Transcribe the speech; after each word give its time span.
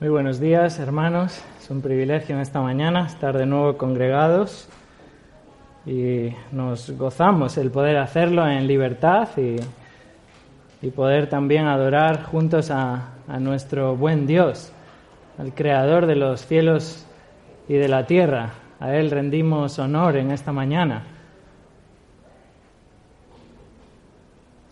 Muy 0.00 0.10
buenos 0.10 0.38
días, 0.38 0.78
hermanos. 0.78 1.42
Es 1.60 1.70
un 1.70 1.82
privilegio 1.82 2.36
en 2.36 2.40
esta 2.40 2.60
mañana 2.60 3.04
estar 3.04 3.36
de 3.36 3.46
nuevo 3.46 3.76
congregados 3.76 4.68
y 5.84 6.28
nos 6.52 6.90
gozamos 6.92 7.58
el 7.58 7.72
poder 7.72 7.96
hacerlo 7.96 8.46
en 8.46 8.68
libertad 8.68 9.28
y, 9.36 9.56
y 10.86 10.90
poder 10.90 11.28
también 11.28 11.66
adorar 11.66 12.22
juntos 12.22 12.70
a, 12.70 13.08
a 13.26 13.40
nuestro 13.40 13.96
buen 13.96 14.28
Dios, 14.28 14.70
al 15.36 15.52
Creador 15.52 16.06
de 16.06 16.14
los 16.14 16.46
cielos 16.46 17.04
y 17.68 17.74
de 17.74 17.88
la 17.88 18.06
tierra. 18.06 18.50
A 18.78 18.94
Él 18.94 19.10
rendimos 19.10 19.80
honor 19.80 20.16
en 20.16 20.30
esta 20.30 20.52
mañana. 20.52 21.02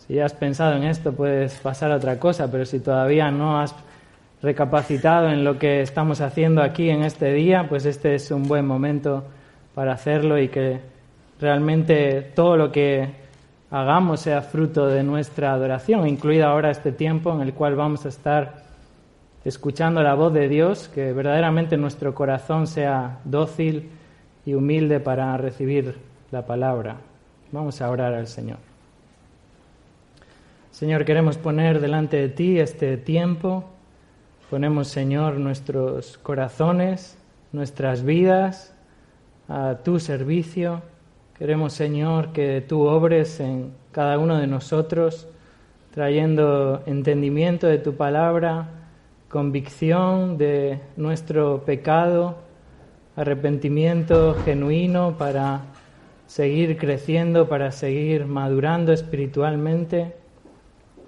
Si 0.07 0.13
ya 0.13 0.23
has 0.23 0.33
pensado 0.33 0.77
en 0.77 0.85
esto, 0.85 1.11
puedes 1.11 1.55
pasar 1.59 1.91
a 1.91 1.97
otra 1.97 2.17
cosa, 2.17 2.49
pero 2.49 2.63
si 2.63 2.79
todavía 2.79 3.29
no 3.29 3.59
has 3.59 3.75
recapacitado 4.41 5.29
en 5.29 5.43
lo 5.43 5.57
que 5.57 5.81
estamos 5.81 6.21
haciendo 6.21 6.61
aquí 6.61 6.89
en 6.89 7.03
este 7.03 7.33
día, 7.33 7.67
pues 7.67 7.85
este 7.85 8.15
es 8.15 8.29
un 8.31 8.43
buen 8.43 8.65
momento 8.65 9.23
para 9.73 9.93
hacerlo 9.93 10.39
y 10.39 10.49
que 10.49 10.79
realmente 11.39 12.21
todo 12.35 12.57
lo 12.57 12.71
que 12.71 13.09
hagamos 13.71 14.21
sea 14.21 14.41
fruto 14.41 14.87
de 14.87 15.03
nuestra 15.03 15.53
adoración, 15.53 16.07
incluida 16.07 16.47
ahora 16.47 16.71
este 16.71 16.91
tiempo 16.91 17.33
en 17.33 17.41
el 17.41 17.53
cual 17.53 17.75
vamos 17.75 18.05
a 18.05 18.09
estar 18.09 18.63
escuchando 19.43 20.01
la 20.03 20.13
voz 20.13 20.33
de 20.33 20.47
Dios, 20.49 20.89
que 20.89 21.13
verdaderamente 21.13 21.77
nuestro 21.77 22.13
corazón 22.13 22.67
sea 22.67 23.19
dócil 23.23 23.89
y 24.45 24.53
humilde 24.53 24.99
para 24.99 25.35
recibir 25.37 25.95
la 26.31 26.45
palabra. 26.45 26.97
Vamos 27.51 27.81
a 27.81 27.89
orar 27.89 28.13
al 28.13 28.27
Señor. 28.27 28.57
Señor, 30.71 31.05
queremos 31.05 31.37
poner 31.37 31.79
delante 31.79 32.17
de 32.17 32.29
ti 32.29 32.59
este 32.59 32.97
tiempo 32.97 33.63
Ponemos, 34.49 34.87
Señor, 34.87 35.33
nuestros 35.33 36.17
corazones, 36.19 37.17
nuestras 37.51 38.03
vidas 38.03 38.73
a 39.49 39.79
tu 39.83 39.99
servicio. 39.99 40.83
Queremos, 41.37 41.73
Señor, 41.73 42.31
que 42.31 42.63
tú 42.65 42.83
obres 42.83 43.41
en 43.41 43.73
cada 43.91 44.17
uno 44.17 44.37
de 44.37 44.47
nosotros, 44.47 45.27
trayendo 45.93 46.81
entendimiento 46.85 47.67
de 47.67 47.77
tu 47.77 47.95
palabra, 47.95 48.69
convicción 49.27 50.37
de 50.37 50.79
nuestro 50.95 51.65
pecado, 51.65 52.37
arrepentimiento 53.17 54.33
genuino 54.45 55.17
para 55.17 55.63
seguir 56.25 56.77
creciendo, 56.77 57.49
para 57.49 57.73
seguir 57.73 58.25
madurando 58.25 58.93
espiritualmente 58.93 60.15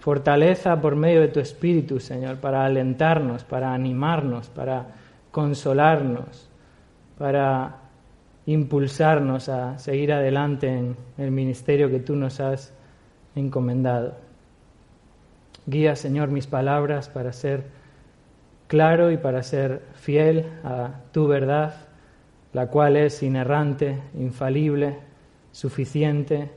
fortaleza 0.10 0.82
por 0.82 0.96
medio 0.96 1.22
de 1.22 1.28
tu 1.28 1.40
Espíritu, 1.40 2.00
Señor, 2.00 2.38
para 2.38 2.66
alentarnos, 2.66 3.44
para 3.44 3.76
animarnos, 3.76 4.50
para 4.50 4.88
consolarnos, 5.30 6.50
para 7.20 7.76
impulsarnos 8.48 9.50
a 9.50 9.78
seguir 9.78 10.12
adelante 10.12 10.68
en 10.68 10.98
el 11.20 11.30
ministerio 11.30 11.92
que 11.92 12.00
tú 12.00 12.16
nos 12.16 12.40
has 12.40 12.74
encomendado. 13.36 14.16
Guía, 15.68 15.96
Señor, 15.96 16.30
mis 16.30 16.48
palabras 16.48 17.08
para 17.08 17.32
ser 17.32 17.66
claro 18.66 19.12
y 19.12 19.18
para 19.18 19.44
ser 19.44 19.84
fiel 19.94 20.48
a 20.64 20.90
tu 21.12 21.28
verdad, 21.28 21.76
la 22.52 22.66
cual 22.66 22.98
es 22.98 23.22
inerrante, 23.22 24.00
infalible, 24.16 24.98
suficiente 25.52 26.50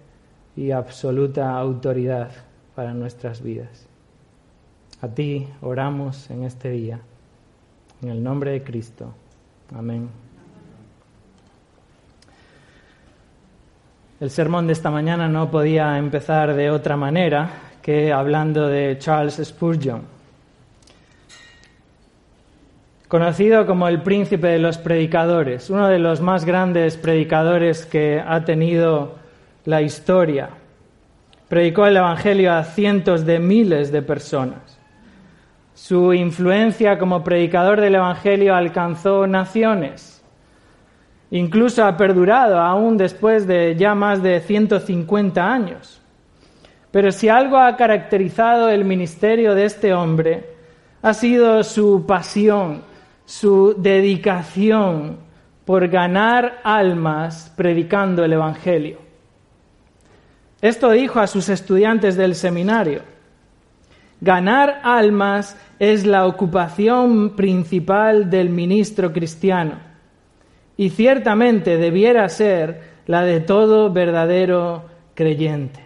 y 0.56 0.70
absoluta 0.70 1.50
autoridad 1.50 2.30
para 2.74 2.94
nuestras 2.94 3.42
vidas. 3.42 3.86
A 5.00 5.08
ti 5.08 5.48
oramos 5.60 6.30
en 6.30 6.44
este 6.44 6.70
día, 6.70 7.00
en 8.02 8.08
el 8.08 8.22
nombre 8.22 8.52
de 8.52 8.62
Cristo. 8.62 9.12
Amén. 9.74 10.08
El 14.20 14.30
sermón 14.30 14.68
de 14.68 14.72
esta 14.74 14.90
mañana 14.90 15.26
no 15.28 15.50
podía 15.50 15.98
empezar 15.98 16.54
de 16.54 16.70
otra 16.70 16.96
manera 16.96 17.50
que 17.82 18.12
hablando 18.12 18.68
de 18.68 18.96
Charles 18.98 19.40
Spurgeon, 19.42 20.02
conocido 23.08 23.66
como 23.66 23.88
el 23.88 24.02
príncipe 24.02 24.46
de 24.46 24.60
los 24.60 24.78
predicadores, 24.78 25.68
uno 25.68 25.88
de 25.88 25.98
los 25.98 26.20
más 26.20 26.44
grandes 26.44 26.96
predicadores 26.96 27.84
que 27.84 28.22
ha 28.24 28.44
tenido 28.44 29.16
la 29.64 29.82
historia 29.82 30.61
predicó 31.52 31.84
el 31.84 31.98
Evangelio 31.98 32.50
a 32.50 32.64
cientos 32.64 33.26
de 33.26 33.38
miles 33.38 33.92
de 33.92 34.00
personas. 34.00 34.80
Su 35.74 36.14
influencia 36.14 36.98
como 36.98 37.22
predicador 37.22 37.78
del 37.78 37.96
Evangelio 37.96 38.54
alcanzó 38.54 39.26
naciones. 39.26 40.24
Incluso 41.30 41.84
ha 41.84 41.94
perdurado 41.98 42.58
aún 42.58 42.96
después 42.96 43.46
de 43.46 43.76
ya 43.76 43.94
más 43.94 44.22
de 44.22 44.40
150 44.40 45.46
años. 45.46 46.00
Pero 46.90 47.12
si 47.12 47.28
algo 47.28 47.58
ha 47.58 47.76
caracterizado 47.76 48.70
el 48.70 48.86
ministerio 48.86 49.54
de 49.54 49.66
este 49.66 49.92
hombre, 49.92 50.54
ha 51.02 51.12
sido 51.12 51.62
su 51.64 52.06
pasión, 52.06 52.80
su 53.26 53.74
dedicación 53.76 55.18
por 55.66 55.86
ganar 55.88 56.60
almas 56.64 57.52
predicando 57.54 58.24
el 58.24 58.32
Evangelio. 58.32 59.01
Esto 60.62 60.92
dijo 60.92 61.18
a 61.18 61.26
sus 61.26 61.48
estudiantes 61.48 62.16
del 62.16 62.36
seminario. 62.36 63.02
Ganar 64.20 64.80
almas 64.84 65.56
es 65.80 66.06
la 66.06 66.26
ocupación 66.26 67.34
principal 67.34 68.30
del 68.30 68.48
ministro 68.50 69.12
cristiano 69.12 69.80
y 70.76 70.90
ciertamente 70.90 71.76
debiera 71.76 72.28
ser 72.28 72.92
la 73.06 73.24
de 73.24 73.40
todo 73.40 73.92
verdadero 73.92 74.84
creyente. 75.14 75.80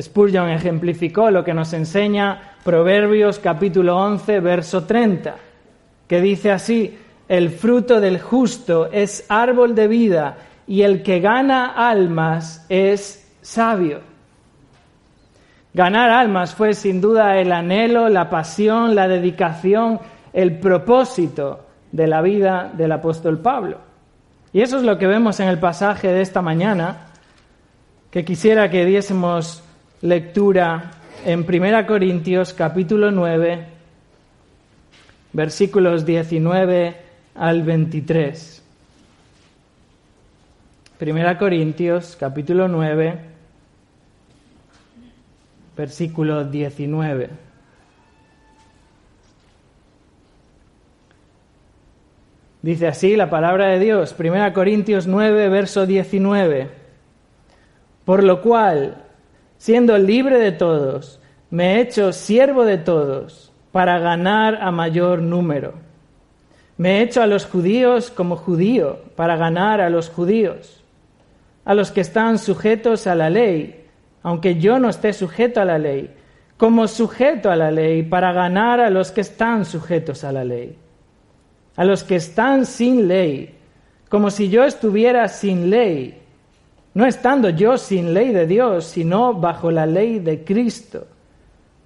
Spurgeon 0.00 0.48
ejemplificó 0.48 1.30
lo 1.30 1.44
que 1.44 1.52
nos 1.52 1.74
enseña 1.74 2.56
Proverbios 2.64 3.38
capítulo 3.38 3.98
11, 3.98 4.40
verso 4.40 4.84
30, 4.84 5.36
que 6.08 6.22
dice 6.22 6.50
así, 6.50 6.96
el 7.28 7.50
fruto 7.50 8.00
del 8.00 8.18
justo 8.18 8.90
es 8.90 9.26
árbol 9.28 9.74
de 9.74 9.88
vida 9.88 10.36
y 10.72 10.84
el 10.84 11.02
que 11.02 11.20
gana 11.20 11.66
almas 11.66 12.64
es 12.70 13.30
sabio. 13.42 14.00
Ganar 15.74 16.08
almas 16.08 16.54
fue 16.54 16.72
sin 16.72 16.98
duda 16.98 17.36
el 17.36 17.52
anhelo, 17.52 18.08
la 18.08 18.30
pasión, 18.30 18.94
la 18.94 19.06
dedicación, 19.06 20.00
el 20.32 20.58
propósito 20.60 21.66
de 21.90 22.06
la 22.06 22.22
vida 22.22 22.72
del 22.72 22.90
apóstol 22.90 23.40
Pablo. 23.40 23.80
Y 24.54 24.62
eso 24.62 24.78
es 24.78 24.82
lo 24.82 24.96
que 24.96 25.06
vemos 25.06 25.40
en 25.40 25.48
el 25.48 25.58
pasaje 25.58 26.08
de 26.08 26.22
esta 26.22 26.40
mañana, 26.40 27.08
que 28.10 28.24
quisiera 28.24 28.70
que 28.70 28.86
diésemos 28.86 29.62
lectura 30.00 30.92
en 31.26 31.40
1 31.46 31.86
Corintios 31.86 32.54
capítulo 32.54 33.10
9, 33.10 33.66
versículos 35.34 36.06
19 36.06 36.96
al 37.34 37.62
23. 37.62 38.61
Primera 41.02 41.36
Corintios, 41.36 42.16
capítulo 42.16 42.68
9, 42.68 43.18
versículo 45.76 46.44
19. 46.44 47.28
Dice 52.62 52.86
así 52.86 53.16
la 53.16 53.28
palabra 53.28 53.66
de 53.66 53.80
Dios, 53.80 54.12
Primera 54.12 54.52
Corintios 54.52 55.08
9, 55.08 55.48
verso 55.48 55.86
19. 55.86 56.68
Por 58.04 58.22
lo 58.22 58.40
cual, 58.40 59.02
siendo 59.58 59.98
libre 59.98 60.38
de 60.38 60.52
todos, 60.52 61.18
me 61.50 61.74
he 61.74 61.80
hecho 61.80 62.12
siervo 62.12 62.64
de 62.64 62.78
todos 62.78 63.50
para 63.72 63.98
ganar 63.98 64.60
a 64.62 64.70
mayor 64.70 65.20
número. 65.20 65.74
Me 66.76 66.98
he 66.98 67.02
hecho 67.02 67.22
a 67.22 67.26
los 67.26 67.44
judíos 67.44 68.12
como 68.12 68.36
judío 68.36 69.00
para 69.16 69.34
ganar 69.34 69.80
a 69.80 69.90
los 69.90 70.08
judíos 70.08 70.78
a 71.64 71.74
los 71.74 71.90
que 71.90 72.00
están 72.00 72.38
sujetos 72.38 73.06
a 73.06 73.14
la 73.14 73.30
ley, 73.30 73.86
aunque 74.22 74.56
yo 74.56 74.78
no 74.78 74.88
esté 74.88 75.12
sujeto 75.12 75.60
a 75.60 75.64
la 75.64 75.78
ley, 75.78 76.14
como 76.56 76.86
sujeto 76.86 77.50
a 77.50 77.56
la 77.56 77.70
ley 77.70 78.02
para 78.02 78.32
ganar 78.32 78.80
a 78.80 78.90
los 78.90 79.10
que 79.10 79.20
están 79.20 79.64
sujetos 79.64 80.22
a 80.24 80.32
la 80.32 80.44
ley, 80.44 80.76
a 81.76 81.84
los 81.84 82.04
que 82.04 82.16
están 82.16 82.66
sin 82.66 83.08
ley, 83.08 83.56
como 84.08 84.30
si 84.30 84.48
yo 84.48 84.64
estuviera 84.64 85.26
sin 85.28 85.70
ley, 85.70 86.20
no 86.94 87.06
estando 87.06 87.48
yo 87.48 87.78
sin 87.78 88.12
ley 88.12 88.32
de 88.32 88.46
Dios, 88.46 88.84
sino 88.84 89.34
bajo 89.34 89.70
la 89.70 89.86
ley 89.86 90.18
de 90.18 90.44
Cristo, 90.44 91.06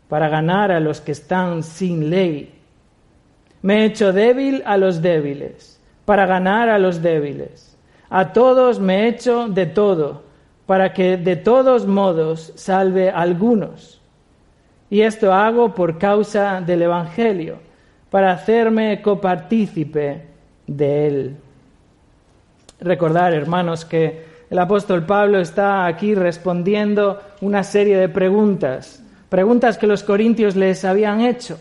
para 0.08 0.28
ganar 0.28 0.70
a 0.70 0.80
los 0.80 1.00
que 1.00 1.12
están 1.12 1.62
sin 1.62 2.10
ley. 2.10 2.52
Me 3.62 3.82
he 3.82 3.84
hecho 3.86 4.12
débil 4.12 4.62
a 4.66 4.76
los 4.76 5.00
débiles, 5.00 5.80
para 6.04 6.26
ganar 6.26 6.68
a 6.68 6.78
los 6.78 7.00
débiles. 7.02 7.65
A 8.08 8.32
todos 8.32 8.78
me 8.78 9.04
he 9.04 9.08
hecho 9.08 9.48
de 9.48 9.66
todo, 9.66 10.22
para 10.66 10.92
que 10.92 11.16
de 11.16 11.36
todos 11.36 11.86
modos 11.86 12.52
salve 12.56 13.10
a 13.10 13.20
algunos. 13.20 14.00
Y 14.90 15.00
esto 15.00 15.32
hago 15.32 15.74
por 15.74 15.98
causa 15.98 16.60
del 16.60 16.82
Evangelio, 16.82 17.58
para 18.10 18.32
hacerme 18.32 19.02
copartícipe 19.02 20.26
de 20.66 21.06
Él. 21.06 21.36
Recordar, 22.80 23.32
hermanos, 23.32 23.84
que 23.84 24.26
el 24.48 24.58
apóstol 24.58 25.04
Pablo 25.04 25.40
está 25.40 25.86
aquí 25.86 26.14
respondiendo 26.14 27.20
una 27.40 27.64
serie 27.64 27.96
de 27.96 28.08
preguntas, 28.08 29.02
preguntas 29.28 29.76
que 29.76 29.88
los 29.88 30.04
corintios 30.04 30.54
les 30.54 30.84
habían 30.84 31.20
hecho. 31.20 31.58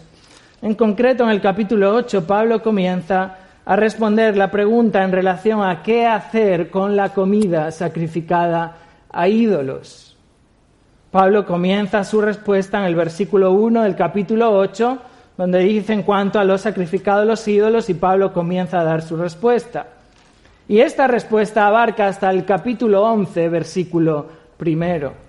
En 0.61 0.75
concreto, 0.75 1.23
en 1.23 1.31
el 1.31 1.41
capítulo 1.41 1.95
8, 1.95 2.27
Pablo 2.27 2.61
comienza 2.61 3.37
a 3.65 3.75
responder 3.75 4.37
la 4.37 4.51
pregunta 4.51 5.03
en 5.03 5.11
relación 5.11 5.63
a 5.63 5.81
qué 5.81 6.05
hacer 6.05 6.69
con 6.69 6.95
la 6.95 7.09
comida 7.09 7.71
sacrificada 7.71 8.77
a 9.11 9.27
ídolos. 9.27 10.15
Pablo 11.09 11.45
comienza 11.45 12.03
su 12.03 12.21
respuesta 12.21 12.77
en 12.77 12.85
el 12.85 12.95
versículo 12.95 13.53
1 13.53 13.83
del 13.83 13.95
capítulo 13.95 14.51
8, 14.51 14.97
donde 15.37 15.59
dice 15.59 15.93
en 15.93 16.03
cuanto 16.03 16.39
a 16.39 16.43
los 16.43 16.61
sacrificados 16.61 17.23
a 17.23 17.25
los 17.25 17.47
ídolos 17.47 17.89
y 17.89 17.95
Pablo 17.95 18.31
comienza 18.33 18.81
a 18.81 18.83
dar 18.83 19.01
su 19.01 19.17
respuesta. 19.17 19.87
Y 20.67 20.79
esta 20.79 21.07
respuesta 21.07 21.67
abarca 21.67 22.07
hasta 22.07 22.29
el 22.29 22.45
capítulo 22.45 23.03
11, 23.03 23.49
versículo 23.49 24.27
primero. 24.57 25.24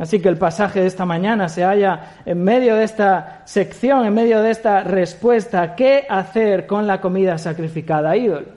Así 0.00 0.18
que 0.18 0.30
el 0.30 0.38
pasaje 0.38 0.80
de 0.80 0.86
esta 0.86 1.04
mañana 1.04 1.50
se 1.50 1.62
halla 1.62 2.14
en 2.24 2.42
medio 2.42 2.74
de 2.74 2.84
esta 2.84 3.42
sección, 3.44 4.06
en 4.06 4.14
medio 4.14 4.40
de 4.40 4.50
esta 4.50 4.82
respuesta, 4.82 5.76
¿qué 5.76 6.06
hacer 6.08 6.66
con 6.66 6.86
la 6.86 7.02
comida 7.02 7.36
sacrificada 7.36 8.12
a 8.12 8.16
ídolos? 8.16 8.54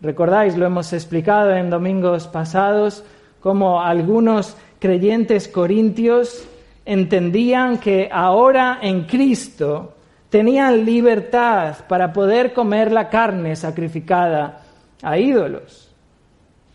Recordáis, 0.00 0.56
lo 0.56 0.64
hemos 0.64 0.94
explicado 0.94 1.52
en 1.52 1.68
domingos 1.68 2.28
pasados, 2.28 3.04
cómo 3.40 3.82
algunos 3.82 4.56
creyentes 4.78 5.48
corintios 5.48 6.48
entendían 6.86 7.76
que 7.76 8.08
ahora 8.10 8.78
en 8.80 9.02
Cristo 9.02 9.92
tenían 10.30 10.86
libertad 10.86 11.76
para 11.88 12.10
poder 12.10 12.54
comer 12.54 12.90
la 12.90 13.10
carne 13.10 13.54
sacrificada 13.54 14.62
a 15.02 15.18
ídolos. 15.18 15.92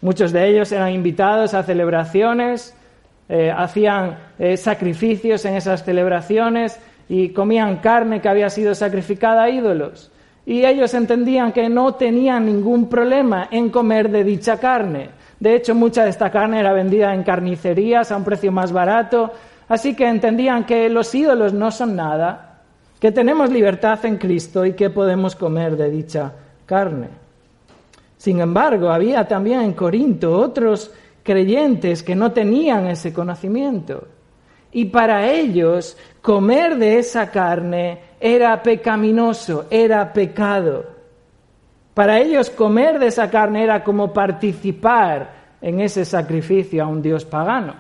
Muchos 0.02 0.32
de 0.32 0.48
ellos 0.48 0.72
eran 0.72 0.92
invitados 0.92 1.56
a 1.56 1.64
celebraciones, 1.64 2.76
eh, 3.30 3.54
hacían 3.56 4.18
eh, 4.40 4.58
sacrificios 4.58 5.46
en 5.46 5.56
esas 5.56 5.84
celebraciones 5.86 6.80
y 7.08 7.30
comían 7.30 7.78
carne 7.78 8.22
que 8.22 8.28
había 8.28 8.50
sido 8.50 8.74
sacrificada 8.74 9.44
a 9.44 9.50
ídolos. 9.52 10.12
Y 10.48 10.66
ellos 10.66 10.96
entendían 10.96 11.52
que 11.52 11.70
no 11.70 11.94
tenían 11.94 12.48
ningún 12.48 12.90
problema 12.90 13.48
en 13.52 13.70
comer 13.70 14.10
de 14.10 14.24
dicha 14.24 14.60
carne. 14.60 15.12
De 15.40 15.56
hecho, 15.56 15.76
mucha 15.76 16.04
de 16.04 16.10
esta 16.10 16.32
carne 16.32 16.60
era 16.60 16.74
vendida 16.74 17.14
en 17.14 17.22
carnicerías 17.22 18.12
a 18.12 18.18
un 18.18 18.24
precio 18.24 18.52
más 18.52 18.72
barato, 18.72 19.32
así 19.68 19.96
que 19.96 20.08
entendían 20.08 20.66
que 20.66 20.90
los 20.90 21.14
ídolos 21.14 21.54
no 21.54 21.70
son 21.70 21.96
nada, 21.96 22.62
que 23.00 23.12
tenemos 23.12 23.52
libertad 23.52 24.04
en 24.06 24.18
Cristo 24.18 24.66
y 24.66 24.74
que 24.74 24.90
podemos 24.90 25.36
comer 25.36 25.78
de 25.78 25.92
dicha 25.92 26.34
carne. 26.66 27.08
Sin 28.18 28.42
embargo, 28.42 28.90
había 28.90 29.28
también 29.28 29.62
en 29.62 29.74
Corinto 29.74 30.36
otros 30.36 30.92
creyentes 31.24 32.04
que 32.04 32.16
no 32.16 32.32
tenían 32.32 32.88
ese 32.88 33.14
conocimiento. 33.14 34.08
Y 34.72 34.86
para 34.86 35.32
ellos 35.32 35.98
comer 36.22 36.78
de 36.78 37.00
esa 37.00 37.32
carne 37.32 38.00
era 38.20 38.62
pecaminoso, 38.62 39.66
era 39.70 40.14
pecado. 40.14 40.86
Para 41.94 42.20
ellos 42.20 42.50
comer 42.50 43.00
de 43.00 43.08
esa 43.08 43.30
carne 43.30 43.64
era 43.64 43.84
como 43.84 44.14
participar 44.14 45.40
en 45.62 45.82
ese 45.82 46.06
sacrificio 46.06 46.84
a 46.84 46.88
un 46.88 47.02
dios 47.02 47.26
pagano. 47.26 47.76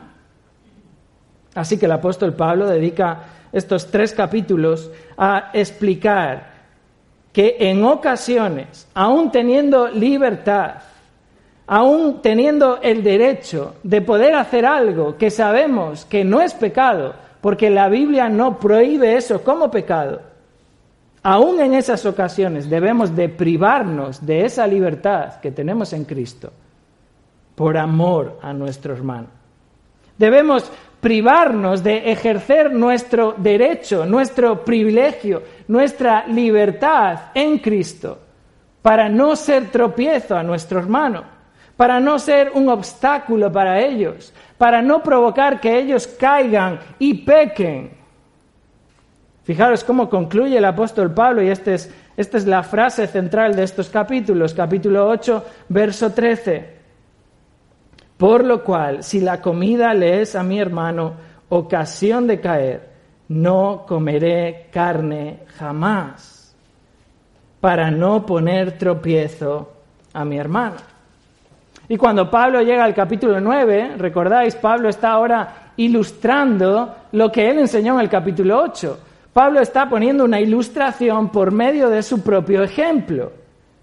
Así 1.56 1.77
que 1.77 1.86
el 1.86 1.91
apóstol 1.91 2.33
Pablo 2.33 2.68
dedica 2.68 3.24
estos 3.51 3.89
tres 3.89 4.13
capítulos 4.13 4.91
a 5.18 5.51
explicar 5.53 6.59
que 7.31 7.57
en 7.59 7.83
ocasiones, 7.83 8.88
aún 8.94 9.31
teniendo 9.31 9.88
libertad, 9.88 10.75
aún 11.71 12.24
teniendo 12.24 12.80
el 12.81 13.04
derecho 13.04 13.75
de 13.83 14.01
poder 14.01 14.33
hacer 14.33 14.66
algo 14.66 15.18
que 15.18 15.30
sabemos 15.30 16.04
que 16.04 16.25
no 16.25 16.42
es 16.42 16.56
pecado, 16.56 17.13
porque 17.42 17.69
la 17.69 17.88
Biblia 17.89 18.27
no 18.27 18.57
prohíbe 18.60 19.16
eso 19.16 19.44
como 19.44 19.69
pecado, 19.69 20.19
aún 21.21 21.62
en 21.62 21.75
esas 21.75 22.07
ocasiones 22.07 22.71
debemos 22.71 23.16
de 23.16 23.30
privarnos 23.30 24.25
de 24.25 24.45
esa 24.45 24.66
libertad 24.66 25.39
que 25.42 25.51
tenemos 25.51 25.94
en 25.94 26.06
Cristo 26.06 26.51
por 27.54 27.77
amor 27.77 28.39
a 28.42 28.51
nuestro 28.51 28.94
hermano. 28.94 29.27
Debemos 30.18 30.72
privarnos 31.00 31.83
de 31.83 32.12
ejercer 32.12 32.74
nuestro 32.74 33.36
derecho, 33.38 34.07
nuestro 34.07 34.65
privilegio, 34.65 35.44
nuestra 35.68 36.25
libertad 36.25 37.25
en 37.36 37.60
Cristo, 37.60 38.18
para 38.81 39.07
no 39.07 39.36
ser 39.36 39.69
tropiezo 39.69 40.36
a 40.36 40.42
nuestro 40.42 40.80
hermano, 40.80 41.38
para 41.79 42.01
no 42.01 42.19
ser 42.19 42.51
un 42.55 42.67
obstáculo 42.67 43.49
para 43.53 43.79
ellos, 43.79 44.33
para 44.57 44.81
no 44.81 45.01
provocar 45.01 45.61
que 45.61 45.79
ellos 45.79 46.07
caigan 46.07 46.77
y 46.99 47.23
pequen. 47.23 47.91
Fijaros 49.43 49.85
cómo 49.85 50.09
concluye 50.09 50.57
el 50.57 50.65
apóstol 50.65 51.13
Pablo, 51.13 51.41
y 51.41 51.47
este 51.47 51.77
esta 52.17 52.37
es 52.37 52.45
la 52.45 52.63
frase 52.63 53.07
central 53.07 53.55
de 53.55 53.63
estos 53.63 53.87
capítulos, 53.87 54.53
capítulo 54.53 55.07
8, 55.07 55.45
verso 55.69 56.11
13. 56.11 56.69
Por 58.17 58.43
lo 58.43 58.61
cual, 58.61 59.01
si 59.01 59.21
la 59.21 59.39
comida 59.39 59.93
le 59.93 60.21
es 60.21 60.35
a 60.35 60.43
mi 60.43 60.59
hermano 60.59 61.13
ocasión 61.47 62.27
de 62.27 62.41
caer, 62.41 62.89
no 63.29 63.85
comeré 63.87 64.67
carne 64.69 65.43
jamás, 65.57 66.53
para 67.61 67.89
no 67.89 68.25
poner 68.25 68.77
tropiezo 68.77 69.71
a 70.11 70.25
mi 70.25 70.37
hermano. 70.37 70.99
Y 71.91 71.97
cuando 71.97 72.30
Pablo 72.30 72.62
llega 72.62 72.83
al 72.83 72.94
capítulo 72.94 73.41
9, 73.41 73.95
recordáis, 73.97 74.56
Pablo 74.56 74.89
está 74.89 75.09
ahora 75.09 75.71
ilustrando 75.75 76.95
lo 77.13 77.31
que 77.31 77.50
él 77.50 77.57
enseñó 77.57 77.95
en 77.95 78.01
el 78.01 78.09
capítulo 78.09 78.62
8. 78.62 79.00
Pablo 79.33 79.59
está 79.59 79.89
poniendo 79.89 80.24
una 80.24 80.39
ilustración 80.39 81.30
por 81.30 81.51
medio 81.51 81.89
de 81.89 82.03
su 82.03 82.21
propio 82.21 82.62
ejemplo. 82.62 83.31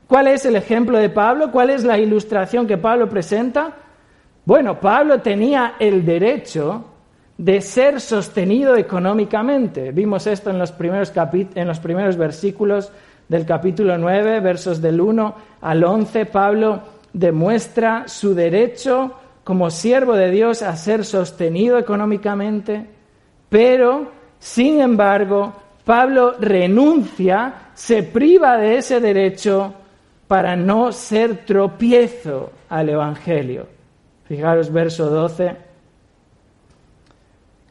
¿Cuál 0.07 0.29
es 0.29 0.47
el 0.47 0.55
ejemplo 0.55 0.99
de 0.99 1.09
Pablo? 1.09 1.51
¿Cuál 1.51 1.71
es 1.71 1.83
la 1.83 1.99
ilustración 1.99 2.65
que 2.69 2.79
Pablo 2.79 3.09
presenta? 3.09 3.73
Bueno, 4.45 4.79
Pablo 4.79 5.21
tenía 5.21 5.75
el 5.81 6.07
derecho 6.07 6.85
de 7.37 7.61
ser 7.61 8.01
sostenido 8.01 8.77
económicamente. 8.77 9.91
Vimos 9.91 10.29
esto 10.29 10.51
en 10.51 10.61
los 10.61 10.71
primeros, 10.71 11.13
en 11.57 11.67
los 11.67 11.81
primeros 11.81 12.17
versículos 12.17 12.93
del 13.29 13.45
capítulo 13.45 13.99
9, 13.99 14.39
versos 14.39 14.81
del 14.81 15.01
1 15.01 15.35
al 15.61 15.83
11. 15.83 16.27
Pablo 16.27 16.96
demuestra 17.17 18.09
su 18.09 18.35
derecho 18.35 19.15
como 19.43 19.71
siervo 19.71 20.15
de 20.15 20.31
Dios 20.31 20.61
a 20.61 20.77
ser 20.77 21.03
sostenido 21.03 21.79
económicamente, 21.79 22.85
pero, 23.49 24.11
sin 24.39 24.83
embargo, 24.83 25.55
Pablo 25.83 26.35
renuncia, 26.39 27.71
se 27.73 28.03
priva 28.03 28.59
de 28.59 28.77
ese 28.77 29.01
derecho 29.01 29.73
para 30.29 30.57
no 30.57 30.93
ser 30.93 31.47
tropiezo 31.47 32.51
al 32.69 32.91
Evangelio. 32.91 33.67
Fijaros 34.25 34.71
verso 34.71 35.09
12, 35.09 35.57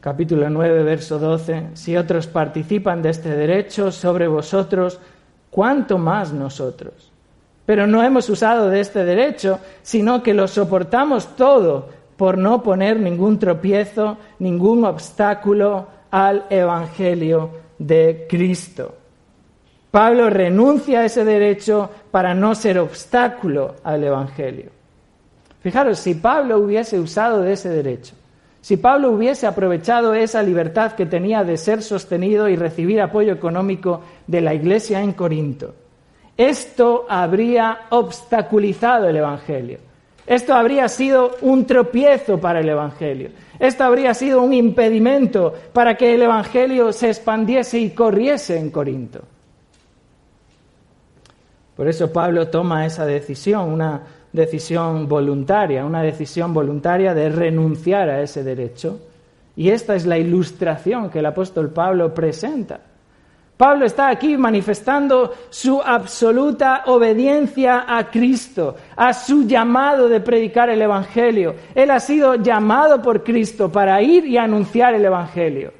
capítulo 0.00 0.50
9, 0.50 0.82
verso 0.82 1.20
12. 1.20 1.68
Si 1.74 1.96
otros 1.96 2.26
participan 2.26 3.00
de 3.00 3.10
este 3.10 3.28
derecho 3.28 3.92
sobre 3.92 4.26
vosotros, 4.26 4.98
¿cuánto 5.50 5.98
más 5.98 6.32
nosotros? 6.32 7.12
Pero 7.66 7.86
no 7.86 8.02
hemos 8.02 8.30
usado 8.30 8.70
de 8.70 8.80
este 8.80 9.04
derecho, 9.04 9.58
sino 9.82 10.22
que 10.22 10.32
lo 10.32 10.46
soportamos 10.46 11.36
todo 11.36 11.88
por 12.16 12.38
no 12.38 12.62
poner 12.62 12.98
ningún 12.98 13.38
tropiezo, 13.38 14.16
ningún 14.38 14.84
obstáculo 14.84 15.88
al 16.10 16.46
Evangelio 16.48 17.50
de 17.78 18.26
Cristo. 18.28 18.94
Pablo 19.90 20.30
renuncia 20.30 21.00
a 21.00 21.04
ese 21.04 21.24
derecho 21.24 21.90
para 22.10 22.34
no 22.34 22.54
ser 22.54 22.78
obstáculo 22.78 23.76
al 23.82 24.04
Evangelio. 24.04 24.70
Fijaros, 25.60 25.98
si 25.98 26.14
Pablo 26.14 26.58
hubiese 26.58 27.00
usado 27.00 27.42
de 27.42 27.54
ese 27.54 27.68
derecho, 27.68 28.14
si 28.60 28.76
Pablo 28.76 29.10
hubiese 29.10 29.46
aprovechado 29.46 30.14
esa 30.14 30.42
libertad 30.42 30.92
que 30.92 31.06
tenía 31.06 31.44
de 31.44 31.56
ser 31.56 31.82
sostenido 31.82 32.48
y 32.48 32.56
recibir 32.56 33.00
apoyo 33.00 33.32
económico 33.32 34.02
de 34.26 34.40
la 34.40 34.54
iglesia 34.54 35.00
en 35.00 35.12
Corinto, 35.12 35.74
esto 36.36 37.06
habría 37.08 37.86
obstaculizado 37.90 39.08
el 39.08 39.16
Evangelio. 39.16 39.78
Esto 40.26 40.54
habría 40.54 40.88
sido 40.88 41.36
un 41.42 41.66
tropiezo 41.66 42.38
para 42.38 42.60
el 42.60 42.68
Evangelio. 42.68 43.30
Esto 43.58 43.84
habría 43.84 44.12
sido 44.12 44.42
un 44.42 44.52
impedimento 44.52 45.54
para 45.72 45.96
que 45.96 46.14
el 46.14 46.22
Evangelio 46.22 46.92
se 46.92 47.08
expandiese 47.08 47.78
y 47.78 47.90
corriese 47.90 48.58
en 48.58 48.70
Corinto. 48.70 49.22
Por 51.76 51.88
eso 51.88 52.12
Pablo 52.12 52.48
toma 52.48 52.86
esa 52.86 53.06
decisión, 53.06 53.70
una 53.70 54.02
decisión 54.32 55.08
voluntaria, 55.08 55.84
una 55.84 56.02
decisión 56.02 56.52
voluntaria 56.52 57.14
de 57.14 57.28
renunciar 57.28 58.08
a 58.10 58.20
ese 58.20 58.42
derecho. 58.42 58.98
Y 59.54 59.70
esta 59.70 59.94
es 59.94 60.06
la 60.06 60.18
ilustración 60.18 61.08
que 61.08 61.20
el 61.20 61.26
apóstol 61.26 61.70
Pablo 61.70 62.12
presenta. 62.12 62.80
Pablo 63.56 63.86
está 63.86 64.08
aquí 64.08 64.36
manifestando 64.36 65.34
su 65.48 65.80
absoluta 65.80 66.82
obediencia 66.86 67.86
a 67.88 68.10
Cristo, 68.10 68.76
a 68.94 69.14
su 69.14 69.46
llamado 69.46 70.08
de 70.08 70.20
predicar 70.20 70.68
el 70.68 70.82
Evangelio. 70.82 71.54
Él 71.74 71.90
ha 71.90 71.98
sido 71.98 72.34
llamado 72.34 73.00
por 73.00 73.24
Cristo 73.24 73.72
para 73.72 74.02
ir 74.02 74.26
y 74.26 74.36
anunciar 74.36 74.94
el 74.94 75.06
Evangelio. 75.06 75.72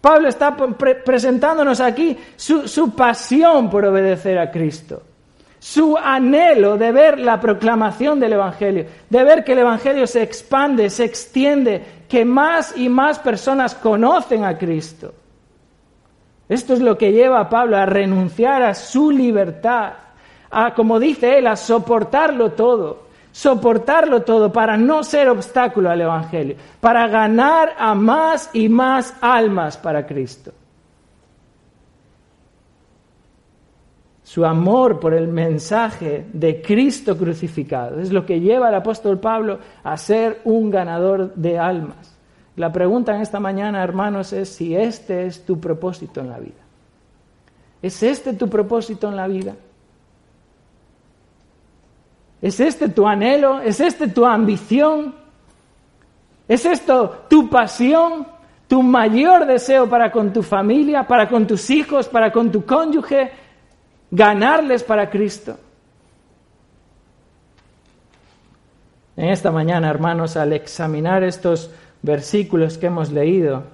Pablo 0.00 0.28
está 0.28 0.54
presentándonos 0.56 1.80
aquí 1.80 2.18
su, 2.34 2.66
su 2.66 2.90
pasión 2.90 3.70
por 3.70 3.84
obedecer 3.86 4.38
a 4.38 4.50
Cristo, 4.50 5.02
su 5.60 5.96
anhelo 5.96 6.76
de 6.76 6.90
ver 6.90 7.20
la 7.20 7.40
proclamación 7.40 8.18
del 8.18 8.32
Evangelio, 8.34 8.84
de 9.08 9.24
ver 9.24 9.44
que 9.44 9.52
el 9.52 9.60
Evangelio 9.60 10.08
se 10.08 10.22
expande, 10.22 10.90
se 10.90 11.04
extiende, 11.04 11.82
que 12.08 12.24
más 12.24 12.76
y 12.76 12.88
más 12.88 13.20
personas 13.20 13.76
conocen 13.76 14.44
a 14.44 14.58
Cristo. 14.58 15.14
Esto 16.48 16.74
es 16.74 16.80
lo 16.80 16.98
que 16.98 17.12
lleva 17.12 17.40
a 17.40 17.48
Pablo 17.48 17.76
a 17.76 17.86
renunciar 17.86 18.62
a 18.62 18.74
su 18.74 19.10
libertad, 19.10 19.94
a, 20.50 20.74
como 20.74 21.00
dice 21.00 21.38
él, 21.38 21.46
a 21.46 21.56
soportarlo 21.56 22.52
todo, 22.52 23.04
soportarlo 23.32 24.22
todo 24.22 24.52
para 24.52 24.76
no 24.76 25.02
ser 25.02 25.28
obstáculo 25.28 25.90
al 25.90 26.02
Evangelio, 26.02 26.56
para 26.80 27.08
ganar 27.08 27.74
a 27.78 27.94
más 27.94 28.50
y 28.52 28.68
más 28.68 29.14
almas 29.20 29.76
para 29.76 30.06
Cristo. 30.06 30.52
Su 34.22 34.44
amor 34.44 34.98
por 34.98 35.14
el 35.14 35.28
mensaje 35.28 36.26
de 36.32 36.60
Cristo 36.60 37.16
crucificado 37.16 38.00
es 38.00 38.10
lo 38.10 38.26
que 38.26 38.40
lleva 38.40 38.68
al 38.68 38.74
apóstol 38.74 39.20
Pablo 39.20 39.58
a 39.82 39.96
ser 39.96 40.40
un 40.44 40.70
ganador 40.70 41.34
de 41.34 41.58
almas. 41.58 42.13
La 42.56 42.72
pregunta 42.72 43.14
en 43.14 43.20
esta 43.20 43.40
mañana, 43.40 43.82
hermanos, 43.82 44.32
es 44.32 44.48
si 44.48 44.76
este 44.76 45.26
es 45.26 45.44
tu 45.44 45.58
propósito 45.58 46.20
en 46.20 46.30
la 46.30 46.38
vida. 46.38 46.62
¿Es 47.82 48.02
este 48.02 48.34
tu 48.34 48.48
propósito 48.48 49.08
en 49.08 49.16
la 49.16 49.26
vida? 49.26 49.54
¿Es 52.40 52.60
este 52.60 52.88
tu 52.88 53.06
anhelo? 53.06 53.60
¿Es 53.60 53.80
este 53.80 54.08
tu 54.08 54.24
ambición? 54.24 55.14
¿Es 56.46 56.64
esto 56.64 57.24
tu 57.28 57.48
pasión? 57.48 58.26
¿Tu 58.68 58.82
mayor 58.82 59.46
deseo 59.46 59.88
para 59.88 60.10
con 60.12 60.32
tu 60.32 60.42
familia, 60.42 61.06
para 61.06 61.28
con 61.28 61.46
tus 61.46 61.68
hijos, 61.70 62.08
para 62.08 62.30
con 62.32 62.52
tu 62.52 62.64
cónyuge? 62.64 63.32
Ganarles 64.10 64.84
para 64.84 65.10
Cristo. 65.10 65.58
En 69.16 69.28
esta 69.28 69.50
mañana, 69.50 69.90
hermanos, 69.90 70.36
al 70.36 70.52
examinar 70.52 71.22
estos 71.22 71.70
versículos 72.04 72.76
que 72.76 72.86
hemos 72.86 73.10
leído, 73.10 73.64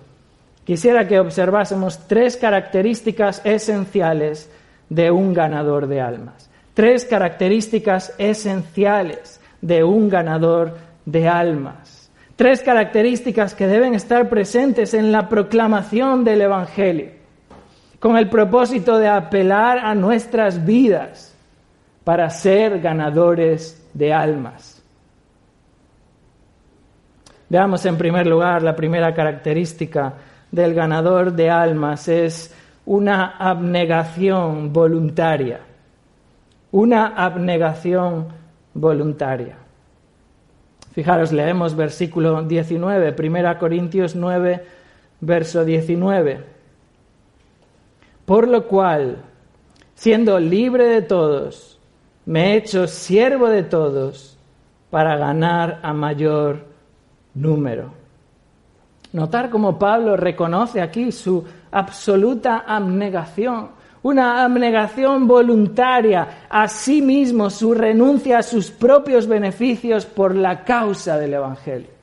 quisiera 0.65 1.09
que 1.09 1.19
observásemos 1.19 2.07
tres 2.07 2.37
características 2.37 3.43
esenciales 3.45 4.49
de 4.89 5.11
un 5.11 5.35
ganador 5.35 5.89
de 5.89 6.01
almas. 6.01 6.49
Tres 6.73 7.05
características 7.05 8.15
esenciales 8.19 9.41
de 9.61 9.83
un 9.83 10.09
ganador 10.09 10.79
de 11.05 11.29
almas. 11.29 12.11
Tres 12.37 12.63
características 12.63 13.55
que 13.55 13.67
deben 13.67 13.95
estar 13.95 14.29
presentes 14.29 14.95
en 14.95 15.11
la 15.11 15.29
proclamación 15.29 16.23
del 16.23 16.43
Evangelio, 16.43 17.11
con 17.99 18.17
el 18.17 18.31
propósito 18.31 18.97
de 18.99 19.09
apelar 19.09 19.79
a 19.79 19.95
nuestras 19.97 20.65
vidas 20.65 21.35
para 22.05 22.31
ser 22.31 22.81
ganadores 22.81 23.85
de 23.93 24.13
almas. 24.13 24.70
Veamos 27.51 27.85
en 27.85 27.99
primer 27.99 28.29
lugar 28.29 28.63
la 28.63 28.77
primera 28.77 29.13
característica 29.13 30.15
del 30.53 30.73
ganador 30.73 31.33
de 31.33 31.51
almas 31.51 32.07
es 32.07 32.55
una 32.87 33.37
abnegación 33.37 34.73
voluntaria. 34.73 35.59
Una 36.71 37.09
abnegación 37.09 38.29
voluntaria. 38.73 39.57
Fijaros, 40.93 41.33
leemos 41.33 41.75
versículo 41.75 42.41
19, 42.45 43.17
1 43.19 43.59
Corintios 43.59 44.15
9, 44.15 44.65
verso 45.21 45.65
19. 45.65 46.45
Por 48.25 48.47
lo 48.47 48.69
cual, 48.69 49.17
siendo 49.95 50.39
libre 50.39 50.85
de 50.85 51.03
todos, 51.03 51.81
me 52.27 52.53
he 52.53 52.57
hecho 52.59 52.87
siervo 52.87 53.49
de 53.49 53.65
todos 53.65 54.39
para 54.91 55.17
ganar 55.17 55.81
a 55.83 55.93
mayor 55.93 56.70
número. 57.35 57.93
Notar 59.13 59.51
cómo 59.51 59.79
Pablo 59.79 60.17
reconoce 60.17 60.81
aquí 60.81 61.11
su 61.11 61.45
absoluta 61.71 62.65
abnegación, 62.67 63.69
una 64.03 64.45
abnegación 64.45 65.27
voluntaria 65.27 66.47
a 66.49 66.69
sí 66.69 67.03
mismo, 67.03 67.51
su 67.51 67.75
renuncia 67.75 68.39
a 68.39 68.43
sus 68.43 68.71
propios 68.71 69.27
beneficios 69.27 70.07
por 70.07 70.35
la 70.35 70.65
causa 70.65 71.19
del 71.19 71.35
Evangelio. 71.35 72.01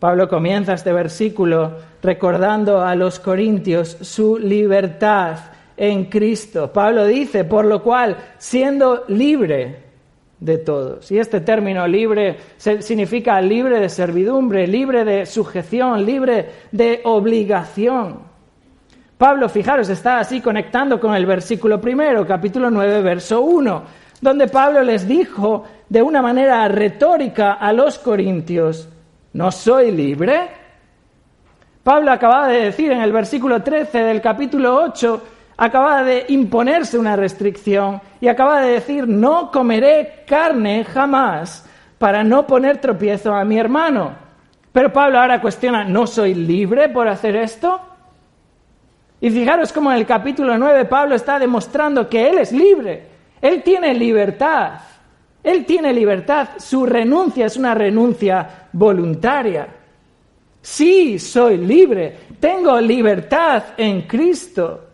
Pablo 0.00 0.28
comienza 0.28 0.72
este 0.72 0.92
versículo 0.92 1.76
recordando 2.02 2.80
a 2.80 2.94
los 2.94 3.20
corintios 3.20 3.98
su 4.00 4.38
libertad 4.38 5.38
en 5.76 6.06
Cristo. 6.06 6.72
Pablo 6.72 7.04
dice, 7.04 7.44
por 7.44 7.66
lo 7.66 7.82
cual, 7.82 8.16
siendo 8.38 9.04
libre, 9.08 9.89
de 10.40 10.58
todos. 10.58 11.10
Y 11.12 11.18
este 11.18 11.40
término 11.40 11.86
libre 11.86 12.38
significa 12.56 13.40
libre 13.40 13.78
de 13.78 13.88
servidumbre, 13.88 14.66
libre 14.66 15.04
de 15.04 15.26
sujeción, 15.26 16.04
libre 16.04 16.48
de 16.72 17.02
obligación. 17.04 18.30
Pablo, 19.18 19.50
fijaros, 19.50 19.90
está 19.90 20.18
así 20.18 20.40
conectando 20.40 20.98
con 20.98 21.14
el 21.14 21.26
versículo 21.26 21.78
primero, 21.78 22.26
capítulo 22.26 22.70
9, 22.70 23.02
verso 23.02 23.42
1, 23.42 23.82
donde 24.22 24.48
Pablo 24.48 24.82
les 24.82 25.06
dijo 25.06 25.64
de 25.88 26.00
una 26.00 26.22
manera 26.22 26.66
retórica 26.68 27.52
a 27.52 27.70
los 27.74 27.98
corintios, 27.98 28.88
¿no 29.34 29.52
soy 29.52 29.90
libre? 29.92 30.48
Pablo 31.82 32.12
acababa 32.12 32.48
de 32.48 32.64
decir 32.64 32.92
en 32.92 33.02
el 33.02 33.12
versículo 33.12 33.62
13 33.62 33.98
del 33.98 34.22
capítulo 34.22 34.74
8, 34.84 35.22
acaba 35.60 36.02
de 36.02 36.24
imponerse 36.28 36.96
una 36.96 37.16
restricción 37.16 38.00
y 38.18 38.28
acaba 38.28 38.62
de 38.62 38.72
decir, 38.72 39.06
no 39.06 39.50
comeré 39.50 40.24
carne 40.26 40.84
jamás 40.84 41.66
para 41.98 42.24
no 42.24 42.46
poner 42.46 42.78
tropiezo 42.78 43.34
a 43.34 43.44
mi 43.44 43.58
hermano. 43.58 44.14
Pero 44.72 44.90
Pablo 44.90 45.18
ahora 45.18 45.38
cuestiona, 45.38 45.84
¿no 45.84 46.06
soy 46.06 46.32
libre 46.32 46.88
por 46.88 47.06
hacer 47.08 47.36
esto? 47.36 47.78
Y 49.20 49.28
fijaros 49.28 49.70
cómo 49.70 49.92
en 49.92 49.98
el 49.98 50.06
capítulo 50.06 50.56
9 50.56 50.86
Pablo 50.86 51.14
está 51.14 51.38
demostrando 51.38 52.08
que 52.08 52.30
él 52.30 52.38
es 52.38 52.52
libre, 52.52 53.04
él 53.42 53.62
tiene 53.62 53.92
libertad, 53.92 54.80
él 55.42 55.66
tiene 55.66 55.92
libertad, 55.92 56.48
su 56.56 56.86
renuncia 56.86 57.44
es 57.44 57.58
una 57.58 57.74
renuncia 57.74 58.68
voluntaria. 58.72 59.68
Sí, 60.62 61.18
soy 61.18 61.58
libre, 61.58 62.16
tengo 62.40 62.80
libertad 62.80 63.62
en 63.76 64.02
Cristo. 64.02 64.86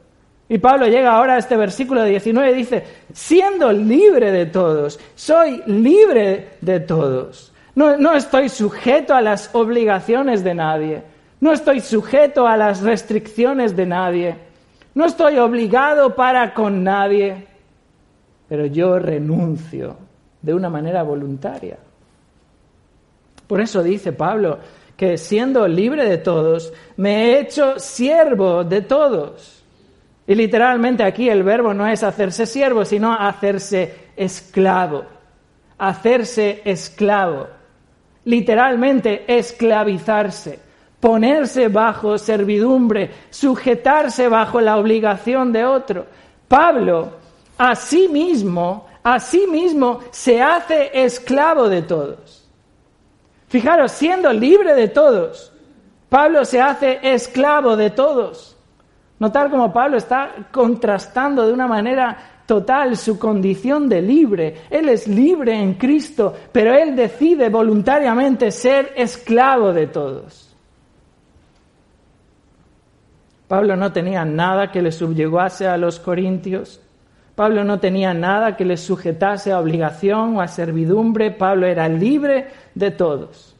Y 0.48 0.58
Pablo 0.58 0.86
llega 0.86 1.12
ahora 1.12 1.34
a 1.34 1.38
este 1.38 1.56
versículo 1.56 2.04
19 2.04 2.52
y 2.52 2.54
dice, 2.54 2.84
siendo 3.12 3.72
libre 3.72 4.30
de 4.30 4.46
todos, 4.46 5.00
soy 5.14 5.62
libre 5.66 6.50
de 6.60 6.80
todos. 6.80 7.52
No, 7.74 7.96
no, 7.96 8.14
estoy 8.14 8.48
sujeto 8.48 9.14
a 9.14 9.20
las 9.20 9.54
obligaciones 9.54 10.44
de 10.44 10.54
nadie, 10.54 11.02
no 11.40 11.52
estoy 11.52 11.80
sujeto 11.80 12.46
a 12.46 12.56
las 12.56 12.80
restricciones 12.80 13.76
de 13.76 13.86
nadie, 13.86 14.36
no 14.94 15.04
estoy 15.04 15.36
obligado 15.38 16.14
para 16.14 16.54
con 16.54 16.82
nadie, 16.82 17.46
pero 18.48 18.66
yo 18.66 18.98
renuncio 18.98 19.96
de 20.40 20.54
una 20.54 20.70
manera 20.70 21.02
voluntaria. 21.02 21.76
Por 23.46 23.60
eso 23.60 23.82
dice 23.82 24.12
Pablo 24.12 24.58
que 24.96 25.18
siendo 25.18 25.68
libre 25.68 26.08
de 26.08 26.18
todos, 26.18 26.72
me 26.96 27.26
he 27.26 27.40
hecho 27.40 27.78
siervo 27.78 28.64
de 28.64 28.80
todos. 28.80 29.55
Y 30.26 30.34
literalmente 30.34 31.04
aquí 31.04 31.28
el 31.28 31.42
verbo 31.42 31.72
no 31.72 31.86
es 31.86 32.02
hacerse 32.02 32.46
siervo, 32.46 32.84
sino 32.84 33.12
hacerse 33.12 34.10
esclavo. 34.16 35.04
Hacerse 35.78 36.62
esclavo. 36.64 37.46
Literalmente 38.24 39.24
esclavizarse, 39.28 40.58
ponerse 40.98 41.68
bajo 41.68 42.18
servidumbre, 42.18 43.10
sujetarse 43.30 44.28
bajo 44.28 44.60
la 44.60 44.78
obligación 44.78 45.52
de 45.52 45.64
otro. 45.64 46.06
Pablo, 46.48 47.10
a 47.56 47.76
sí 47.76 48.08
mismo, 48.08 48.88
a 49.04 49.20
sí 49.20 49.46
mismo 49.46 50.00
se 50.10 50.42
hace 50.42 50.90
esclavo 50.92 51.68
de 51.68 51.82
todos. 51.82 52.48
Fijaros, 53.48 53.92
siendo 53.92 54.32
libre 54.32 54.74
de 54.74 54.88
todos, 54.88 55.52
Pablo 56.08 56.44
se 56.44 56.60
hace 56.60 56.98
esclavo 57.02 57.76
de 57.76 57.90
todos. 57.90 58.55
Notar 59.18 59.50
cómo 59.50 59.72
Pablo 59.72 59.96
está 59.96 60.30
contrastando 60.50 61.46
de 61.46 61.52
una 61.52 61.66
manera 61.66 62.16
total 62.46 62.96
su 62.96 63.18
condición 63.18 63.88
de 63.88 64.02
libre. 64.02 64.54
Él 64.70 64.88
es 64.88 65.08
libre 65.08 65.54
en 65.54 65.74
Cristo, 65.74 66.34
pero 66.52 66.74
él 66.74 66.94
decide 66.94 67.48
voluntariamente 67.48 68.50
ser 68.50 68.92
esclavo 68.96 69.72
de 69.72 69.86
todos. 69.86 70.54
Pablo 73.48 73.76
no 73.76 73.92
tenía 73.92 74.24
nada 74.24 74.70
que 74.70 74.82
le 74.82 74.92
subyugase 74.92 75.66
a 75.66 75.76
los 75.76 76.00
corintios. 76.00 76.80
Pablo 77.34 77.64
no 77.64 77.78
tenía 77.78 78.12
nada 78.12 78.56
que 78.56 78.64
le 78.64 78.76
sujetase 78.76 79.52
a 79.52 79.60
obligación 79.60 80.36
o 80.36 80.40
a 80.40 80.48
servidumbre. 80.48 81.30
Pablo 81.30 81.66
era 81.66 81.88
libre 81.88 82.48
de 82.74 82.90
todos. 82.90 83.54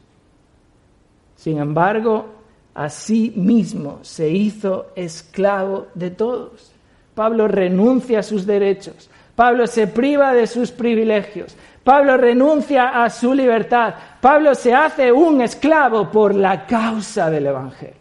Sin 1.35 1.59
embargo, 1.59 2.36
a 2.77 2.89
sí 2.89 3.33
mismo 3.35 3.97
se 4.03 4.29
hizo 4.29 4.91
esclavo 4.95 5.87
de 5.95 6.11
todos. 6.11 6.71
Pablo 7.15 7.47
renuncia 7.47 8.19
a 8.19 8.23
sus 8.23 8.45
derechos. 8.45 9.09
Pablo 9.35 9.65
se 9.65 9.87
priva 9.87 10.31
de 10.31 10.45
sus 10.45 10.69
privilegios. 10.71 11.57
Pablo 11.83 12.17
renuncia 12.17 13.03
a 13.03 13.09
su 13.09 13.33
libertad. 13.33 13.95
Pablo 14.21 14.53
se 14.53 14.75
hace 14.75 15.11
un 15.11 15.41
esclavo 15.41 16.11
por 16.11 16.35
la 16.35 16.67
causa 16.67 17.31
del 17.31 17.47
Evangelio. 17.47 17.95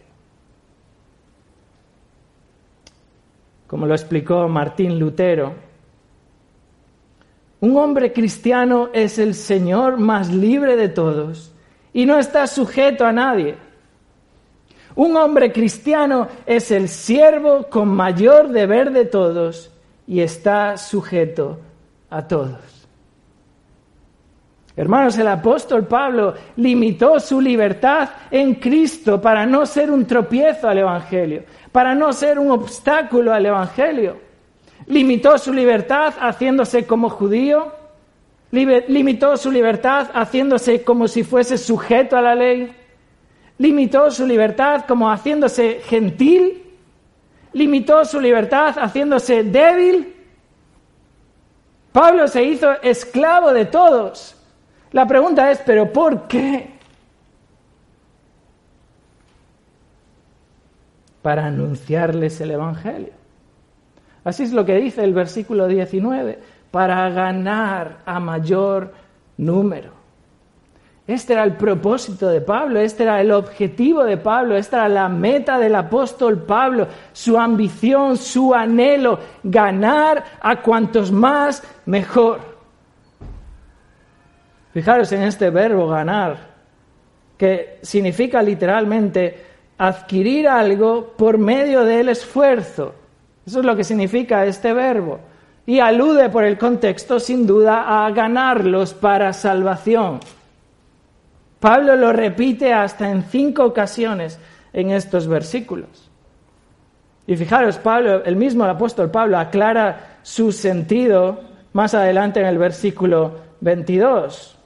Como 3.67 3.87
lo 3.87 3.95
explicó 3.95 4.47
Martín 4.47 4.99
Lutero, 4.99 5.55
un 7.61 7.79
hombre 7.79 8.13
cristiano 8.13 8.91
es 8.93 9.19
el 9.19 9.35
Señor 9.35 9.97
más 9.97 10.31
libre 10.31 10.77
de 10.77 10.91
todos 10.91 11.51
y 11.95 12.05
no 12.05 12.19
está 12.19 12.47
sujeto 12.47 13.07
a 13.07 13.13
nadie. 13.13 13.66
Un 14.97 15.15
hombre 15.17 15.53
cristiano 15.53 16.27
es 16.47 16.71
el 16.71 16.89
siervo 16.89 17.67
con 17.69 17.89
mayor 17.89 18.49
deber 18.49 18.91
de 18.93 19.05
todos 19.05 19.71
y 20.07 20.21
está 20.21 20.79
sujeto 20.79 21.59
a 22.09 22.27
todos. 22.27 22.77
Hermanos, 24.75 25.19
el 25.19 25.29
apóstol 25.29 25.87
Pablo 25.87 26.35
limitó 26.57 27.21
su 27.21 27.41
libertad 27.41 28.09
en 28.31 28.55
Cristo 28.55 29.21
para 29.21 29.47
no 29.47 29.67
ser 29.67 29.91
un 29.91 30.07
tropiezo 30.07 30.69
al 30.69 30.79
Evangelio, 30.79 31.45
para 31.73 31.95
no 31.95 32.13
ser 32.13 32.39
un 32.39 32.51
obstáculo 32.51 33.33
al 33.33 33.47
Evangelio. 33.47 34.19
Limitó 34.87 35.37
su 35.39 35.53
libertad 35.53 36.15
haciéndose 36.21 36.87
como 36.87 37.11
judío, 37.11 37.73
limitó 38.51 39.37
su 39.37 39.51
libertad 39.51 40.09
haciéndose 40.15 40.85
como 40.85 41.09
si 41.09 41.23
fuese 41.23 41.59
sujeto 41.59 42.17
a 42.17 42.23
la 42.23 42.35
ley, 42.35 42.75
limitó 43.59 44.11
su 44.11 44.27
libertad 44.27 44.85
como 44.87 45.11
haciéndose 45.11 45.81
gentil, 45.85 46.63
limitó 47.53 48.05
su 48.05 48.21
libertad 48.21 48.77
haciéndose 48.79 49.45
débil. 49.45 50.15
Pablo 51.93 52.29
se 52.29 52.43
hizo 52.45 52.73
esclavo 52.83 53.53
de 53.53 53.65
todos 53.65 54.37
la 54.97 55.07
pregunta 55.07 55.51
es, 55.51 55.59
¿pero 55.59 55.93
por 55.93 56.27
qué? 56.27 56.71
Para 61.21 61.45
anunciarles 61.45 62.41
el 62.41 62.53
Evangelio. 62.53 63.13
Así 64.25 64.45
es 64.45 64.53
lo 64.53 64.65
que 64.65 64.77
dice 64.77 65.05
el 65.05 65.13
versículo 65.13 65.69
19, 65.69 66.39
para 66.71 67.11
ganar 67.11 67.99
a 68.07 68.19
mayor 68.21 68.95
número. 69.37 69.93
Este 71.07 71.35
era 71.35 71.45
el 71.45 71.53
propósito 71.53 72.29
de 72.29 72.41
Pablo, 72.41 72.81
este 72.81 73.05
era 73.05 73.21
el 73.21 73.31
objetivo 73.31 74.03
de 74.03 74.17
Pablo, 74.17 74.57
esta 74.57 74.79
era 74.79 74.89
la 74.89 75.09
meta 75.09 75.57
del 75.59 75.77
apóstol 75.77 76.43
Pablo, 76.43 76.89
su 77.13 77.39
ambición, 77.39 78.17
su 78.17 78.53
anhelo, 78.53 79.21
ganar 79.45 80.25
a 80.41 80.61
cuantos 80.63 81.13
más 81.13 81.63
mejor. 81.85 82.41
Fijaros 84.73 85.13
en 85.13 85.23
este 85.23 85.51
verbo 85.51 85.87
ganar, 85.89 86.39
que 87.39 87.79
significa 87.83 88.43
literalmente 88.43 89.45
adquirir 89.79 90.49
algo 90.49 91.15
por 91.17 91.39
medio 91.39 91.85
del 91.85 92.09
esfuerzo. 92.09 92.95
Eso 93.47 93.61
es 93.61 93.65
lo 93.65 93.77
que 93.77 93.85
significa 93.85 94.45
este 94.45 94.73
verbo. 94.73 95.21
Y 95.67 95.79
alude 95.79 96.29
por 96.31 96.45
el 96.45 96.59
contexto 96.59 97.21
sin 97.21 97.47
duda 97.47 98.05
a 98.05 98.11
ganarlos 98.11 98.93
para 98.93 99.33
salvación. 99.33 100.19
Pablo 101.61 101.97
lo 101.97 102.13
repite 102.13 102.73
hasta 102.73 103.11
en 103.11 103.23
cinco 103.23 103.65
ocasiones 103.65 104.39
en 104.73 104.91
estos 104.91 105.27
versículos. 105.27 106.11
Y 107.27 107.37
fijaros, 107.37 107.81
el 108.25 108.37
mismo 108.37 108.65
apóstol 108.65 109.11
Pablo 109.11 109.39
aclara 109.39 110.19
su 110.23 110.53
sentido 110.53 111.41
más 111.73 111.95
adelante 111.95 112.41
en 112.41 112.47
el 112.47 112.59
versículo 112.59 113.33
22. 113.61 114.57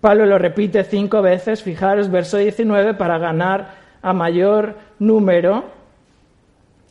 Pablo 0.00 0.26
lo 0.26 0.36
repite 0.36 0.84
cinco 0.84 1.22
veces, 1.22 1.62
fijaros, 1.62 2.10
verso 2.10 2.36
19, 2.36 2.94
para 2.94 3.18
ganar 3.18 3.74
a 4.02 4.12
mayor 4.12 4.74
número. 4.98 5.64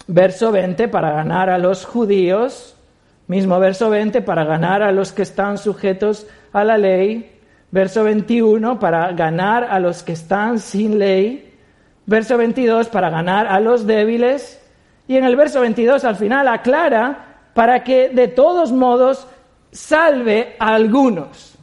Verso 0.07 0.51
20, 0.51 0.87
para 0.87 1.11
ganar 1.11 1.49
a 1.49 1.57
los 1.57 1.85
judíos. 1.85 2.75
Mismo 3.27 3.59
verso 3.59 3.89
20, 3.89 4.21
para 4.21 4.43
ganar 4.43 4.81
a 4.81 4.91
los 4.91 5.11
que 5.11 5.21
están 5.21 5.57
sujetos 5.57 6.25
a 6.53 6.63
la 6.63 6.77
ley. 6.77 7.40
Verso 7.71 8.03
21, 8.03 8.79
para 8.79 9.11
ganar 9.13 9.63
a 9.63 9.79
los 9.79 10.03
que 10.03 10.11
están 10.13 10.59
sin 10.59 10.99
ley. 10.99 11.55
Verso 12.05 12.37
22, 12.37 12.89
para 12.89 13.09
ganar 13.09 13.47
a 13.47 13.59
los 13.59 13.87
débiles. 13.87 14.61
Y 15.07 15.17
en 15.17 15.23
el 15.23 15.35
verso 15.35 15.61
22 15.61 16.03
al 16.03 16.15
final 16.15 16.47
aclara 16.47 17.49
para 17.53 17.83
que 17.83 18.09
de 18.09 18.27
todos 18.27 18.71
modos 18.71 19.27
salve 19.71 20.55
a 20.59 20.75
algunos. 20.75 21.55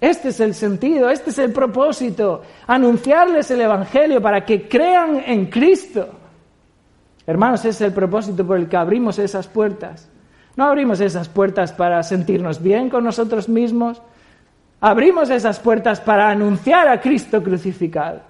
Este 0.00 0.28
es 0.28 0.40
el 0.40 0.54
sentido, 0.54 1.08
este 1.08 1.30
es 1.30 1.38
el 1.38 1.52
propósito, 1.52 2.42
anunciarles 2.66 3.50
el 3.50 3.62
Evangelio 3.62 4.20
para 4.20 4.44
que 4.44 4.68
crean 4.68 5.22
en 5.26 5.46
Cristo. 5.46 6.08
Hermanos, 7.26 7.60
ese 7.60 7.70
es 7.70 7.80
el 7.80 7.92
propósito 7.92 8.46
por 8.46 8.58
el 8.58 8.68
que 8.68 8.76
abrimos 8.76 9.18
esas 9.18 9.48
puertas. 9.48 10.08
No 10.54 10.64
abrimos 10.64 11.00
esas 11.00 11.28
puertas 11.28 11.72
para 11.72 12.02
sentirnos 12.02 12.62
bien 12.62 12.88
con 12.88 13.04
nosotros 13.04 13.48
mismos, 13.48 14.00
abrimos 14.86 15.30
esas 15.30 15.58
puertas 15.58 16.00
para 16.00 16.30
anunciar 16.30 16.86
a 16.86 17.00
Cristo 17.00 17.42
crucificado. 17.42 18.20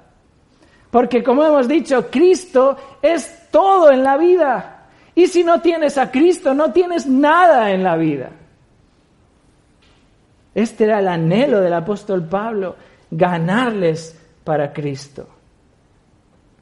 Porque 0.91 1.23
como 1.23 1.45
hemos 1.45 1.69
dicho, 1.69 2.11
Cristo 2.11 2.79
es 3.03 3.49
todo 3.51 3.91
en 3.91 4.03
la 4.03 4.17
vida. 4.17 4.87
Y 5.15 5.27
si 5.27 5.45
no 5.45 5.61
tienes 5.61 5.99
a 5.99 6.11
Cristo, 6.11 6.55
no 6.55 6.73
tienes 6.73 7.07
nada 7.07 7.73
en 7.73 7.85
la 7.85 7.97
vida. 7.97 8.31
Este 10.55 10.85
era 10.85 11.01
el 11.01 11.09
anhelo 11.09 11.61
del 11.61 11.75
apóstol 11.75 12.25
Pablo, 12.25 12.77
ganarles 13.11 14.19
para 14.43 14.73
Cristo. 14.73 15.29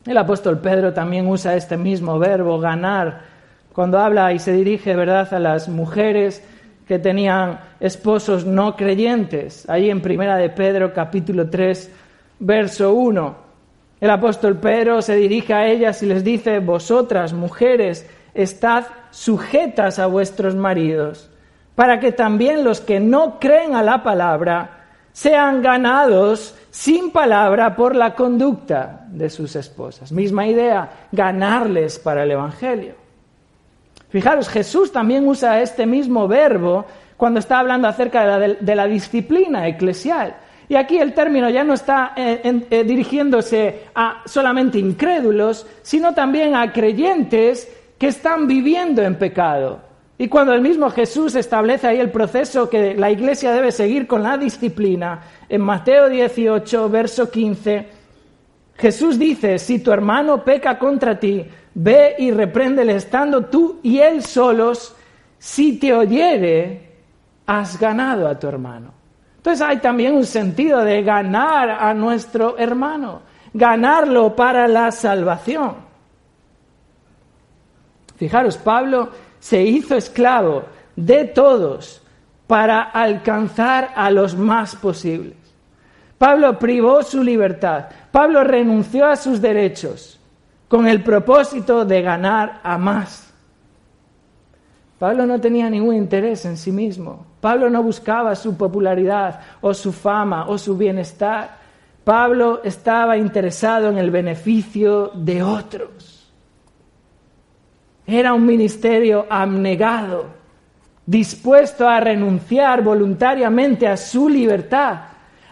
El 0.04 0.18
apóstol 0.18 0.58
Pedro 0.58 0.92
también 0.92 1.28
usa 1.28 1.54
este 1.54 1.76
mismo 1.76 2.18
verbo, 2.18 2.58
ganar, 2.58 3.20
cuando 3.72 4.00
habla 4.00 4.32
y 4.32 4.40
se 4.40 4.52
dirige, 4.52 4.96
¿verdad?, 4.96 5.32
a 5.32 5.38
las 5.38 5.68
mujeres 5.68 6.42
que 6.86 6.98
tenían 6.98 7.60
esposos 7.80 8.44
no 8.44 8.76
creyentes. 8.76 9.68
Ahí 9.68 9.90
en 9.90 10.02
Primera 10.02 10.36
de 10.36 10.50
Pedro, 10.50 10.92
capítulo 10.92 11.48
3, 11.48 11.90
verso 12.40 12.92
1. 12.94 13.36
El 14.00 14.10
apóstol 14.10 14.58
Pedro 14.58 15.00
se 15.00 15.16
dirige 15.16 15.54
a 15.54 15.66
ellas 15.66 16.02
y 16.02 16.06
les 16.06 16.22
dice, 16.22 16.58
vosotras, 16.58 17.32
mujeres, 17.32 18.08
estad 18.34 18.84
sujetas 19.10 19.98
a 19.98 20.06
vuestros 20.06 20.54
maridos 20.54 21.30
para 21.74 21.98
que 22.00 22.12
también 22.12 22.64
los 22.64 22.80
que 22.80 23.00
no 23.00 23.38
creen 23.40 23.74
a 23.74 23.82
la 23.82 24.02
palabra 24.02 24.84
sean 25.12 25.62
ganados 25.62 26.56
sin 26.70 27.10
palabra 27.10 27.76
por 27.76 27.94
la 27.94 28.14
conducta 28.14 29.06
de 29.08 29.30
sus 29.30 29.54
esposas. 29.56 30.12
Misma 30.12 30.46
idea, 30.46 31.06
ganarles 31.12 31.98
para 31.98 32.24
el 32.24 32.32
Evangelio. 32.32 33.03
Fijaros, 34.14 34.48
Jesús 34.48 34.92
también 34.92 35.26
usa 35.26 35.60
este 35.60 35.86
mismo 35.86 36.28
verbo 36.28 36.84
cuando 37.16 37.40
está 37.40 37.58
hablando 37.58 37.88
acerca 37.88 38.38
de 38.38 38.76
la, 38.76 38.86
disciplina 38.86 39.66
eclesial. 39.66 40.36
Y 40.68 40.76
aquí 40.76 40.98
el 40.98 41.14
término 41.14 41.50
ya 41.50 41.64
no 41.64 41.74
está 41.74 42.12
eh, 42.16 42.64
eh, 42.70 42.84
dirigiéndose 42.84 43.86
a 43.92 44.22
solamente 44.24 44.78
incrédulos, 44.78 45.66
sino 45.82 46.14
también 46.14 46.54
a 46.54 46.72
creyentes 46.72 47.68
que 47.98 48.06
están 48.06 48.46
viviendo 48.46 49.02
en 49.02 49.16
pecado, 49.16 49.80
y 50.16 50.28
cuando 50.28 50.54
el 50.54 50.60
mismo 50.60 50.90
Jesús 50.90 51.34
establece 51.34 51.88
ahí 51.88 51.98
el 51.98 52.12
proceso 52.12 52.70
que 52.70 52.94
la 52.94 53.10
iglesia 53.10 53.50
debe 53.50 53.72
seguir 53.72 54.06
con 54.06 54.22
la 54.22 54.38
disciplina, 54.38 55.22
en 55.48 55.60
Mateo 55.60 56.08
18, 56.08 56.88
verso 56.88 57.28
15, 57.28 57.88
Jesús 58.76 59.18
dice, 59.18 59.58
si 59.58 59.80
tu 59.80 59.90
hermano 59.90 60.44
peca 60.44 60.78
contra 60.78 61.18
ti, 61.18 61.44
ve 61.74 62.14
y 62.18 62.30
repréndele 62.30 62.96
estando 62.96 63.46
tú 63.46 63.80
y 63.82 63.98
él 63.98 64.22
solos, 64.22 64.94
si 65.38 65.78
te 65.78 65.92
oyere, 65.92 66.94
has 67.46 67.78
ganado 67.78 68.28
a 68.28 68.38
tu 68.38 68.46
hermano. 68.46 68.92
Entonces 69.36 69.66
hay 69.66 69.78
también 69.78 70.14
un 70.14 70.24
sentido 70.24 70.82
de 70.82 71.02
ganar 71.02 71.70
a 71.70 71.92
nuestro 71.92 72.56
hermano, 72.56 73.22
ganarlo 73.52 74.34
para 74.34 74.66
la 74.68 74.90
salvación. 74.90 75.74
Fijaros, 78.16 78.56
Pablo 78.56 79.10
se 79.40 79.62
hizo 79.62 79.96
esclavo 79.96 80.64
de 80.96 81.24
todos 81.24 82.00
para 82.46 82.82
alcanzar 82.82 83.90
a 83.94 84.10
los 84.10 84.36
más 84.36 84.76
posibles. 84.76 85.36
Pablo 86.16 86.58
privó 86.58 87.02
su 87.02 87.22
libertad, 87.22 87.86
Pablo 88.12 88.44
renunció 88.44 89.04
a 89.04 89.16
sus 89.16 89.42
derechos 89.42 90.18
con 90.74 90.88
el 90.88 91.04
propósito 91.04 91.84
de 91.84 92.02
ganar 92.02 92.58
a 92.64 92.78
más. 92.78 93.32
Pablo 94.98 95.24
no 95.24 95.40
tenía 95.40 95.70
ningún 95.70 95.94
interés 95.94 96.44
en 96.46 96.56
sí 96.56 96.72
mismo. 96.72 97.26
Pablo 97.40 97.70
no 97.70 97.80
buscaba 97.80 98.34
su 98.34 98.56
popularidad 98.56 99.40
o 99.60 99.72
su 99.72 99.92
fama 99.92 100.48
o 100.48 100.58
su 100.58 100.76
bienestar. 100.76 101.58
Pablo 102.02 102.60
estaba 102.64 103.16
interesado 103.16 103.88
en 103.88 103.98
el 103.98 104.10
beneficio 104.10 105.12
de 105.14 105.44
otros. 105.44 106.28
Era 108.04 108.34
un 108.34 108.44
ministerio 108.44 109.26
abnegado, 109.30 110.26
dispuesto 111.06 111.88
a 111.88 112.00
renunciar 112.00 112.82
voluntariamente 112.82 113.86
a 113.86 113.96
su 113.96 114.28
libertad, 114.28 115.02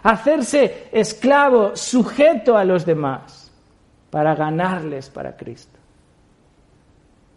a 0.02 0.10
hacerse 0.10 0.88
esclavo, 0.90 1.76
sujeto 1.76 2.56
a 2.56 2.64
los 2.64 2.84
demás, 2.84 3.41
para 4.12 4.34
ganarles 4.34 5.08
para 5.08 5.34
Cristo. 5.34 5.78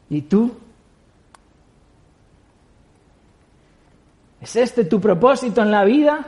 ¿Y 0.09 0.23
tú? 0.23 0.51
¿Es 4.41 4.57
este 4.57 4.83
tu 4.83 4.99
propósito 4.99 5.61
en 5.61 5.71
la 5.71 5.85
vida? 5.85 6.27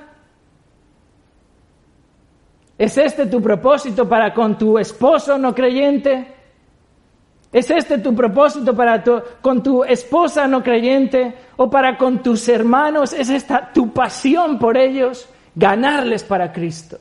¿Es 2.78 2.98
este 2.98 3.26
tu 3.26 3.42
propósito 3.42 4.08
para 4.08 4.34
con 4.34 4.58
tu 4.58 4.80
esposo 4.80 5.38
no 5.38 5.54
creyente? 5.54 6.34
¿Es 7.52 7.70
este 7.70 7.98
tu 7.98 8.16
propósito 8.16 8.74
para 8.74 9.04
con 9.42 9.62
tu 9.62 9.84
esposa 9.84 10.48
no 10.48 10.64
creyente 10.64 11.36
o 11.58 11.70
para 11.70 11.98
con 11.98 12.24
tus 12.24 12.48
hermanos? 12.48 13.12
¿Es 13.12 13.30
esta 13.30 13.74
tu 13.74 13.92
pasión 13.92 14.58
por 14.58 14.78
ellos? 14.78 15.28
Ganarles 15.56 16.24
para 16.24 16.54
Cristo. 16.54 17.00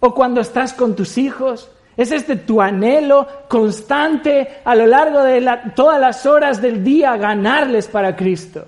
¿O 0.00 0.14
cuando 0.14 0.40
estás 0.40 0.72
con 0.72 0.96
tus 0.96 1.18
hijos? 1.18 1.70
¿Es 1.96 2.10
este 2.10 2.36
tu 2.36 2.60
anhelo 2.60 3.26
constante 3.48 4.60
a 4.64 4.74
lo 4.74 4.86
largo 4.86 5.22
de 5.22 5.46
todas 5.76 6.00
las 6.00 6.26
horas 6.26 6.60
del 6.60 6.82
día 6.82 7.16
ganarles 7.16 7.86
para 7.86 8.16
Cristo? 8.16 8.66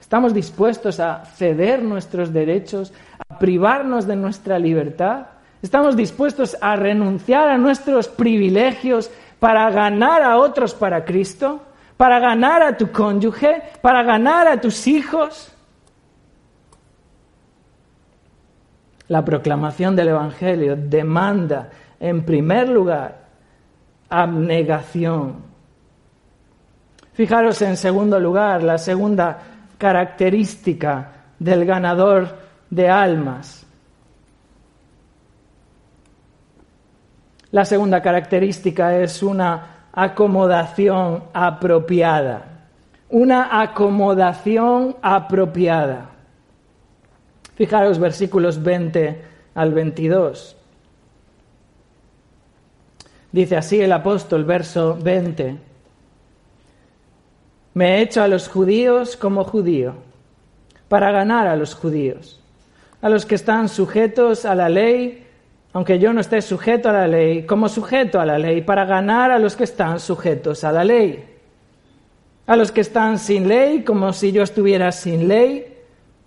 ¿Estamos 0.00 0.34
dispuestos 0.34 1.00
a 1.00 1.24
ceder 1.24 1.82
nuestros 1.82 2.32
derechos, 2.32 2.92
a 3.28 3.38
privarnos 3.38 4.06
de 4.06 4.14
nuestra 4.14 4.58
libertad? 4.58 5.26
¿Estamos 5.62 5.96
dispuestos 5.96 6.56
a 6.60 6.76
renunciar 6.76 7.48
a 7.48 7.56
nuestros 7.56 8.08
privilegios 8.08 9.10
para 9.40 9.70
ganar 9.70 10.22
a 10.22 10.38
otros 10.38 10.74
para 10.74 11.04
Cristo? 11.04 11.62
¿Para 11.96 12.18
ganar 12.18 12.62
a 12.62 12.76
tu 12.76 12.92
cónyuge? 12.92 13.62
¿Para 13.80 14.02
ganar 14.02 14.48
a 14.48 14.60
tus 14.60 14.86
hijos? 14.86 15.51
La 19.12 19.22
proclamación 19.22 19.94
del 19.94 20.08
Evangelio 20.08 20.74
demanda, 20.74 21.68
en 22.00 22.24
primer 22.24 22.66
lugar, 22.66 23.26
abnegación. 24.08 25.34
Fijaros 27.12 27.60
en 27.60 27.76
segundo 27.76 28.18
lugar, 28.18 28.62
la 28.62 28.78
segunda 28.78 29.38
característica 29.76 31.12
del 31.38 31.66
ganador 31.66 32.26
de 32.70 32.88
almas. 32.88 33.66
La 37.50 37.66
segunda 37.66 38.00
característica 38.00 38.96
es 38.96 39.22
una 39.22 39.88
acomodación 39.92 41.24
apropiada. 41.34 42.46
Una 43.10 43.60
acomodación 43.60 44.96
apropiada. 45.02 46.11
Fijaros 47.56 47.98
versículos 47.98 48.62
20 48.62 49.22
al 49.54 49.72
22. 49.72 50.56
Dice 53.32 53.56
así 53.56 53.80
el 53.80 53.92
apóstol, 53.92 54.44
verso 54.44 54.96
20. 55.00 55.56
Me 57.74 57.96
he 57.96 58.02
hecho 58.02 58.22
a 58.22 58.28
los 58.28 58.48
judíos 58.48 59.16
como 59.16 59.44
judío, 59.44 59.94
para 60.88 61.10
ganar 61.10 61.46
a 61.46 61.56
los 61.56 61.74
judíos, 61.74 62.40
a 63.00 63.08
los 63.08 63.24
que 63.24 63.34
están 63.34 63.70
sujetos 63.70 64.44
a 64.44 64.54
la 64.54 64.68
ley, 64.68 65.26
aunque 65.72 65.98
yo 65.98 66.12
no 66.12 66.20
esté 66.20 66.42
sujeto 66.42 66.90
a 66.90 66.92
la 66.92 67.08
ley, 67.08 67.46
como 67.46 67.70
sujeto 67.70 68.20
a 68.20 68.26
la 68.26 68.38
ley, 68.38 68.60
para 68.60 68.84
ganar 68.84 69.30
a 69.30 69.38
los 69.38 69.56
que 69.56 69.64
están 69.64 70.00
sujetos 70.00 70.64
a 70.64 70.72
la 70.72 70.84
ley. 70.84 71.24
A 72.46 72.56
los 72.56 72.70
que 72.70 72.82
están 72.82 73.18
sin 73.18 73.48
ley, 73.48 73.82
como 73.82 74.12
si 74.12 74.32
yo 74.32 74.42
estuviera 74.42 74.92
sin 74.92 75.28
ley, 75.28 75.71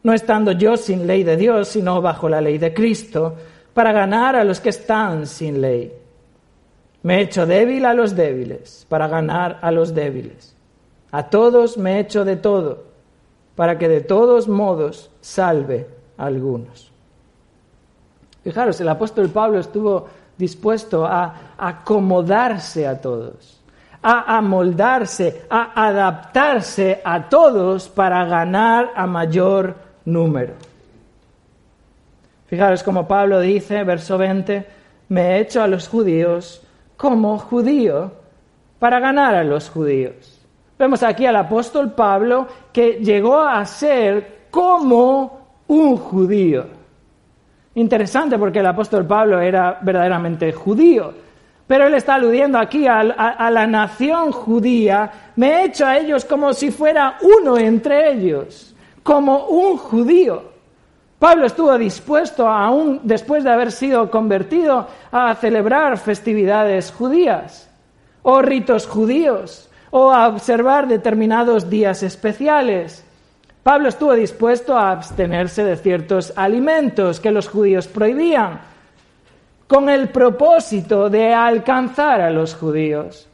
no 0.05 0.13
estando 0.13 0.51
yo 0.51 0.77
sin 0.77 1.07
ley 1.07 1.23
de 1.23 1.35
Dios, 1.35 1.69
sino 1.69 1.99
bajo 1.99 2.29
la 2.29 2.39
ley 2.39 2.59
de 2.59 2.75
Cristo, 2.75 3.33
para 3.73 3.91
ganar 3.91 4.35
a 4.35 4.43
los 4.43 4.59
que 4.59 4.69
están 4.69 5.25
sin 5.25 5.59
ley. 5.59 5.91
Me 7.01 7.17
he 7.17 7.21
hecho 7.21 7.47
débil 7.47 7.83
a 7.85 7.95
los 7.95 8.15
débiles, 8.15 8.85
para 8.87 9.07
ganar 9.07 9.57
a 9.63 9.71
los 9.71 9.95
débiles. 9.95 10.55
A 11.09 11.23
todos 11.23 11.79
me 11.79 11.95
he 11.95 11.99
hecho 12.01 12.23
de 12.23 12.35
todo, 12.35 12.83
para 13.55 13.79
que 13.79 13.89
de 13.89 14.01
todos 14.01 14.47
modos 14.47 15.09
salve 15.21 15.87
a 16.19 16.27
algunos. 16.27 16.91
Fijaros, 18.43 18.79
el 18.79 18.89
apóstol 18.89 19.29
Pablo 19.29 19.57
estuvo 19.57 20.07
dispuesto 20.37 21.03
a 21.03 21.55
acomodarse 21.57 22.85
a 22.85 23.01
todos, 23.01 23.59
a 24.03 24.37
amoldarse, 24.37 25.47
a 25.49 25.87
adaptarse 25.87 27.01
a 27.03 27.27
todos 27.27 27.89
para 27.89 28.23
ganar 28.25 28.91
a 28.95 29.07
mayor 29.07 29.84
número. 30.05 30.53
Fijaros 32.47 32.83
como 32.83 33.07
Pablo 33.07 33.39
dice, 33.39 33.83
verso 33.83 34.17
20, 34.17 34.65
me 35.09 35.21
he 35.21 35.39
hecho 35.39 35.61
a 35.61 35.67
los 35.67 35.87
judíos 35.87 36.61
como 36.95 37.37
judío 37.37 38.11
para 38.79 38.99
ganar 38.99 39.35
a 39.35 39.43
los 39.43 39.69
judíos. 39.69 40.39
Vemos 40.77 41.03
aquí 41.03 41.25
al 41.25 41.35
apóstol 41.37 41.93
Pablo 41.93 42.47
que 42.71 42.99
llegó 43.01 43.39
a 43.39 43.65
ser 43.65 44.47
como 44.51 45.63
un 45.67 45.97
judío. 45.97 46.65
Interesante 47.75 48.37
porque 48.37 48.59
el 48.59 48.65
apóstol 48.67 49.05
Pablo 49.05 49.39
era 49.39 49.79
verdaderamente 49.81 50.51
judío, 50.51 51.13
pero 51.67 51.87
él 51.87 51.93
está 51.95 52.15
aludiendo 52.15 52.57
aquí 52.57 52.87
a, 52.87 53.03
la 53.03 53.67
nación 53.67 54.31
judía. 54.31 55.11
Me 55.35 55.49
he 55.61 55.65
hecho 55.65 55.85
a 55.85 55.97
ellos 55.97 56.25
como 56.25 56.53
si 56.53 56.71
fuera 56.71 57.17
uno 57.21 57.57
entre 57.57 58.11
ellos, 58.11 58.74
como 59.05 59.45
un 59.45 59.77
judío. 59.77 60.41
Pablo 61.19 61.45
estuvo 61.45 61.77
dispuesto, 61.77 62.49
aún 62.49 63.01
después 63.03 63.43
de 63.43 63.51
haber 63.51 63.71
sido 63.71 64.09
convertido, 64.09 64.87
a 65.11 65.35
celebrar 65.35 65.99
festividades 65.99 66.91
judías 66.91 67.69
o 68.23 68.41
ritos 68.41 68.87
judíos 68.87 69.69
o 69.91 70.11
a 70.11 70.27
observar 70.27 70.87
determinados 70.87 71.69
días 71.69 72.01
especiales. 72.01 73.05
Pablo 73.61 73.89
estuvo 73.89 74.13
dispuesto 74.13 74.75
a 74.75 74.89
abstenerse 74.89 75.63
de 75.63 75.77
ciertos 75.77 76.33
alimentos 76.35 77.19
que 77.19 77.29
los 77.29 77.47
judíos 77.47 77.87
prohibían, 77.87 78.59
con 79.67 79.87
el 79.87 80.09
propósito 80.09 81.11
de 81.11 81.31
alcanzar 81.31 82.21
a 82.21 82.31
los 82.31 82.55
judíos. 82.55 83.27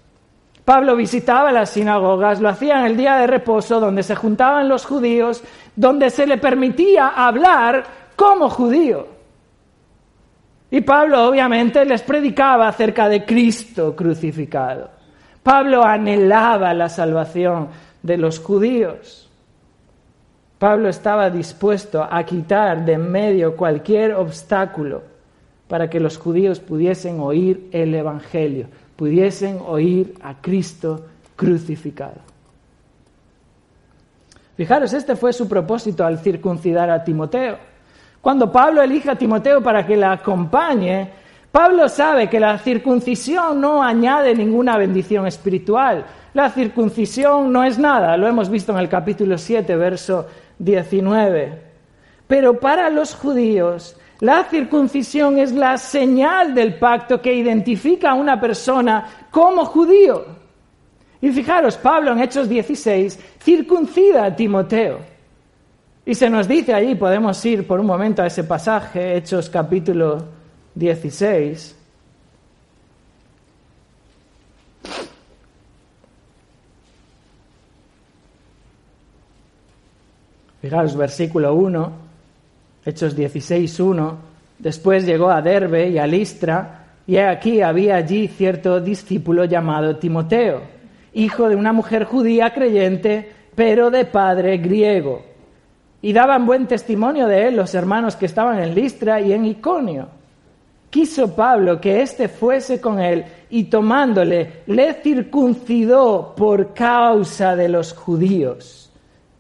Pablo 0.66 0.96
visitaba 0.96 1.52
las 1.52 1.72
sinagogas, 1.72 2.40
lo 2.40 2.48
hacía 2.48 2.80
en 2.80 2.86
el 2.86 2.98
día 2.98 3.16
de 3.18 3.28
reposo, 3.28 3.80
donde 3.80 4.04
se 4.04 4.16
juntaban 4.16 4.70
los 4.70 4.86
judíos, 4.86 5.44
donde 5.76 6.10
se 6.10 6.28
le 6.28 6.38
permitía 6.38 7.10
hablar 7.10 7.84
como 8.16 8.50
judío. 8.50 9.08
Y 10.70 10.82
Pablo 10.82 11.28
obviamente 11.28 11.84
les 11.86 12.02
predicaba 12.02 12.68
acerca 12.68 13.10
de 13.10 13.26
Cristo 13.26 13.96
crucificado. 13.96 14.90
Pablo 15.44 15.84
anhelaba 15.84 16.74
la 16.74 16.88
salvación 16.88 17.70
de 18.02 18.18
los 18.18 18.40
judíos. 18.40 19.30
Pablo 20.60 20.90
estaba 20.90 21.30
dispuesto 21.30 22.08
a 22.10 22.24
quitar 22.24 22.86
de 22.86 22.94
en 22.94 23.12
medio 23.12 23.58
cualquier 23.58 24.14
obstáculo 24.14 25.02
para 25.68 25.90
que 25.90 26.00
los 26.00 26.18
judíos 26.18 26.60
pudiesen 26.60 27.20
oír 27.20 27.70
el 27.72 27.96
Evangelio, 27.96 28.68
pudiesen 28.96 29.60
oír 29.66 30.14
a 30.22 30.40
Cristo 30.40 31.06
crucificado. 31.36 32.31
Fijaros, 34.56 34.94
este 34.94 35.16
fue 35.16 35.34
su 35.34 35.48
propósito 35.48 36.06
al 36.06 36.20
circuncidar 36.20 36.90
a 36.90 37.04
Timoteo. 37.04 37.58
Cuando 38.22 38.52
Pablo 38.52 38.82
elige 38.82 39.10
a 39.10 39.16
Timoteo 39.16 39.62
para 39.62 39.86
que 39.86 39.98
la 39.98 40.12
acompañe, 40.12 41.10
Pablo 41.52 41.90
sabe 41.90 42.30
que 42.30 42.40
la 42.40 42.58
circuncisión 42.60 43.60
no 43.60 43.84
añade 43.84 44.36
ninguna 44.36 44.78
bendición 44.78 45.28
espiritual. 45.28 46.06
La 46.34 46.50
circuncisión 46.50 47.52
no 47.52 47.64
es 47.64 47.78
nada, 47.78 48.16
lo 48.16 48.28
hemos 48.28 48.50
visto 48.50 48.72
en 48.72 48.78
el 48.78 48.88
capítulo 48.88 49.38
7, 49.38 49.76
verso 49.76 50.28
19. 50.60 51.62
Pero 52.28 52.60
para 52.60 52.90
los 52.90 53.16
judíos, 53.16 53.98
la 54.22 54.44
circuncisión 54.46 55.40
es 55.40 55.52
la 55.52 55.78
señal 55.78 56.54
del 56.54 56.76
pacto 56.76 57.22
que 57.22 57.34
identifica 57.34 58.12
a 58.12 58.14
una 58.14 58.40
persona 58.40 59.26
como 59.32 59.66
judío. 59.66 60.41
Y 61.22 61.32
fijaros, 61.32 61.78
Pablo 61.78 62.14
en 62.14 62.20
Hechos 62.20 62.50
16 62.50 63.20
circuncida 63.40 64.26
a 64.26 64.36
Timoteo. 64.36 65.00
Y 66.04 66.16
se 66.16 66.30
nos 66.30 66.48
dice 66.48 66.74
allí, 66.74 66.96
podemos 66.96 67.44
ir 67.46 67.68
por 67.68 67.80
un 67.80 67.86
momento 67.86 68.24
a 68.24 68.28
ese 68.28 68.44
pasaje, 68.44 69.18
Hechos 69.18 69.50
capítulo 69.50 70.26
16. 70.74 71.76
Fijaos, 80.62 80.96
versículo 80.96 81.54
1, 81.54 81.92
Hechos 82.86 83.16
16, 83.16 83.80
1. 83.80 84.18
Después 84.58 85.06
llegó 85.06 85.30
a 85.30 85.42
Derbe 85.42 85.90
y 85.90 85.98
a 86.00 86.06
Listra, 86.06 86.86
y 87.06 87.18
aquí 87.18 87.62
había 87.62 87.96
allí 87.96 88.28
cierto 88.28 88.80
discípulo 88.80 89.46
llamado 89.46 89.98
Timoteo, 89.98 90.81
hijo 91.14 91.50
de 91.50 91.56
una 91.56 91.74
mujer 91.74 92.06
judía 92.06 92.54
creyente, 92.54 93.32
pero 93.56 93.92
de 93.92 94.06
padre 94.06 94.58
griego. 94.58 95.24
Y 96.02 96.14
daban 96.14 96.46
buen 96.46 96.68
testimonio 96.68 97.28
de 97.28 97.48
él 97.48 97.56
los 97.56 97.76
hermanos 97.76 98.16
que 98.16 98.26
estaban 98.26 98.60
en 98.60 98.74
Listra 98.74 99.22
y 99.22 99.34
en 99.34 99.46
Iconio. 99.46 100.08
Quiso 100.90 101.36
Pablo 101.36 101.80
que 101.80 102.02
éste 102.02 102.28
fuese 102.28 102.82
con 102.82 103.00
él 103.00 103.24
y 103.50 103.66
tomándole 103.66 104.64
le 104.68 104.94
circuncidó 104.96 106.34
por 106.36 106.74
causa 106.74 107.56
de 107.56 107.70
los 107.70 107.94
judíos 107.94 108.82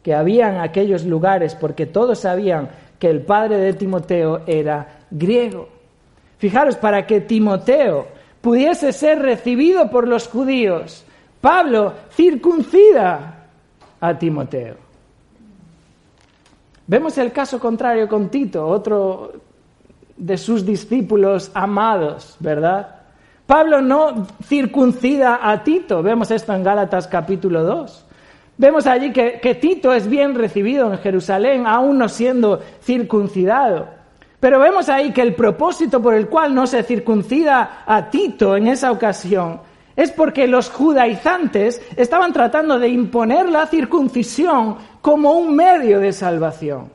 que 0.04 0.14
había 0.14 0.50
en 0.50 0.58
aquellos 0.58 1.06
lugares, 1.06 1.56
porque 1.56 1.86
todos 1.86 2.20
sabían 2.20 2.70
que 2.98 3.10
el 3.10 3.22
padre 3.22 3.58
de 3.58 3.74
Timoteo 3.74 4.42
era 4.48 5.00
griego. 5.12 5.70
Fijaros, 6.38 6.76
para 6.76 7.06
que 7.06 7.22
Timoteo 7.22 8.08
pudiese 8.42 8.94
ser 8.94 9.20
recibido 9.20 9.92
por 9.92 10.08
los 10.08 10.28
judíos, 10.28 11.06
Pablo 11.42 11.94
circuncida 12.12 13.48
a 14.00 14.18
Timoteo. 14.18 14.76
Vemos 16.86 17.18
el 17.18 17.32
caso 17.32 17.60
contrario 17.60 18.08
con 18.08 18.30
Tito, 18.30 18.68
otro 18.68 19.34
de 20.18 20.38
sus 20.38 20.66
discípulos 20.66 21.50
amados, 21.54 22.36
¿verdad? 22.40 22.96
Pablo 23.48 23.82
no 23.82 24.28
circuncida 24.44 25.40
a 25.42 25.64
Tito, 25.64 26.04
vemos 26.04 26.30
esto 26.32 26.54
en 26.54 26.64
Gálatas 26.64 27.08
capítulo 27.08 27.64
2. 27.64 28.06
Vemos 28.58 28.86
allí 28.86 29.12
que, 29.12 29.58
Tito 29.60 29.94
es 29.94 30.08
bien 30.08 30.36
recibido 30.36 30.92
en 30.92 31.00
Jerusalén, 31.00 31.66
aún 31.66 31.98
no 31.98 32.08
siendo 32.08 32.62
circuncidado. 32.84 33.88
Pero 34.40 34.60
vemos 34.60 34.90
ahí 34.90 35.12
que 35.12 35.22
el 35.22 35.34
propósito 35.34 36.02
por 36.02 36.14
el 36.14 36.28
cual 36.28 36.54
no 36.54 36.68
se 36.68 36.84
circuncida 36.84 37.84
a 37.86 38.10
Tito 38.10 38.56
en 38.56 38.68
esa 38.68 38.92
ocasión 38.92 39.60
es 40.02 40.12
porque 40.12 40.48
los 40.48 40.70
judaizantes 40.70 41.80
estaban 41.96 42.34
tratando 42.34 42.80
de 42.80 42.90
imponer 42.90 43.48
la 43.48 43.68
circuncisión 43.68 44.78
como 45.00 45.34
un 45.34 45.56
medio 45.56 46.00
de 46.00 46.12
salvación. 46.12 46.90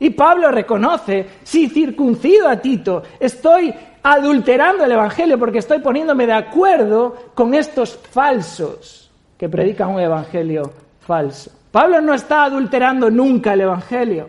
Y 0.00 0.10
Pablo 0.10 0.50
reconoce, 0.50 1.24
si 1.44 1.68
circuncido 1.68 2.48
a 2.48 2.56
Tito, 2.56 3.04
estoy 3.20 3.72
adulterando 4.02 4.84
el 4.84 4.92
Evangelio 4.92 5.38
porque 5.38 5.58
estoy 5.58 5.78
poniéndome 5.78 6.26
de 6.26 6.32
acuerdo 6.32 7.30
con 7.34 7.54
estos 7.54 7.96
falsos 8.10 9.08
que 9.36 9.48
predican 9.48 9.90
un 9.90 10.00
Evangelio 10.00 10.72
falso. 11.00 11.52
Pablo 11.70 12.00
no 12.00 12.12
está 12.12 12.42
adulterando 12.42 13.08
nunca 13.08 13.52
el 13.52 13.60
Evangelio. 13.60 14.28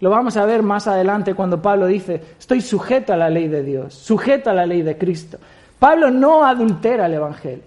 Lo 0.00 0.10
vamos 0.10 0.36
a 0.36 0.44
ver 0.44 0.64
más 0.64 0.88
adelante 0.88 1.34
cuando 1.34 1.62
Pablo 1.62 1.86
dice, 1.86 2.20
estoy 2.36 2.62
sujeto 2.62 3.12
a 3.12 3.16
la 3.16 3.30
ley 3.30 3.46
de 3.46 3.62
Dios, 3.62 3.94
sujeto 3.94 4.50
a 4.50 4.54
la 4.54 4.66
ley 4.66 4.82
de 4.82 4.98
Cristo. 4.98 5.38
Pablo 5.80 6.10
no 6.10 6.44
adultera 6.44 7.06
el 7.06 7.14
Evangelio, 7.14 7.64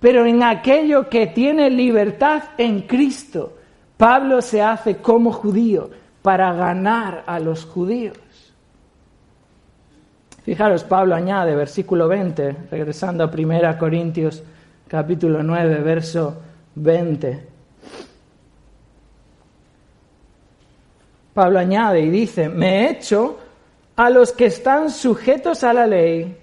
pero 0.00 0.26
en 0.26 0.42
aquello 0.42 1.08
que 1.08 1.28
tiene 1.28 1.70
libertad 1.70 2.42
en 2.58 2.82
Cristo, 2.82 3.56
Pablo 3.96 4.42
se 4.42 4.60
hace 4.60 4.96
como 4.96 5.32
judío 5.32 5.88
para 6.20 6.52
ganar 6.52 7.22
a 7.26 7.38
los 7.38 7.64
judíos. 7.64 8.18
Fijaros, 10.42 10.82
Pablo 10.82 11.14
añade, 11.14 11.54
versículo 11.54 12.08
20, 12.08 12.56
regresando 12.70 13.22
a 13.22 13.26
1 13.26 13.78
Corintios 13.78 14.42
capítulo 14.88 15.42
9, 15.42 15.80
verso 15.82 16.42
20. 16.74 17.46
Pablo 21.34 21.58
añade 21.60 22.00
y 22.00 22.10
dice, 22.10 22.48
me 22.48 22.80
he 22.80 22.90
hecho 22.90 23.38
a 23.94 24.10
los 24.10 24.32
que 24.32 24.46
están 24.46 24.90
sujetos 24.90 25.62
a 25.62 25.72
la 25.72 25.86
ley, 25.86 26.36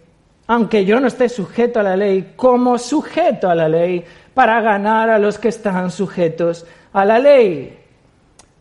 aunque 0.47 0.86
yo 0.86 0.99
no 0.99 1.08
esté 1.08 1.29
sujeto 1.29 1.79
a 1.79 1.84
la 1.84 1.95
ley, 1.95 2.34
como 2.36 2.77
sujeto 2.77 3.49
a 3.49 3.55
la 3.55 3.67
ley, 3.67 4.03
para 4.34 4.62
ganar 4.62 5.10
a 5.10 5.17
los 5.17 5.39
que 5.39 5.47
están 5.47 5.89
sujetos 5.91 6.65
a 6.93 7.05
la 7.05 7.19
ley. 7.19 7.79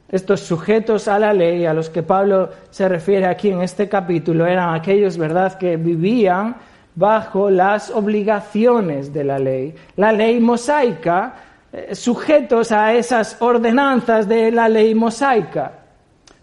Estos 0.09 0.41
sujetos 0.41 1.09
a 1.09 1.19
la 1.19 1.33
ley 1.33 1.67
a 1.67 1.75
los 1.75 1.91
que 1.91 2.03
Pablo 2.03 2.51
se 2.71 2.89
refiere 2.89 3.27
aquí 3.27 3.51
en 3.51 3.63
este 3.63 3.89
capítulo 3.89 4.47
eran 4.47 4.75
aquellos, 4.75 5.19
¿verdad?, 5.19 5.59
que 5.59 5.77
vivían 5.77 6.57
bajo 6.95 7.51
las 7.51 7.91
obligaciones 7.91 9.13
de 9.13 9.25
la 9.25 9.39
ley. 9.39 9.75
La 9.97 10.13
ley 10.13 10.41
mosaica, 10.41 11.35
eh, 11.73 11.95
sujetos 11.95 12.71
a 12.71 12.95
esas 12.95 13.37
ordenanzas 13.41 14.29
de 14.29 14.53
la 14.53 14.69
ley 14.69 14.95
mosaica. 14.95 15.73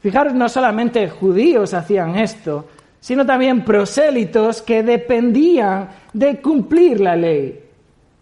Fijaros, 0.02 0.34
no 0.34 0.50
solamente 0.50 1.10
judíos 1.10 1.74
hacían 1.74 2.18
esto, 2.18 2.66
sino 3.02 3.26
también 3.26 3.66
prosélitos 3.66 4.62
que 4.62 4.84
dependían 4.84 5.90
de 6.14 6.40
cumplir 6.40 7.02
la 7.02 7.16
ley. 7.16 7.60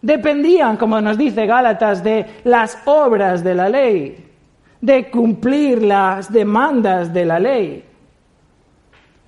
Dependían, 0.00 0.78
como 0.78 1.00
nos 1.02 1.18
dice 1.18 1.44
Gálatas, 1.46 2.02
de 2.02 2.24
las 2.44 2.78
obras 2.86 3.44
de 3.44 3.54
la 3.54 3.68
ley, 3.68 4.24
de 4.80 5.10
cumplir 5.10 5.82
las 5.82 6.32
demandas 6.32 7.12
de 7.12 7.24
la 7.26 7.38
ley. 7.38 7.84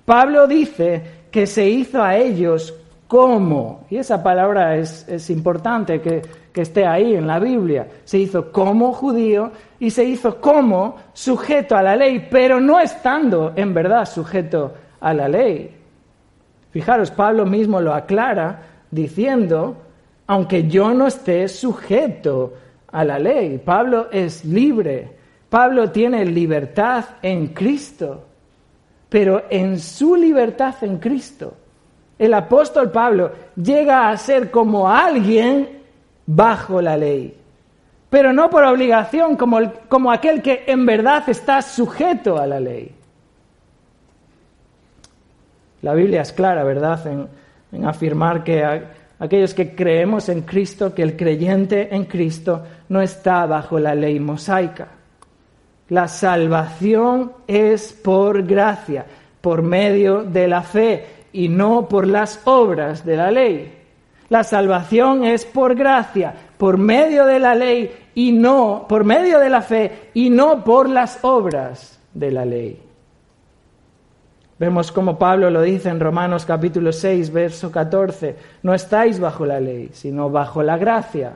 Pablo 0.05 0.47
dice 0.47 1.03
que 1.29 1.45
se 1.45 1.69
hizo 1.69 2.01
a 2.01 2.17
ellos 2.17 2.73
como, 3.07 3.85
y 3.91 3.97
esa 3.97 4.23
palabra 4.23 4.75
es, 4.75 5.07
es 5.07 5.29
importante 5.29 6.01
que, 6.01 6.23
que 6.51 6.61
esté 6.61 6.87
ahí 6.87 7.13
en 7.13 7.27
la 7.27 7.37
Biblia, 7.37 7.87
se 8.05 8.17
hizo 8.17 8.51
como 8.51 8.91
judío 8.91 9.51
y 9.79 9.91
se 9.91 10.03
hizo 10.03 10.41
como 10.41 10.95
sujeto 11.13 11.75
a 11.75 11.83
la 11.83 11.95
ley, 11.95 12.27
pero 12.31 12.59
no 12.59 12.79
estando 12.79 13.53
en 13.55 13.71
verdad 13.71 14.05
sujeto 14.05 14.73
a 15.03 15.13
la 15.13 15.27
ley. 15.27 15.69
Fijaros, 16.71 17.11
Pablo 17.11 17.45
mismo 17.45 17.79
lo 17.79 17.93
aclara 17.93 18.61
diciendo, 18.89 19.77
aunque 20.25 20.67
yo 20.67 20.93
no 20.93 21.05
esté 21.05 21.47
sujeto 21.47 22.53
a 22.91 23.03
la 23.03 23.19
ley, 23.19 23.59
Pablo 23.59 24.07
es 24.11 24.43
libre, 24.43 25.11
Pablo 25.49 25.91
tiene 25.91 26.25
libertad 26.25 27.05
en 27.21 27.47
Cristo, 27.49 28.23
pero 29.09 29.43
en 29.49 29.79
su 29.79 30.15
libertad 30.15 30.75
en 30.81 30.97
Cristo, 30.97 31.53
el 32.17 32.33
apóstol 32.33 32.89
Pablo 32.89 33.31
llega 33.55 34.09
a 34.09 34.17
ser 34.17 34.49
como 34.49 34.89
alguien 34.89 35.83
bajo 36.25 36.81
la 36.81 36.97
ley 36.97 37.43
pero 38.13 38.31
no 38.31 38.47
por 38.47 38.63
obligación 38.63 39.35
como, 39.35 39.59
como 39.89 40.11
aquel 40.11 40.43
que 40.43 40.65
en 40.67 40.85
verdad 40.85 41.23
está 41.29 41.63
sujeto 41.63 42.37
a 42.37 42.45
la 42.45 42.59
ley. 42.59 42.93
La 45.83 45.93
Biblia 45.93 46.21
es 46.21 46.31
clara, 46.31 46.63
¿verdad?, 46.63 47.05
en, 47.07 47.85
afirmar 47.85 48.43
que 48.43 48.63
aquellos 49.19 49.53
que 49.53 49.75
creemos 49.75 50.29
en 50.29 50.41
Cristo, 50.41 50.93
que 50.93 51.03
el 51.03 51.17
creyente 51.17 51.93
en 51.93 52.05
Cristo 52.05 52.63
no 52.89 53.01
está 53.01 53.45
bajo 53.45 53.79
la 53.79 53.93
ley 53.93 54.19
mosaica. 54.19 54.87
La 55.89 56.07
salvación 56.07 57.33
es 57.47 57.91
por 57.91 58.43
gracia, 58.43 59.05
por 59.41 59.61
medio 59.61 60.23
de 60.23 60.47
la 60.47 60.61
fe 60.61 61.05
y 61.33 61.49
no 61.49 61.89
por 61.89 62.07
las 62.07 62.39
obras 62.45 63.05
de 63.05 63.17
la 63.17 63.29
ley. 63.29 63.73
La 64.29 64.45
salvación 64.45 65.25
es 65.25 65.43
por 65.43 65.75
gracia, 65.75 66.33
por 66.57 66.77
medio 66.77 67.25
de 67.25 67.39
la 67.39 67.55
ley 67.55 67.91
y 68.15 68.31
no, 68.31 68.85
por 68.87 69.03
medio 69.03 69.39
de 69.39 69.49
la 69.49 69.61
fe 69.61 70.09
y 70.13 70.29
no 70.29 70.63
por 70.63 70.87
las 70.87 71.19
obras 71.23 71.99
de 72.13 72.31
la 72.31 72.45
ley. 72.45 72.92
Vemos 74.63 74.93
como 74.93 75.19
Pablo 75.19 75.49
lo 75.49 75.61
dice 75.61 75.89
en 75.89 75.99
Romanos 75.99 76.45
capítulo 76.45 76.93
6, 76.93 77.33
verso 77.33 77.69
14, 77.69 78.37
no 78.61 78.73
estáis 78.73 79.19
bajo 79.19 79.45
la 79.45 79.59
ley, 79.59 79.89
sino 79.91 80.29
bajo 80.29 80.63
la 80.63 80.77
gracia. 80.77 81.33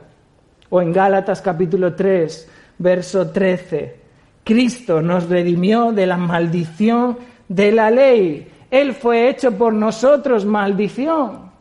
O 0.69 0.81
en 0.81 0.93
Gálatas 0.93 1.41
capítulo 1.41 1.93
3, 1.93 2.49
verso 2.77 3.29
13, 3.29 3.99
Cristo 4.45 5.01
nos 5.01 5.27
redimió 5.27 5.91
de 5.91 6.07
la 6.07 6.15
maldición 6.15 7.17
de 7.49 7.73
la 7.73 7.91
ley. 7.91 8.49
Él 8.71 8.93
fue 8.93 9.27
hecho 9.27 9.51
por 9.51 9.73
nosotros 9.73 10.45
maldición. 10.45 11.51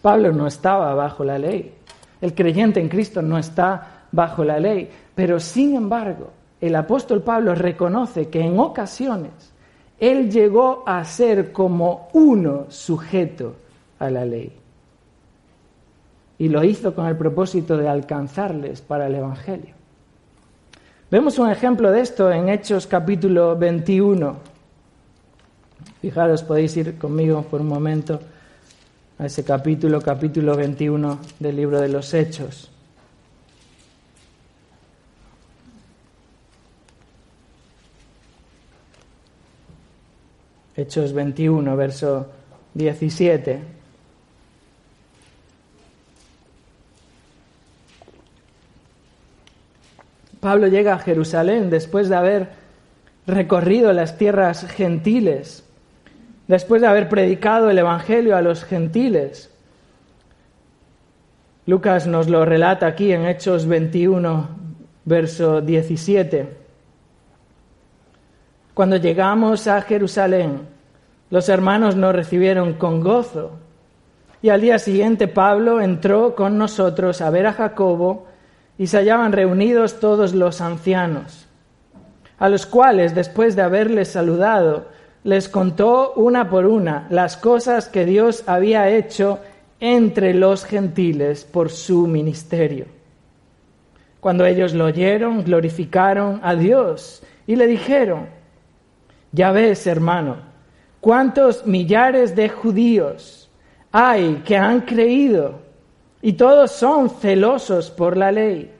Pablo 0.00 0.30
no 0.30 0.46
estaba 0.46 0.94
bajo 0.94 1.24
la 1.24 1.40
ley. 1.40 1.74
El 2.20 2.36
creyente 2.36 2.78
en 2.78 2.88
Cristo 2.88 3.20
no 3.20 3.36
está 3.36 4.04
bajo 4.12 4.44
la 4.44 4.60
ley, 4.60 4.88
pero 5.12 5.40
sin 5.40 5.74
embargo, 5.74 6.35
el 6.60 6.74
apóstol 6.74 7.22
Pablo 7.22 7.54
reconoce 7.54 8.28
que 8.28 8.40
en 8.40 8.58
ocasiones 8.58 9.32
él 9.98 10.30
llegó 10.30 10.82
a 10.86 11.04
ser 11.04 11.52
como 11.52 12.08
uno 12.12 12.66
sujeto 12.68 13.56
a 13.98 14.10
la 14.10 14.24
ley. 14.24 14.52
Y 16.38 16.48
lo 16.48 16.62
hizo 16.62 16.94
con 16.94 17.06
el 17.06 17.16
propósito 17.16 17.76
de 17.76 17.88
alcanzarles 17.88 18.82
para 18.82 19.06
el 19.06 19.14
Evangelio. 19.14 19.74
Vemos 21.10 21.38
un 21.38 21.50
ejemplo 21.50 21.90
de 21.92 22.00
esto 22.00 22.30
en 22.30 22.48
Hechos 22.48 22.86
capítulo 22.86 23.56
21. 23.56 24.36
Fijaros, 26.02 26.42
podéis 26.42 26.76
ir 26.76 26.98
conmigo 26.98 27.42
por 27.42 27.60
un 27.60 27.68
momento 27.68 28.20
a 29.18 29.26
ese 29.26 29.44
capítulo, 29.44 30.00
capítulo 30.02 30.56
21 30.56 31.18
del 31.38 31.56
libro 31.56 31.80
de 31.80 31.88
los 31.88 32.12
Hechos. 32.12 32.70
Hechos 40.76 41.14
21, 41.14 41.74
verso 41.74 42.26
17. 42.74 43.60
Pablo 50.40 50.66
llega 50.68 50.94
a 50.94 50.98
Jerusalén 50.98 51.70
después 51.70 52.08
de 52.08 52.16
haber 52.16 52.48
recorrido 53.26 53.92
las 53.92 54.18
tierras 54.18 54.66
gentiles, 54.66 55.64
después 56.46 56.82
de 56.82 56.88
haber 56.88 57.08
predicado 57.08 57.70
el 57.70 57.78
Evangelio 57.78 58.36
a 58.36 58.42
los 58.42 58.62
gentiles. 58.62 59.50
Lucas 61.64 62.06
nos 62.06 62.28
lo 62.28 62.44
relata 62.44 62.86
aquí 62.86 63.12
en 63.12 63.26
Hechos 63.26 63.66
21, 63.66 64.48
verso 65.06 65.62
17. 65.62 66.65
Cuando 68.76 68.98
llegamos 68.98 69.68
a 69.68 69.80
Jerusalén, 69.80 70.68
los 71.30 71.48
hermanos 71.48 71.96
nos 71.96 72.14
recibieron 72.14 72.74
con 72.74 73.00
gozo. 73.00 73.52
Y 74.42 74.50
al 74.50 74.60
día 74.60 74.78
siguiente 74.78 75.28
Pablo 75.28 75.80
entró 75.80 76.34
con 76.34 76.58
nosotros 76.58 77.22
a 77.22 77.30
ver 77.30 77.46
a 77.46 77.54
Jacobo, 77.54 78.26
y 78.76 78.88
se 78.88 78.98
hallaban 78.98 79.32
reunidos 79.32 79.98
todos 79.98 80.34
los 80.34 80.60
ancianos, 80.60 81.46
a 82.38 82.50
los 82.50 82.66
cuales, 82.66 83.14
después 83.14 83.56
de 83.56 83.62
haberles 83.62 84.08
saludado, 84.08 84.88
les 85.24 85.48
contó 85.48 86.12
una 86.14 86.50
por 86.50 86.66
una 86.66 87.06
las 87.08 87.38
cosas 87.38 87.88
que 87.88 88.04
Dios 88.04 88.44
había 88.46 88.90
hecho 88.90 89.38
entre 89.80 90.34
los 90.34 90.66
gentiles 90.66 91.46
por 91.46 91.70
su 91.70 92.06
ministerio. 92.06 92.84
Cuando 94.20 94.44
ellos 94.44 94.74
lo 94.74 94.84
oyeron, 94.84 95.44
glorificaron 95.44 96.40
a 96.42 96.54
Dios 96.54 97.22
y 97.46 97.56
le 97.56 97.66
dijeron, 97.66 98.35
ya 99.32 99.52
ves, 99.52 99.86
hermano, 99.86 100.36
cuántos 101.00 101.66
millares 101.66 102.34
de 102.34 102.48
judíos 102.48 103.50
hay 103.92 104.42
que 104.44 104.56
han 104.56 104.82
creído 104.82 105.60
y 106.22 106.32
todos 106.34 106.72
son 106.72 107.10
celosos 107.10 107.90
por 107.90 108.16
la 108.16 108.32
ley. 108.32 108.72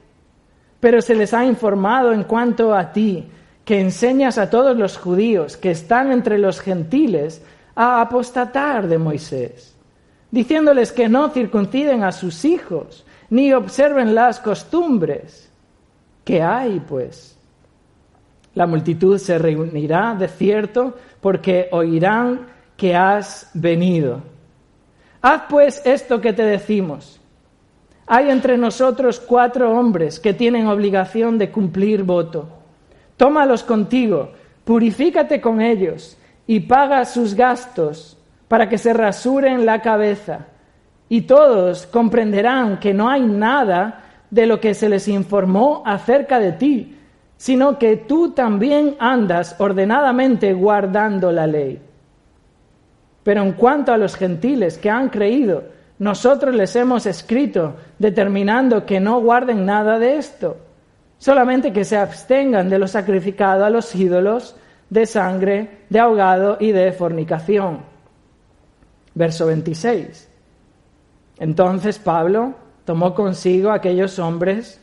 Pero 0.81 1.01
se 1.01 1.15
les 1.15 1.33
ha 1.33 1.45
informado 1.45 2.13
en 2.13 2.25
cuanto 2.25 2.75
a 2.75 2.93
ti, 2.93 3.31
que 3.65 3.81
enseñas 3.81 4.39
a 4.39 4.49
todos 4.49 4.77
los 4.77 4.97
judíos 4.97 5.57
que 5.57 5.73
están 5.73 6.13
entre 6.13 6.39
los 6.39 6.61
gentiles 6.61 7.43
a 7.75 8.01
apostatar 8.01 8.87
de 8.87 8.97
Moisés, 8.97 9.77
diciéndoles 10.31 10.93
que 10.93 11.09
no 11.09 11.29
circunciden 11.31 12.05
a 12.05 12.13
sus 12.13 12.45
hijos, 12.45 13.05
ni 13.29 13.53
observen 13.53 14.15
las 14.15 14.39
costumbres. 14.39 15.51
¿Qué 16.25 16.43
hay, 16.43 16.81
pues? 16.81 17.36
La 18.57 18.67
multitud 18.67 19.19
se 19.19 19.39
reunirá 19.39 20.17
de 20.19 20.27
cierto 20.27 20.97
porque 21.21 21.69
oirán 21.71 22.49
que 22.77 22.97
has 22.97 23.49
venido. 23.55 24.21
Haz 25.23 25.43
pues 25.49 25.81
esto 25.85 26.21
que 26.21 26.33
te 26.33 26.43
decimos 26.43 27.21
hay 28.07 28.31
entre 28.31 28.57
nosotros 28.57 29.19
cuatro 29.19 29.77
hombres 29.77 30.21
que 30.21 30.33
tienen 30.33 30.69
obligación 30.69 31.39
de 31.39 31.51
cumplir 31.51 32.05
voto. 32.05 32.49
Tómalos 33.17 33.65
contigo, 33.65 34.31
purifícate 34.65 35.41
con 35.41 35.61
ellos 35.61 36.17
y 36.47 36.61
paga 36.61 37.05
sus 37.05 37.35
gastos 37.35 38.17
para 38.47 38.69
que 38.69 38.79
se 38.79 38.93
rasuren 38.93 39.67
la 39.67 39.83
cabeza. 39.83 40.47
Y 41.09 41.23
todos 41.23 41.87
comprenderán 41.87 42.79
que 42.79 42.95
no 42.95 43.09
hay 43.09 43.23
nada 43.23 44.05
de 44.31 44.47
lo 44.47 44.61
que 44.61 44.75
se 44.75 44.89
les 44.89 45.09
informó 45.09 45.83
acerca 45.85 46.39
de 46.39 46.53
ti, 46.53 46.96
sino 47.37 47.79
que 47.79 47.97
tú 47.97 48.31
también 48.31 48.97
andas 48.99 49.57
ordenadamente 49.59 50.53
guardando 50.53 51.33
la 51.33 51.47
ley. 51.47 51.81
Pero 53.23 53.43
en 53.43 53.53
cuanto 53.53 53.93
a 53.93 53.99
los 53.99 54.15
gentiles 54.15 54.79
que 54.79 54.89
han 54.89 55.09
creído, 55.09 55.65
nosotros 55.99 56.55
les 56.55 56.77
hemos 56.77 57.07
escrito 57.07 57.77
determinando 57.99 58.87
que 58.87 59.01
no 59.01 59.21
guarden 59.21 59.67
nada 59.67 59.99
de 59.99 60.17
esto, 60.17 60.57
solamente 61.19 61.73
que 61.73 61.85
se 61.85 61.97
abstengan 61.97 62.69
de 62.69 62.79
lo 62.79 62.87
sacrificado 62.87 63.65
a 63.65 63.71
los 63.71 63.95
ídolos, 63.95 64.57
de 64.91 65.07
sangre, 65.07 65.85
de 65.89 65.99
ahogado 65.99 66.59
y 66.61 66.73
de 66.73 66.93
fornicación. 66.93 67.81
Verso 69.15 69.47
26. 69.47 70.29
Entonces 71.39 71.99
Pablo 71.99 72.55
tomó 72.85 73.15
consigo 73.15 73.71
a 73.71 73.75
aquellos 73.75 74.19
hombres 74.19 74.81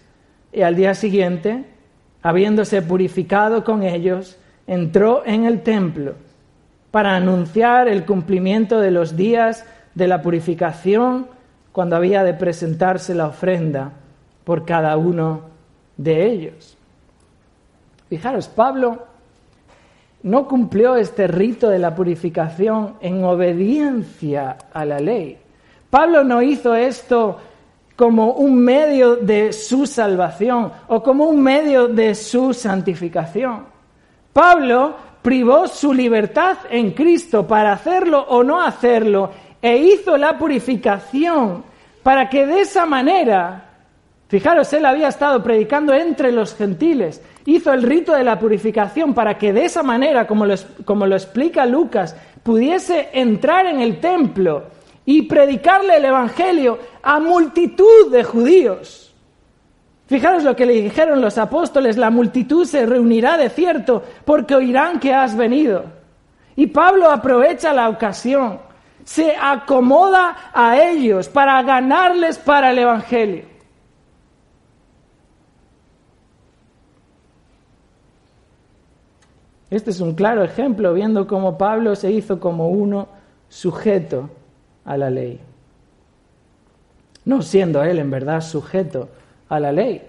y 0.51 0.61
al 0.61 0.75
día 0.75 0.93
siguiente, 0.93 1.65
habiéndose 2.23 2.81
purificado 2.81 3.63
con 3.63 3.83
ellos, 3.83 4.37
entró 4.65 5.23
en 5.25 5.45
el 5.45 5.61
templo 5.61 6.13
para 6.89 7.15
anunciar 7.15 7.87
el 7.87 8.05
cumplimiento 8.05 8.79
de 8.79 8.91
los 8.91 9.15
días 9.15 9.65
de 9.93 10.07
la 10.07 10.21
purificación 10.21 11.27
cuando 11.71 11.95
había 11.95 12.23
de 12.23 12.33
presentarse 12.33 13.13
la 13.13 13.27
ofrenda 13.27 13.91
por 14.43 14.65
cada 14.65 14.95
uno 14.95 15.41
de 15.97 16.25
ellos. 16.27 16.77
Fijaros, 18.09 18.47
Pablo 18.47 19.07
no 20.21 20.47
cumplió 20.47 20.95
este 20.95 21.27
rito 21.27 21.69
de 21.69 21.79
la 21.79 21.93
purificación 21.93 22.95
en 23.01 23.23
obediencia 23.23 24.57
a 24.73 24.85
la 24.85 24.99
ley. 24.99 25.37
Pablo 25.89 26.23
no 26.23 26.41
hizo 26.41 26.75
esto 26.75 27.39
como 27.95 28.33
un 28.33 28.57
medio 28.57 29.15
de 29.17 29.53
su 29.53 29.85
salvación 29.85 30.71
o 30.87 31.03
como 31.03 31.25
un 31.25 31.41
medio 31.41 31.87
de 31.87 32.15
su 32.15 32.53
santificación. 32.53 33.65
Pablo 34.31 34.95
privó 35.21 35.67
su 35.67 35.93
libertad 35.93 36.57
en 36.69 36.91
Cristo 36.91 37.47
para 37.47 37.73
hacerlo 37.73 38.25
o 38.29 38.43
no 38.43 38.61
hacerlo 38.61 39.29
e 39.61 39.77
hizo 39.77 40.17
la 40.17 40.37
purificación 40.37 41.63
para 42.03 42.29
que 42.29 42.45
de 42.45 42.61
esa 42.61 42.85
manera, 42.85 43.69
fijaros, 44.27 44.71
él 44.73 44.85
había 44.85 45.07
estado 45.07 45.41
predicando 45.41 45.93
entre 45.93 46.33
los 46.33 46.53
gentiles, 46.53 47.21
hizo 47.45 47.71
el 47.71 47.83
rito 47.83 48.13
de 48.13 48.25
la 48.25 48.37
purificación 48.37 49.13
para 49.13 49.37
que 49.37 49.53
de 49.53 49.65
esa 49.65 49.83
manera, 49.83 50.27
como 50.27 50.45
lo, 50.45 51.15
explica 51.15 51.65
Lucas, 51.65 52.15
pudiese 52.43 53.09
entrar 53.13 53.65
en 53.65 53.79
el 53.79 54.01
templo 54.01 54.63
y 55.05 55.23
predicarle 55.23 55.97
el 55.97 56.05
Evangelio 56.05 56.79
a 57.01 57.19
multitud 57.19 58.11
de 58.11 58.23
judíos. 58.23 59.13
Fijaros 60.07 60.43
lo 60.43 60.55
que 60.55 60.65
le 60.65 60.73
dijeron 60.73 61.21
los 61.21 61.37
apóstoles, 61.37 61.97
la 61.97 62.09
multitud 62.09 62.65
se 62.65 62.85
reunirá 62.85 63.37
de 63.37 63.49
cierto 63.49 64.03
porque 64.25 64.55
oirán 64.55 64.99
que 64.99 65.13
has 65.13 65.35
venido. 65.35 65.85
Y 66.55 66.67
Pablo 66.67 67.09
aprovecha 67.09 67.73
la 67.73 67.89
ocasión 67.89 68.59
se 69.03 69.35
acomoda 69.35 70.51
a 70.53 70.81
ellos 70.81 71.27
para 71.29 71.61
ganarles 71.63 72.37
para 72.37 72.71
el 72.71 72.79
Evangelio. 72.79 73.45
Este 79.69 79.89
es 79.89 79.99
un 79.99 80.13
claro 80.13 80.43
ejemplo, 80.43 80.93
viendo 80.93 81.25
cómo 81.25 81.57
Pablo 81.57 81.95
se 81.95 82.11
hizo 82.11 82.39
como 82.39 82.69
uno 82.69 83.07
sujeto 83.49 84.29
a 84.85 84.97
la 84.97 85.09
ley. 85.09 85.39
No 87.25 87.41
siendo 87.41 87.83
él 87.83 87.99
en 87.99 88.11
verdad 88.11 88.41
sujeto 88.41 89.09
a 89.49 89.59
la 89.59 89.71
ley. 89.71 90.01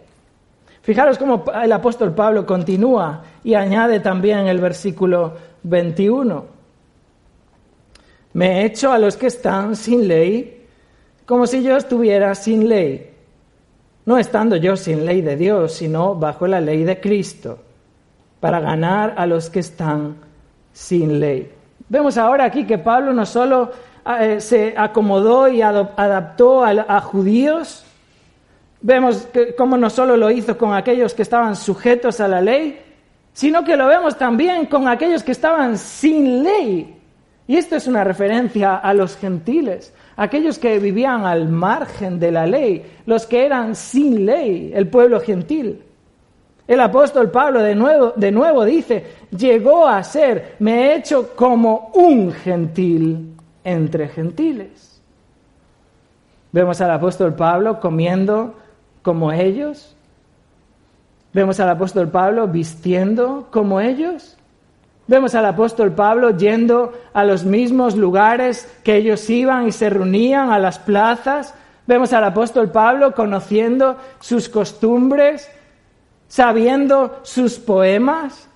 Fijaros 0.83 1.17
cómo 1.17 1.45
el 1.63 1.73
apóstol 1.73 2.15
Pablo 2.15 2.45
continúa 2.45 3.23
y 3.43 3.55
añade 3.55 4.01
también 4.01 4.47
el 4.47 4.61
versículo 4.61 5.33
21. 5.63 6.45
Me 8.35 8.61
he 8.61 8.67
hecho 8.67 8.93
a 8.93 8.99
los 8.99 9.17
que 9.17 9.29
están 9.29 9.77
sin 9.77 10.09
ley 10.09 10.65
como 11.27 11.47
si 11.47 11.63
yo 11.63 11.77
estuviera 11.77 12.35
sin 12.35 12.69
ley, 12.69 13.11
no 14.05 14.19
estando 14.19 14.57
yo 14.57 14.77
sin 14.77 15.07
ley 15.07 15.23
de 15.23 15.37
Dios, 15.37 15.73
sino 15.73 16.15
bajo 16.15 16.47
la 16.47 16.61
ley 16.61 16.85
de 16.85 17.01
Cristo, 17.01 17.59
para 18.41 18.61
ganar 18.61 19.15
a 19.17 19.27
los 19.27 19.49
que 19.49 19.61
están 19.61 20.17
sin 20.73 21.19
ley. 21.19 21.51
Vemos 21.89 22.19
ahora 22.19 22.45
aquí 22.45 22.67
que 22.67 22.77
Pablo 22.77 23.15
no 23.15 23.25
solo 23.25 23.71
eh, 24.07 24.39
se 24.41 24.75
acomodó 24.77 25.49
y 25.49 25.63
adaptó 25.63 26.63
a, 26.63 27.01
judíos, 27.01 27.85
vemos 28.83 29.27
cómo 29.57 29.79
no 29.79 29.89
solo 29.89 30.19
lo 30.19 30.31
hizo 30.31 30.59
con 30.59 30.75
aquellos 30.75 31.15
que 31.15 31.23
estaban 31.23 31.57
sujetos 31.57 32.21
a 32.21 32.29
la 32.29 32.43
ley, 32.43 32.79
sino 33.33 33.65
que 33.65 33.77
lo 33.77 33.87
vemos 33.87 34.19
también 34.19 34.67
con 34.67 34.89
aquellos 34.89 35.23
que 35.23 35.33
estaban 35.33 35.79
sin 35.79 36.43
ley. 36.43 36.95
Y 37.47 37.57
esto 37.57 37.77
es 37.77 37.87
una 37.87 38.05
referencia 38.05 38.77
a 38.77 38.93
los 38.93 39.17
gentiles, 39.17 39.95
aquellos 40.17 40.59
que 40.59 40.79
vivían 40.79 41.25
al 41.25 41.49
margen 41.49 42.21
de 42.21 42.31
la 42.31 42.47
ley, 42.47 42.85
los 43.07 43.25
que 43.27 43.47
eran 43.47 43.75
sin 43.75 44.27
ley, 44.27 44.71
el 44.75 44.87
pueblo 44.89 45.19
gentil. 45.19 45.83
El 46.67 46.81
apóstol 46.81 47.31
Pablo 47.31 47.61
de 47.61 47.75
nuevo, 47.75 48.13
de 48.17 48.31
nuevo 48.31 48.67
dice, 48.67 49.05
llegó 49.37 49.87
a 49.87 50.03
ser, 50.03 50.57
me 50.59 50.89
he 50.89 50.97
hecho 50.97 51.35
como 51.35 51.91
un 51.95 52.33
gentil 52.33 53.34
entre 53.65 54.09
gentiles. 54.09 55.01
Vemos 56.53 56.81
al 56.81 56.93
apóstol 56.93 57.35
Pablo 57.35 57.81
comiendo 57.81 58.55
como 59.03 59.33
ellos. 59.33 59.97
Vemos 61.33 61.59
al 61.59 61.71
apóstol 61.71 62.09
Pablo 62.09 62.47
vistiendo 62.47 63.49
como 63.51 63.81
ellos. 63.81 64.37
Vemos 65.07 65.35
al 65.35 65.45
apóstol 65.47 65.93
Pablo 65.93 66.31
yendo 66.31 66.93
a 67.13 67.25
los 67.25 67.45
mismos 67.45 67.97
lugares 67.97 68.73
que 68.85 68.97
ellos 68.97 69.29
iban 69.29 69.67
y 69.67 69.73
se 69.73 69.91
reunían, 69.91 70.51
a 70.51 70.59
las 70.59 70.79
plazas. 70.79 71.55
Vemos 71.87 72.13
al 72.13 72.25
apóstol 72.25 72.71
Pablo 72.71 73.15
conociendo 73.15 73.99
sus 74.21 74.49
costumbres, 74.49 75.51
sabiendo 76.29 77.19
sus 77.23 77.59
poemas. 77.59 78.49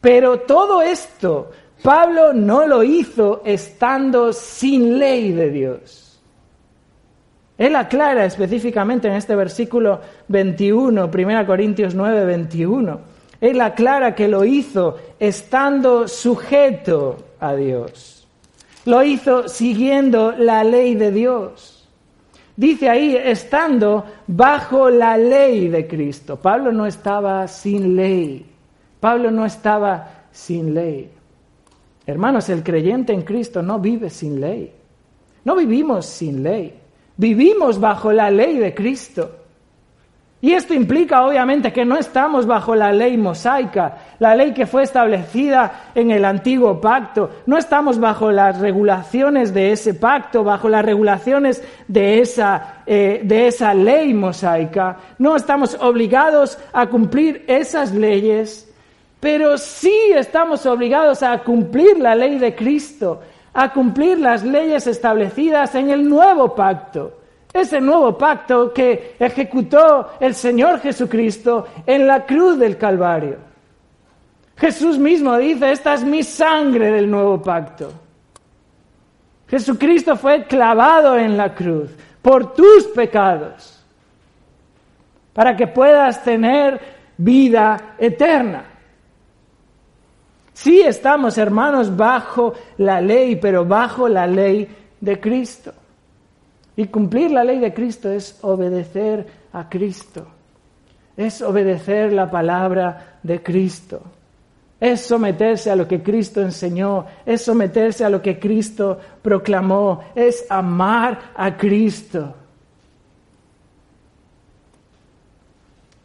Pero 0.00 0.40
todo 0.40 0.80
esto 0.80 1.50
Pablo 1.82 2.32
no 2.32 2.66
lo 2.66 2.82
hizo 2.82 3.42
estando 3.44 4.32
sin 4.32 4.98
ley 4.98 5.32
de 5.32 5.50
Dios. 5.50 6.20
Él 7.56 7.76
aclara 7.76 8.24
específicamente 8.24 9.08
en 9.08 9.14
este 9.14 9.36
versículo 9.36 10.00
21, 10.28 11.10
1 11.12 11.46
Corintios 11.46 11.94
9, 11.94 12.24
21. 12.24 13.00
Él 13.40 13.60
aclara 13.60 14.14
que 14.14 14.28
lo 14.28 14.44
hizo 14.44 14.96
estando 15.18 16.08
sujeto 16.08 17.16
a 17.38 17.54
Dios. 17.54 18.26
Lo 18.86 19.02
hizo 19.02 19.48
siguiendo 19.48 20.32
la 20.32 20.64
ley 20.64 20.94
de 20.94 21.10
Dios. 21.10 21.86
Dice 22.56 22.88
ahí, 22.88 23.16
estando 23.16 24.04
bajo 24.26 24.90
la 24.90 25.16
ley 25.16 25.68
de 25.68 25.86
Cristo. 25.86 26.36
Pablo 26.36 26.72
no 26.72 26.86
estaba 26.86 27.46
sin 27.48 27.96
ley. 27.96 28.46
Pablo 29.00 29.30
no 29.30 29.46
estaba 29.46 30.26
sin 30.30 30.74
ley. 30.74 31.10
Hermanos, 32.06 32.48
el 32.48 32.62
creyente 32.62 33.12
en 33.12 33.22
Cristo 33.22 33.62
no 33.62 33.78
vive 33.78 34.10
sin 34.10 34.40
ley. 34.40 34.72
No 35.44 35.56
vivimos 35.56 36.06
sin 36.06 36.42
ley. 36.42 36.78
Vivimos 37.16 37.78
bajo 37.78 38.12
la 38.12 38.30
ley 38.30 38.58
de 38.58 38.74
Cristo. 38.74 39.36
Y 40.42 40.52
esto 40.54 40.72
implica 40.72 41.26
obviamente 41.26 41.70
que 41.70 41.84
no 41.84 41.98
estamos 41.98 42.46
bajo 42.46 42.74
la 42.74 42.92
ley 42.92 43.18
mosaica, 43.18 43.98
la 44.18 44.34
ley 44.34 44.54
que 44.54 44.66
fue 44.66 44.84
establecida 44.84 45.90
en 45.94 46.10
el 46.10 46.24
antiguo 46.24 46.80
pacto. 46.80 47.30
No 47.44 47.58
estamos 47.58 48.00
bajo 48.00 48.32
las 48.32 48.58
regulaciones 48.58 49.52
de 49.52 49.72
ese 49.72 49.92
pacto, 49.92 50.42
bajo 50.42 50.70
las 50.70 50.82
regulaciones 50.82 51.62
de 51.88 52.20
esa, 52.20 52.82
eh, 52.86 53.20
de 53.22 53.48
esa 53.48 53.74
ley 53.74 54.14
mosaica. 54.14 54.96
No 55.18 55.36
estamos 55.36 55.76
obligados 55.78 56.56
a 56.72 56.86
cumplir 56.86 57.44
esas 57.46 57.92
leyes 57.92 58.66
pero 59.20 59.58
sí 59.58 59.94
estamos 60.14 60.64
obligados 60.64 61.22
a 61.22 61.38
cumplir 61.42 61.98
la 61.98 62.14
ley 62.14 62.38
de 62.38 62.54
Cristo, 62.54 63.20
a 63.52 63.70
cumplir 63.70 64.18
las 64.18 64.42
leyes 64.42 64.86
establecidas 64.86 65.74
en 65.74 65.90
el 65.90 66.08
nuevo 66.08 66.54
pacto. 66.54 67.18
Ese 67.52 67.80
nuevo 67.80 68.16
pacto 68.16 68.72
que 68.72 69.16
ejecutó 69.18 70.12
el 70.20 70.34
Señor 70.34 70.80
Jesucristo 70.80 71.66
en 71.84 72.06
la 72.06 72.24
cruz 72.24 72.58
del 72.58 72.78
Calvario. 72.78 73.36
Jesús 74.56 74.98
mismo 74.98 75.36
dice, 75.36 75.72
esta 75.72 75.94
es 75.94 76.04
mi 76.04 76.22
sangre 76.22 76.90
del 76.92 77.10
nuevo 77.10 77.42
pacto. 77.42 77.92
Jesucristo 79.48 80.16
fue 80.16 80.44
clavado 80.44 81.18
en 81.18 81.36
la 81.36 81.54
cruz 81.54 81.90
por 82.22 82.54
tus 82.54 82.86
pecados, 82.94 83.82
para 85.32 85.56
que 85.56 85.66
puedas 85.66 86.22
tener 86.22 86.80
vida 87.16 87.94
eterna. 87.98 88.69
Sí 90.62 90.82
estamos, 90.82 91.38
hermanos, 91.38 91.96
bajo 91.96 92.52
la 92.76 93.00
ley, 93.00 93.36
pero 93.36 93.64
bajo 93.64 94.06
la 94.10 94.26
ley 94.26 94.68
de 95.00 95.18
Cristo. 95.18 95.72
Y 96.76 96.88
cumplir 96.88 97.30
la 97.30 97.44
ley 97.44 97.60
de 97.60 97.72
Cristo 97.72 98.12
es 98.12 98.38
obedecer 98.42 99.26
a 99.54 99.70
Cristo. 99.70 100.26
Es 101.16 101.40
obedecer 101.40 102.12
la 102.12 102.30
palabra 102.30 103.20
de 103.22 103.42
Cristo. 103.42 104.02
Es 104.78 105.00
someterse 105.00 105.70
a 105.70 105.76
lo 105.76 105.88
que 105.88 106.02
Cristo 106.02 106.42
enseñó, 106.42 107.06
es 107.24 107.40
someterse 107.40 108.04
a 108.04 108.10
lo 108.10 108.20
que 108.20 108.38
Cristo 108.38 108.98
proclamó, 109.22 110.04
es 110.14 110.44
amar 110.50 111.32
a 111.36 111.56
Cristo. 111.56 112.34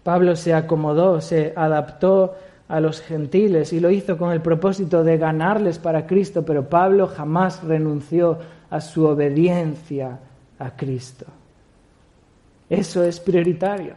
Pablo 0.01 0.33
se 0.37 0.53
acomodó, 0.53 1.19
se 1.19 1.51
adaptó 1.53 2.35
a 2.67 2.79
los 2.79 3.01
gentiles 3.01 3.73
y 3.73 3.79
lo 3.79 3.91
hizo 3.91 4.17
con 4.17 4.31
el 4.31 4.41
propósito 4.41 5.03
de 5.03 5.17
ganarles 5.17 5.77
para 5.77 6.07
Cristo, 6.07 6.43
pero 6.43 6.67
Pablo 6.67 7.07
jamás 7.07 7.63
renunció 7.63 8.39
a 8.69 8.81
su 8.81 9.05
obediencia 9.05 10.19
a 10.57 10.71
Cristo. 10.75 11.25
Eso 12.69 13.03
es 13.03 13.19
prioritario. 13.19 13.93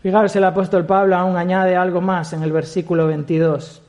Fijaros, 0.00 0.36
el 0.36 0.44
apóstol 0.44 0.84
Pablo 0.84 1.16
aún 1.16 1.36
añade 1.36 1.74
algo 1.76 2.00
más 2.00 2.32
en 2.34 2.42
el 2.42 2.52
versículo 2.52 3.06
22. 3.06 3.82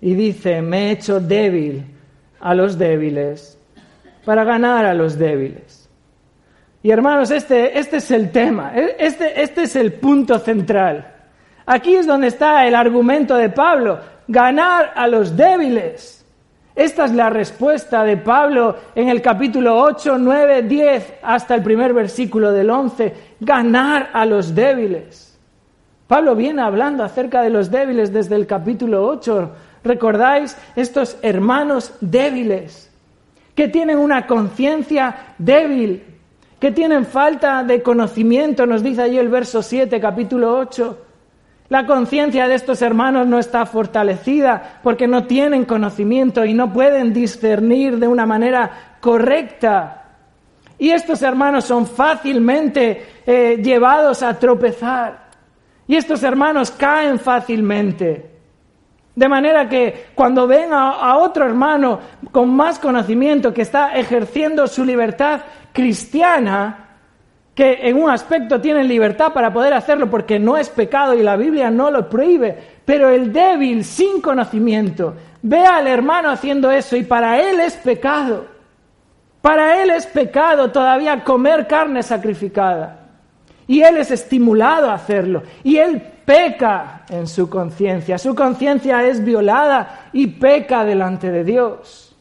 Y 0.00 0.14
dice, 0.14 0.60
me 0.60 0.88
he 0.88 0.90
hecho 0.90 1.20
débil 1.20 1.84
a 2.40 2.54
los 2.54 2.76
débiles 2.76 3.56
para 4.24 4.42
ganar 4.42 4.84
a 4.84 4.94
los 4.94 5.16
débiles. 5.16 5.81
Y 6.82 6.90
hermanos, 6.90 7.30
este, 7.30 7.78
este 7.78 7.98
es 7.98 8.10
el 8.10 8.30
tema, 8.32 8.72
e, 8.74 8.96
este, 8.98 9.40
este 9.40 9.62
es 9.62 9.76
el 9.76 9.92
punto 9.92 10.38
central. 10.38 11.06
Aquí 11.64 11.94
es 11.94 12.06
donde 12.06 12.26
está 12.26 12.66
el 12.66 12.74
argumento 12.74 13.36
de 13.36 13.50
Pablo, 13.50 14.00
ganar 14.26 14.92
a 14.94 15.06
los 15.06 15.36
débiles. 15.36 16.24
Esta 16.74 17.04
es 17.04 17.12
la 17.12 17.30
respuesta 17.30 18.02
de 18.02 18.16
Pablo 18.16 18.76
en 18.94 19.08
el 19.08 19.20
capítulo 19.20 19.78
8, 19.80 20.16
9, 20.18 20.62
10 20.62 21.14
hasta 21.22 21.54
el 21.54 21.62
primer 21.62 21.92
versículo 21.92 22.50
del 22.50 22.70
11, 22.70 23.14
ganar 23.40 24.10
a 24.12 24.24
los 24.24 24.54
débiles. 24.54 25.38
Pablo 26.08 26.34
viene 26.34 26.62
hablando 26.62 27.04
acerca 27.04 27.42
de 27.42 27.50
los 27.50 27.70
débiles 27.70 28.12
desde 28.12 28.36
el 28.36 28.46
capítulo 28.46 29.06
8. 29.06 29.50
¿Recordáis 29.84 30.56
estos 30.74 31.16
hermanos 31.22 31.94
débiles 32.00 32.90
que 33.54 33.68
tienen 33.68 33.98
una 33.98 34.26
conciencia 34.26 35.34
débil, 35.38 36.11
que 36.62 36.70
tienen 36.70 37.06
falta 37.06 37.64
de 37.64 37.82
conocimiento, 37.82 38.66
nos 38.66 38.84
dice 38.84 39.02
allí 39.02 39.18
el 39.18 39.28
verso 39.28 39.64
7, 39.64 40.00
capítulo 40.00 40.56
8. 40.58 40.96
La 41.70 41.84
conciencia 41.86 42.46
de 42.46 42.54
estos 42.54 42.82
hermanos 42.82 43.26
no 43.26 43.40
está 43.40 43.66
fortalecida 43.66 44.78
porque 44.80 45.08
no 45.08 45.24
tienen 45.24 45.64
conocimiento 45.64 46.44
y 46.44 46.54
no 46.54 46.72
pueden 46.72 47.12
discernir 47.12 47.98
de 47.98 48.06
una 48.06 48.26
manera 48.26 48.98
correcta. 49.00 50.04
Y 50.78 50.90
estos 50.90 51.22
hermanos 51.22 51.64
son 51.64 51.84
fácilmente 51.84 53.06
eh, 53.26 53.60
llevados 53.60 54.22
a 54.22 54.38
tropezar. 54.38 55.30
Y 55.88 55.96
estos 55.96 56.22
hermanos 56.22 56.70
caen 56.70 57.18
fácilmente. 57.18 58.30
De 59.14 59.28
manera 59.28 59.68
que 59.68 60.06
cuando 60.14 60.46
ven 60.46 60.72
a, 60.72 61.16
otro 61.18 61.44
hermano 61.44 61.98
con 62.30 62.54
más 62.54 62.78
conocimiento 62.78 63.52
que 63.52 63.62
está 63.62 63.94
ejerciendo 63.94 64.66
su 64.68 64.84
libertad 64.84 65.40
cristiana, 65.72 66.88
que 67.54 67.88
en 67.88 68.02
un 68.02 68.10
aspecto 68.10 68.60
tienen 68.60 68.88
libertad 68.88 69.32
para 69.32 69.52
poder 69.52 69.74
hacerlo 69.74 70.08
porque 70.08 70.38
no 70.38 70.56
es 70.56 70.68
pecado 70.70 71.14
y 71.14 71.22
la 71.22 71.36
Biblia 71.36 71.70
no 71.70 71.90
lo 71.90 72.08
prohíbe, 72.08 72.56
pero 72.84 73.10
el 73.10 73.32
débil 73.32 73.84
sin 73.84 74.20
conocimiento 74.20 75.14
ve 75.42 75.66
al 75.66 75.86
hermano 75.86 76.30
haciendo 76.30 76.70
eso 76.70 76.96
y 76.96 77.02
para 77.02 77.40
él 77.40 77.60
es 77.60 77.74
pecado. 77.74 78.46
Para 79.42 79.82
él 79.82 79.90
es 79.90 80.06
pecado 80.06 80.70
todavía 80.70 81.24
comer 81.24 81.66
carne 81.66 82.02
sacrificada. 82.02 83.00
Y 83.66 83.82
él 83.82 83.96
es 83.96 84.10
estimulado 84.10 84.88
a 84.88 84.94
hacerlo. 84.94 85.42
Y 85.64 85.76
él 85.78 86.00
peca 86.24 87.02
en 87.08 87.26
su 87.26 87.50
conciencia. 87.50 88.18
Su 88.18 88.34
conciencia 88.34 89.04
es 89.04 89.24
violada 89.24 90.08
y 90.12 90.28
peca 90.28 90.84
delante 90.84 91.30
de 91.30 91.44
Dios. 91.44 92.11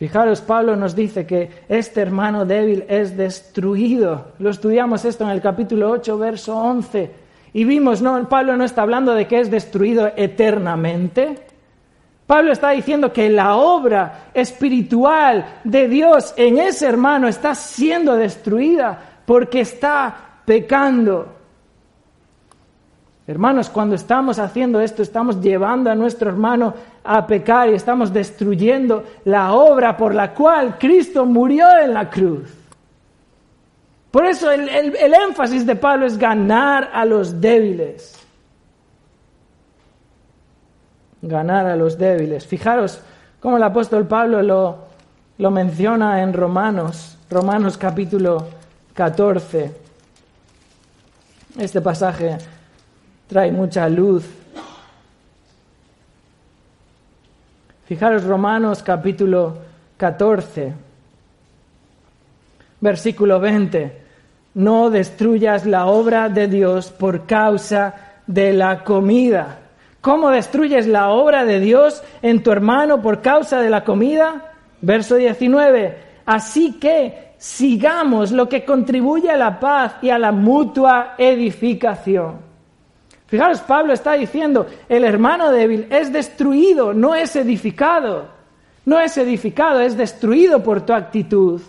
Fijaros, 0.00 0.40
Pablo 0.40 0.76
nos 0.76 0.96
dice 0.96 1.26
que 1.26 1.50
este 1.68 2.00
hermano 2.00 2.46
débil 2.46 2.86
es 2.88 3.18
destruido. 3.18 4.28
Lo 4.38 4.48
estudiamos 4.48 5.04
esto 5.04 5.24
en 5.24 5.30
el 5.30 5.42
capítulo 5.42 5.90
8, 5.90 6.16
verso 6.16 6.56
11. 6.56 7.10
Y 7.52 7.64
vimos, 7.64 8.00
no, 8.00 8.26
Pablo 8.26 8.56
no 8.56 8.64
está 8.64 8.80
hablando 8.80 9.12
de 9.12 9.28
que 9.28 9.40
es 9.40 9.50
destruido 9.50 10.10
eternamente. 10.16 11.40
Pablo 12.26 12.50
está 12.50 12.70
diciendo 12.70 13.12
que 13.12 13.28
la 13.28 13.56
obra 13.56 14.30
espiritual 14.32 15.44
de 15.64 15.86
Dios 15.86 16.32
en 16.38 16.56
ese 16.56 16.86
hermano 16.86 17.28
está 17.28 17.54
siendo 17.54 18.16
destruida 18.16 18.98
porque 19.26 19.60
está 19.60 20.16
pecando. 20.46 21.39
Hermanos, 23.30 23.70
cuando 23.70 23.94
estamos 23.94 24.40
haciendo 24.40 24.80
esto, 24.80 25.02
estamos 25.02 25.40
llevando 25.40 25.88
a 25.88 25.94
nuestro 25.94 26.30
hermano 26.30 26.74
a 27.04 27.24
pecar 27.28 27.68
y 27.68 27.74
estamos 27.74 28.12
destruyendo 28.12 29.04
la 29.24 29.52
obra 29.52 29.96
por 29.96 30.16
la 30.16 30.34
cual 30.34 30.76
Cristo 30.80 31.24
murió 31.24 31.64
en 31.80 31.94
la 31.94 32.10
cruz. 32.10 32.52
Por 34.10 34.26
eso 34.26 34.50
el, 34.50 34.68
énfasis 35.28 35.64
de 35.64 35.76
Pablo 35.76 36.06
es 36.06 36.18
ganar 36.18 36.90
a 36.92 37.04
los 37.04 37.40
débiles. 37.40 38.18
Ganar 41.22 41.66
a 41.66 41.76
los 41.76 41.96
débiles. 41.96 42.44
Fijaros 42.44 43.00
cómo 43.38 43.58
el 43.58 43.62
apóstol 43.62 44.08
Pablo 44.08 44.42
lo, 44.42 44.78
lo 45.38 45.52
menciona 45.52 46.20
en 46.20 46.32
Romanos, 46.32 47.16
Romanos 47.30 47.78
capítulo 47.78 48.48
14. 48.94 49.72
Este 51.60 51.80
pasaje 51.80 52.36
trae 53.30 53.52
mucha 53.52 53.88
luz. 53.88 54.24
Fijaros 57.86 58.24
Romanos 58.24 58.82
capítulo 58.82 59.56
14, 59.96 60.72
versículo 62.80 63.38
20. 63.38 64.00
No 64.54 64.90
destruyas 64.90 65.64
la 65.64 65.86
obra 65.86 66.28
de 66.28 66.48
Dios 66.48 66.90
por 66.90 67.26
causa 67.26 67.94
de 68.26 68.52
la 68.52 68.82
comida. 68.82 69.60
¿Cómo 70.00 70.30
destruyes 70.30 70.88
la 70.88 71.10
obra 71.10 71.44
de 71.44 71.60
Dios 71.60 72.02
en 72.22 72.42
tu 72.42 72.50
hermano 72.50 73.00
por 73.00 73.22
causa 73.22 73.60
de 73.60 73.70
la 73.70 73.84
comida? 73.84 74.54
Verso 74.80 75.14
19. 75.14 75.98
Así 76.26 76.80
que 76.80 77.34
sigamos 77.38 78.32
lo 78.32 78.48
que 78.48 78.64
contribuye 78.64 79.30
a 79.30 79.36
la 79.36 79.60
paz 79.60 79.98
y 80.02 80.10
a 80.10 80.18
la 80.18 80.32
mutua 80.32 81.14
edificación. 81.16 82.49
Fijaros, 83.30 83.60
Pablo 83.60 83.92
está 83.92 84.14
diciendo, 84.14 84.66
el 84.88 85.04
hermano 85.04 85.52
débil 85.52 85.86
es 85.88 86.12
destruido, 86.12 86.92
no 86.92 87.14
es 87.14 87.36
edificado. 87.36 88.24
No 88.84 88.98
es 88.98 89.16
edificado, 89.18 89.80
es 89.80 89.96
destruido 89.96 90.64
por 90.64 90.80
tu 90.80 90.92
actitud. 90.92 91.60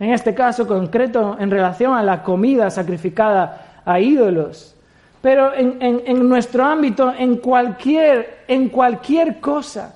En 0.00 0.10
este 0.10 0.34
caso 0.34 0.66
concreto, 0.66 1.36
en 1.38 1.50
relación 1.50 1.92
a 1.92 2.02
la 2.02 2.22
comida 2.22 2.70
sacrificada 2.70 3.82
a 3.84 4.00
ídolos. 4.00 4.74
Pero 5.20 5.52
en, 5.54 6.28
nuestro 6.28 6.64
ámbito, 6.64 7.12
en 7.16 7.36
cualquier, 7.36 8.44
en 8.48 8.70
cualquier 8.70 9.38
cosa 9.38 9.94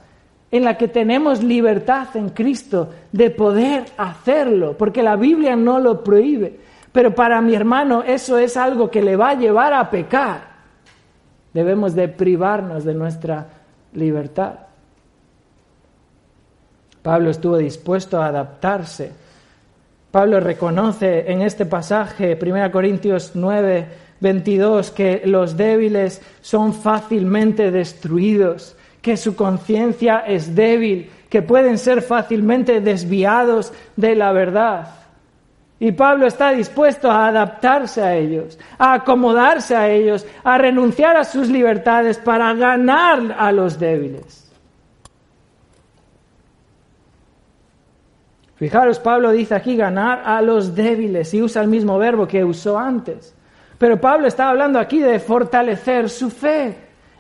en 0.51 0.65
la 0.65 0.77
que 0.77 0.89
tenemos 0.89 1.43
libertad 1.43 2.09
en 2.15 2.29
Cristo 2.29 2.91
de 3.11 3.31
poder 3.31 3.87
hacerlo, 3.97 4.77
porque 4.77 5.03
la 5.03 5.17
Biblia 5.17 5.57
no 5.57 5.81
lo 5.81 6.05
prohíbe. 6.05 6.61
Pero 6.93 7.15
para 7.15 7.41
mi 7.41 7.55
hermano 7.55 8.03
eso 8.03 8.37
es 8.37 8.59
algo 8.59 8.91
que 8.91 9.01
le 9.01 9.17
va 9.17 9.31
a 9.31 9.35
llevar 9.35 9.73
a 9.73 9.89
pecar 9.91 10.56
debemos 11.57 11.95
de 11.95 12.07
privarnos 12.07 12.85
de 12.85 12.93
nuestra 12.93 13.47
libertad. 13.95 14.57
Pablo 17.03 17.31
estuvo 17.31 17.57
dispuesto 17.57 18.21
a 18.21 18.27
adaptarse. 18.27 19.11
Pablo 20.11 20.39
reconoce 20.39 21.33
en 21.33 21.41
este 21.41 21.65
pasaje, 21.65 22.39
1 22.39 22.71
Corintios 22.71 23.31
9, 23.33 23.87
22, 24.21 24.91
que 24.91 25.23
los 25.25 25.57
débiles 25.57 26.21
son 26.43 26.75
fácilmente 26.75 27.71
destruidos, 27.71 28.77
que 29.01 29.17
su 29.17 29.35
conciencia 29.35 30.25
es 30.27 30.55
débil, 30.55 31.11
que 31.31 31.41
pueden 31.41 31.79
ser 31.79 32.03
fácilmente 32.03 32.83
desviados 32.83 33.73
de 33.97 34.15
la 34.15 34.33
verdad. 34.33 34.89
Y 35.79 35.93
Pablo 35.93 36.27
está 36.27 36.53
dispuesto 36.53 37.11
a 37.11 37.29
adaptarse 37.29 38.03
a 38.03 38.17
ellos, 38.17 38.59
a 38.79 38.95
acomodarse 38.95 39.77
a 39.77 39.91
ellos, 39.91 40.27
a 40.43 40.57
renunciar 40.57 41.17
a 41.17 41.25
sus 41.25 41.49
libertades 41.49 42.17
para 42.17 42.55
ganar 42.55 43.37
a 43.39 43.53
los 43.53 43.79
débiles. 43.79 44.51
Fijaros, 48.57 48.99
Pablo 48.99 49.33
dice 49.33 49.55
aquí 49.55 49.77
ganar 49.77 50.23
a 50.25 50.41
los 50.41 50.75
débiles 50.75 51.35
y 51.35 51.43
usa 51.43 51.61
el 51.61 51.69
mismo 51.69 51.99
verbo 51.99 52.27
que 52.27 52.43
usó 52.43 52.79
antes. 52.79 53.35
Pero 53.77 54.01
Pablo 54.01 54.27
está 54.27 54.49
hablando 54.49 54.79
aquí 54.79 55.01
de 55.01 55.21
fortalecer 55.21 56.09
su 56.09 56.31
fe, 56.31 56.75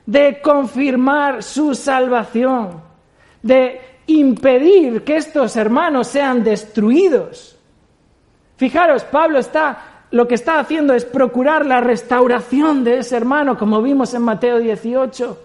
de 0.06 0.40
confirmar 0.40 1.42
su 1.42 1.74
salvación, 1.74 2.80
de 3.42 3.80
impedir 4.06 5.04
que 5.04 5.16
estos 5.16 5.56
hermanos 5.56 6.06
sean 6.06 6.42
destruidos. 6.42 7.55
Fijaros, 8.56 9.04
Pablo 9.04 9.38
está, 9.38 9.78
lo 10.10 10.26
que 10.26 10.34
está 10.34 10.58
haciendo 10.58 10.94
es 10.94 11.04
procurar 11.04 11.66
la 11.66 11.80
restauración 11.80 12.84
de 12.84 12.98
ese 12.98 13.16
hermano, 13.16 13.58
como 13.58 13.82
vimos 13.82 14.14
en 14.14 14.22
Mateo 14.22 14.58
18. 14.58 15.42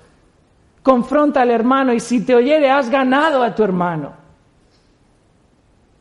Confronta 0.82 1.42
al 1.42 1.52
hermano 1.52 1.94
y 1.94 2.00
si 2.00 2.22
te 2.26 2.34
oyere, 2.34 2.72
has 2.72 2.90
ganado 2.90 3.44
a 3.44 3.54
tu 3.54 3.64
hermano. 3.64 4.14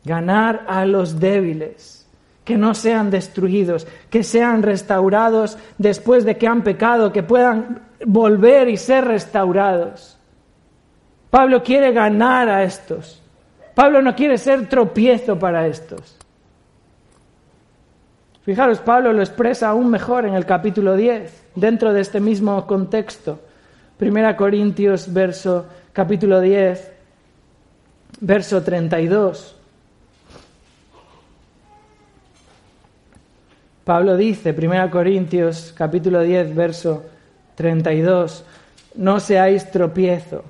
Ganar 0.03 0.65
a 0.67 0.85
los 0.85 1.19
débiles, 1.19 2.07
que 2.43 2.57
no 2.57 2.73
sean 2.73 3.11
destruidos, 3.11 3.85
que 4.09 4.23
sean 4.23 4.63
restaurados 4.63 5.57
después 5.77 6.23
de 6.23 6.37
que 6.37 6.47
han 6.47 6.63
pecado, 6.63 7.11
que 7.11 7.23
puedan 7.23 7.81
volver 8.05 8.69
y 8.69 8.77
ser 8.77 9.05
restaurados. 9.05 10.17
Pablo 11.29 11.61
quiere 11.61 11.91
ganar 11.91 12.49
a 12.49 12.63
estos. 12.63 13.21
Pablo 13.75 14.01
no 14.01 14.15
quiere 14.15 14.37
ser 14.37 14.67
tropiezo 14.67 15.37
para 15.37 15.67
estos. 15.67 16.20
Fijaros, 18.51 18.79
Pablo 18.79 19.13
lo 19.13 19.21
expresa 19.21 19.69
aún 19.69 19.89
mejor 19.89 20.25
en 20.25 20.33
el 20.33 20.45
capítulo 20.45 20.97
10, 20.97 21.51
dentro 21.55 21.93
de 21.93 22.01
este 22.01 22.19
mismo 22.19 22.67
contexto. 22.67 23.39
Primera 23.95 24.35
Corintios, 24.35 25.13
verso, 25.13 25.67
capítulo 25.93 26.41
10, 26.41 26.91
verso 28.19 28.61
32. 28.61 29.55
Pablo 33.85 34.17
dice, 34.17 34.53
Primera 34.53 34.91
Corintios, 34.91 35.73
capítulo 35.73 36.19
10, 36.19 36.53
verso 36.53 37.05
32, 37.55 38.43
no 38.95 39.21
seáis 39.21 39.71
tropiezo. 39.71 40.43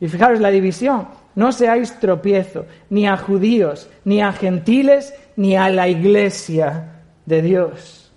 Y 0.00 0.06
fijaros 0.06 0.38
la 0.38 0.50
división, 0.50 1.08
no 1.34 1.50
seáis 1.50 1.98
tropiezo, 1.98 2.66
ni 2.90 3.08
a 3.08 3.16
judíos, 3.16 3.90
ni 4.04 4.22
a 4.22 4.32
gentiles, 4.32 5.12
ni 5.34 5.56
a 5.56 5.68
la 5.68 5.88
iglesia 5.88 6.94
de 7.28 7.42
Dios. 7.42 8.10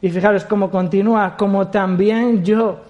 Y 0.00 0.10
fijaros 0.10 0.44
cómo 0.44 0.70
continúa, 0.70 1.36
como 1.36 1.68
también 1.68 2.44
yo 2.44 2.80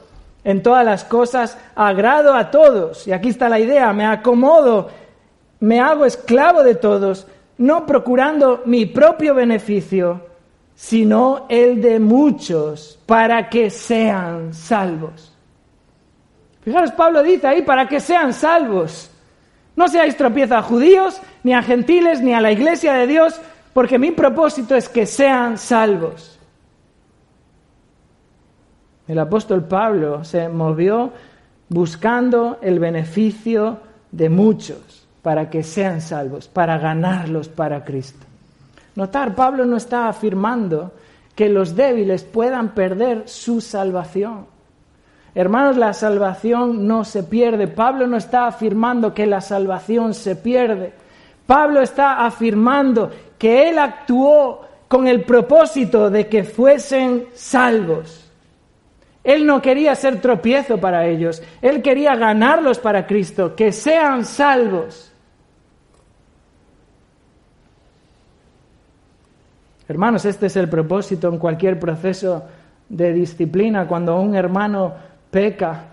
en 0.44 0.62
todas 0.62 0.84
las 0.84 1.04
cosas 1.04 1.56
agrado 1.74 2.34
a 2.34 2.50
todos. 2.50 3.06
Y 3.08 3.12
aquí 3.12 3.30
está 3.30 3.48
la 3.48 3.58
idea, 3.58 3.92
me 3.92 4.04
acomodo, 4.04 4.90
me 5.60 5.80
hago 5.80 6.04
esclavo 6.04 6.62
de 6.62 6.74
todos, 6.74 7.26
no 7.56 7.86
procurando 7.86 8.62
mi 8.66 8.84
propio 8.84 9.34
beneficio, 9.34 10.20
sino 10.74 11.46
el 11.48 11.80
de 11.80 11.98
muchos, 11.98 12.98
para 13.06 13.48
que 13.48 13.70
sean 13.70 14.52
salvos. 14.52 15.32
Fijaros, 16.62 16.92
Pablo 16.92 17.22
dice 17.22 17.46
ahí, 17.46 17.62
para 17.62 17.88
que 17.88 18.00
sean 18.00 18.34
salvos. 18.34 19.10
No 19.76 19.88
seáis 19.88 20.16
tropiezo 20.16 20.56
a 20.56 20.62
judíos, 20.62 21.20
ni 21.42 21.54
a 21.54 21.62
gentiles, 21.62 22.20
ni 22.20 22.34
a 22.34 22.40
la 22.40 22.52
iglesia 22.52 22.94
de 22.94 23.06
Dios, 23.06 23.40
porque 23.74 23.98
mi 23.98 24.12
propósito 24.12 24.76
es 24.76 24.88
que 24.88 25.04
sean 25.04 25.58
salvos. 25.58 26.38
El 29.06 29.18
apóstol 29.18 29.64
Pablo 29.64 30.24
se 30.24 30.48
movió 30.48 31.12
buscando 31.68 32.58
el 32.62 32.78
beneficio 32.78 33.80
de 34.12 34.30
muchos 34.30 35.06
para 35.22 35.50
que 35.50 35.62
sean 35.62 36.00
salvos, 36.00 36.48
para 36.48 36.78
ganarlos 36.78 37.48
para 37.48 37.84
Cristo. 37.84 38.24
Notar, 38.94 39.34
Pablo 39.34 39.66
no 39.66 39.76
está 39.76 40.08
afirmando 40.08 40.92
que 41.34 41.48
los 41.48 41.74
débiles 41.74 42.22
puedan 42.22 42.74
perder 42.74 43.28
su 43.28 43.60
salvación. 43.60 44.46
Hermanos, 45.34 45.76
la 45.76 45.92
salvación 45.92 46.86
no 46.86 47.04
se 47.04 47.24
pierde. 47.24 47.66
Pablo 47.66 48.06
no 48.06 48.16
está 48.16 48.46
afirmando 48.46 49.12
que 49.12 49.26
la 49.26 49.40
salvación 49.40 50.14
se 50.14 50.36
pierde. 50.36 50.92
Pablo 51.44 51.82
está 51.82 52.24
afirmando 52.24 53.10
que 53.44 53.68
Él 53.68 53.78
actuó 53.78 54.62
con 54.88 55.06
el 55.06 55.22
propósito 55.22 56.08
de 56.08 56.28
que 56.28 56.44
fuesen 56.44 57.26
salvos. 57.34 58.32
Él 59.22 59.44
no 59.44 59.60
quería 59.60 59.94
ser 59.96 60.18
tropiezo 60.18 60.80
para 60.80 61.04
ellos, 61.04 61.42
Él 61.60 61.82
quería 61.82 62.16
ganarlos 62.16 62.78
para 62.78 63.06
Cristo, 63.06 63.54
que 63.54 63.70
sean 63.70 64.24
salvos. 64.24 65.12
Hermanos, 69.88 70.24
este 70.24 70.46
es 70.46 70.56
el 70.56 70.70
propósito 70.70 71.28
en 71.28 71.36
cualquier 71.36 71.78
proceso 71.78 72.44
de 72.88 73.12
disciplina. 73.12 73.86
Cuando 73.86 74.18
un 74.18 74.34
hermano 74.34 74.94
peca, 75.30 75.84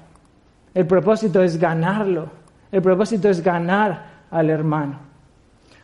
el 0.73 0.87
propósito 0.87 1.43
es 1.43 1.59
ganarlo. 1.59 2.29
El 2.71 2.81
propósito 2.81 3.27
es 3.27 3.43
ganar 3.43 4.05
al 4.31 4.49
hermano. 4.49 5.10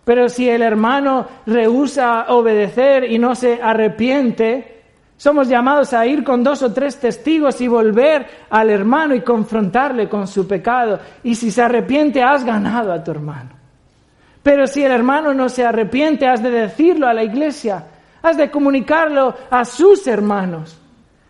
Pero 0.08 0.30
si 0.30 0.48
el 0.48 0.62
hermano 0.62 1.28
rehúsa 1.46 2.28
obedecer 2.30 3.12
y 3.12 3.20
no 3.20 3.36
se 3.36 3.62
arrepiente, 3.62 4.74
Somos 5.20 5.48
llamados 5.50 5.94
a 5.94 6.06
ir 6.06 6.24
con 6.24 6.44
dos 6.44 6.62
o 6.62 6.72
tres 6.72 7.00
testigos 7.00 7.60
y 7.60 7.68
volver 7.68 8.28
al 8.52 8.70
hermano 8.70 9.16
y 9.16 9.22
confrontarle 9.22 10.08
con 10.08 10.28
su 10.28 10.48
pecado. 10.48 11.00
Y 11.24 11.34
si 11.34 11.50
se 11.50 11.64
arrepiente, 11.64 12.22
has 12.22 12.46
ganado 12.46 12.94
a 12.94 13.04
tu 13.04 13.10
hermano. 13.10 13.50
Pero 14.44 14.68
si 14.68 14.84
el 14.84 14.92
hermano 14.92 15.34
no 15.34 15.50
se 15.50 15.66
arrepiente, 15.66 16.28
has 16.28 16.44
de 16.44 16.52
decirlo 16.52 17.08
a 17.08 17.16
la 17.16 17.24
iglesia, 17.24 17.84
has 18.22 18.38
de 18.38 18.52
comunicarlo 18.52 19.34
a 19.50 19.66
sus 19.66 20.06
hermanos, 20.06 20.80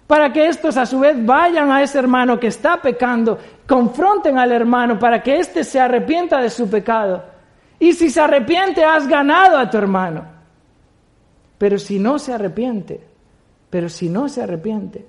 para 0.05 0.34
que 0.34 0.47
estos 0.47 0.75
a 0.75 0.86
su 0.86 0.99
vez 0.99 1.25
vayan 1.25 1.71
a 1.71 1.82
ese 1.82 1.97
hermano 1.97 2.38
que 2.38 2.47
está 2.47 2.82
pecando, 2.82 3.39
confronten 3.65 4.38
al 4.38 4.51
hermano 4.51 4.99
para 4.99 5.23
que 5.23 5.38
éste 5.38 5.63
se 5.63 5.80
arrepienta 5.80 6.41
de 6.41 6.49
su 6.49 6.69
pecado. 6.69 7.37
Y 7.80 7.93
si 7.93 8.09
se 8.09 8.21
arrepiente, 8.21 8.84
has 8.84 9.07
ganado 9.07 9.57
a 9.57 9.69
tu 9.69 9.78
hermano. 9.78 10.25
Pero 11.57 11.78
si 11.80 11.99
no 11.99 12.19
se 12.19 12.34
arrepiente, 12.34 13.01
pero 13.69 13.89
si 13.89 14.09
no 14.09 14.30
se 14.30 14.43
arrepiente, 14.43 15.05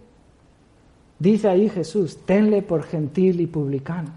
dice 1.18 1.48
ahí 1.48 1.68
Jesús, 1.68 2.24
tenle 2.24 2.62
por 2.62 2.82
gentil 2.82 3.40
y 3.40 3.46
publicano. 3.46 4.10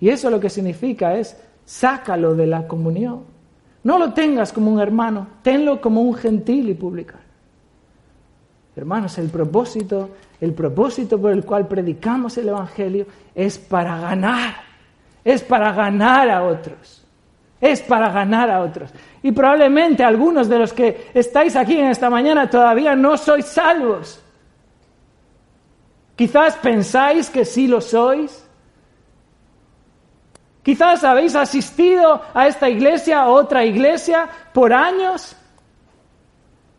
Y 0.00 0.08
eso 0.08 0.30
lo 0.30 0.40
que 0.40 0.50
significa 0.50 1.14
es, 1.14 1.36
sácalo 1.64 2.34
de 2.34 2.46
la 2.46 2.66
comunión. 2.66 3.24
No 3.84 3.98
lo 3.98 4.12
tengas 4.12 4.52
como 4.52 4.70
un 4.70 4.80
hermano, 4.80 5.26
tenlo 5.42 5.80
como 5.80 6.02
un 6.02 6.14
gentil 6.14 6.68
y 6.68 6.74
publicano. 6.74 7.22
Hermanos, 8.74 9.18
el 9.18 9.28
propósito, 9.28 10.10
el 10.40 10.54
propósito 10.54 11.20
por 11.20 11.32
el 11.32 11.44
cual 11.44 11.68
predicamos 11.68 12.38
el 12.38 12.48
Evangelio 12.48 13.06
es 13.34 13.58
para 13.58 13.98
ganar, 13.98 14.54
es 15.24 15.42
para 15.42 15.72
ganar 15.72 16.30
a 16.30 16.44
otros, 16.44 17.01
es 17.62 17.80
para 17.80 18.10
ganar 18.10 18.50
a 18.50 18.60
otros. 18.60 18.90
Y 19.22 19.30
probablemente 19.30 20.02
algunos 20.02 20.48
de 20.48 20.58
los 20.58 20.72
que 20.72 21.10
estáis 21.14 21.54
aquí 21.54 21.78
en 21.78 21.86
esta 21.86 22.10
mañana 22.10 22.50
todavía 22.50 22.96
no 22.96 23.16
sois 23.16 23.46
salvos. 23.46 24.20
Quizás 26.16 26.56
pensáis 26.56 27.30
que 27.30 27.44
sí 27.44 27.68
lo 27.68 27.80
sois. 27.80 28.44
Quizás 30.64 31.04
habéis 31.04 31.36
asistido 31.36 32.20
a 32.34 32.48
esta 32.48 32.68
iglesia, 32.68 33.22
a 33.22 33.28
otra 33.28 33.64
iglesia, 33.64 34.28
por 34.52 34.72
años. 34.72 35.36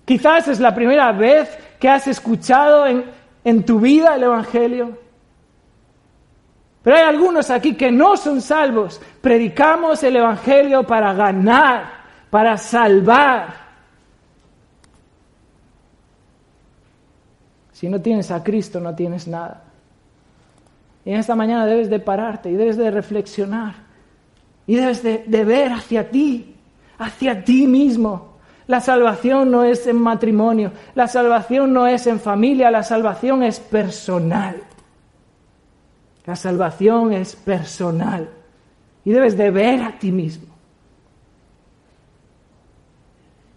Quizás 0.04 0.50
es 0.50 0.60
la 0.60 0.76
primera 0.76 1.14
vez 1.14 1.58
que 1.80 1.88
has 1.88 2.08
escuchado 2.08 2.86
en, 2.88 3.06
en 3.46 3.64
tu 3.64 3.80
vida 3.80 4.16
el 4.16 4.24
Evangelio. 4.24 5.03
Pero 6.84 6.98
hay 6.98 7.04
algunos 7.04 7.50
aquí 7.50 7.76
que 7.76 7.92
no 7.92 8.18
son 8.18 8.42
salvos. 8.42 9.02
Predicamos 9.22 10.04
el 10.04 10.18
Evangelio 10.18 10.84
para 10.84 11.14
ganar 11.14 12.04
para 12.34 12.58
salvar. 12.58 13.54
Si 17.72 17.88
no 17.88 18.02
tienes 18.02 18.32
a 18.32 18.44
Cristo, 18.44 18.80
no 18.80 18.96
tienes 18.96 19.28
nada. 19.28 19.66
Y 21.06 21.12
en 21.12 21.20
esta 21.20 21.36
mañana 21.36 21.68
debes 21.68 21.92
de 21.92 22.00
pararte 22.00 22.50
y 22.50 22.56
debes 22.56 22.76
de 22.76 22.90
reflexionar 22.90 23.76
y 24.66 24.78
debes 24.78 25.04
de, 25.04 25.26
de 25.28 25.46
ver 25.46 25.74
hacia 25.74 26.10
ti, 26.10 26.56
hacia 26.98 27.44
ti 27.44 27.68
mismo. 27.68 28.38
La 28.66 28.82
salvación 28.82 29.52
no 29.52 29.64
es 29.64 29.86
en 29.86 29.98
matrimonio, 29.98 30.72
la 30.96 31.08
salvación 31.08 31.72
no 31.72 31.86
es 31.86 32.08
en 32.08 32.20
familia, 32.20 32.72
la 32.72 32.82
salvación 32.82 33.44
es 33.44 33.60
personal. 33.60 34.56
La 36.26 36.36
salvación 36.36 37.14
es 37.14 37.36
personal. 37.36 38.30
Y 39.06 39.12
debes 39.12 39.38
de 39.38 39.52
ver 39.52 39.82
a 39.82 40.00
ti 40.00 40.12
mismo. 40.12 40.54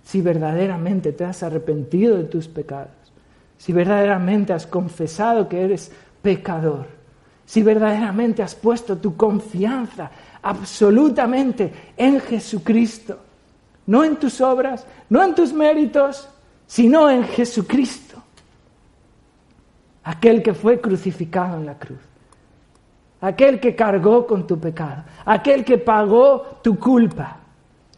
si 0.07 0.21
verdaderamente 0.21 1.13
te 1.13 1.25
has 1.25 1.43
arrepentido 1.43 2.17
de 2.17 2.25
tus 2.25 2.47
pecados, 2.47 2.95
si 3.59 3.73
verdaderamente 3.73 4.53
has 4.53 4.65
confesado 4.65 5.49
que 5.49 5.61
eres 5.61 5.91
pecador, 6.23 6.87
si 7.45 7.63
verdaderamente 7.63 8.41
has 8.43 8.55
puesto 8.55 8.99
tu 8.99 9.17
confianza 9.17 10.09
absolutamente 10.43 11.73
en 11.97 12.21
Jesucristo, 12.21 13.19
no 13.87 14.05
en 14.05 14.17
tus 14.17 14.41
obras, 14.41 14.87
no 15.11 15.25
en 15.25 15.35
tus 15.35 15.53
méritos, 15.53 16.29
sino 16.69 17.11
en 17.11 17.25
Jesucristo, 17.25 18.23
aquel 20.05 20.41
que 20.41 20.55
fue 20.55 20.81
crucificado 20.81 21.57
en 21.57 21.67
la 21.67 21.77
cruz, 21.77 21.99
aquel 23.27 23.61
que 23.61 23.75
cargó 23.75 24.27
con 24.27 24.47
tu 24.47 24.59
pecado, 24.59 25.05
aquel 25.25 25.65
que 25.65 25.79
pagó 25.79 26.59
tu 26.63 26.79
culpa 26.79 27.41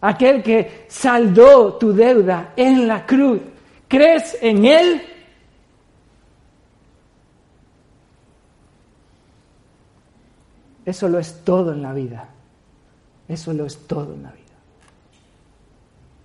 aquel 0.01 0.43
que 0.43 0.87
saldó 0.89 1.75
tu 1.75 1.93
deuda 1.93 2.53
en 2.57 2.87
la 2.87 3.05
cruz. 3.05 3.41
¿Crees 3.87 4.37
en 4.41 4.65
Él? 4.65 5.03
Eso 10.85 11.09
lo 11.09 11.19
es 11.19 11.45
todo 11.45 11.73
en 11.73 11.83
la 11.83 11.93
vida. 11.93 12.29
Eso 13.27 13.53
lo 13.53 13.67
es 13.67 13.87
todo 13.87 14.15
en 14.15 14.23
la 14.23 14.31
vida. 14.31 14.45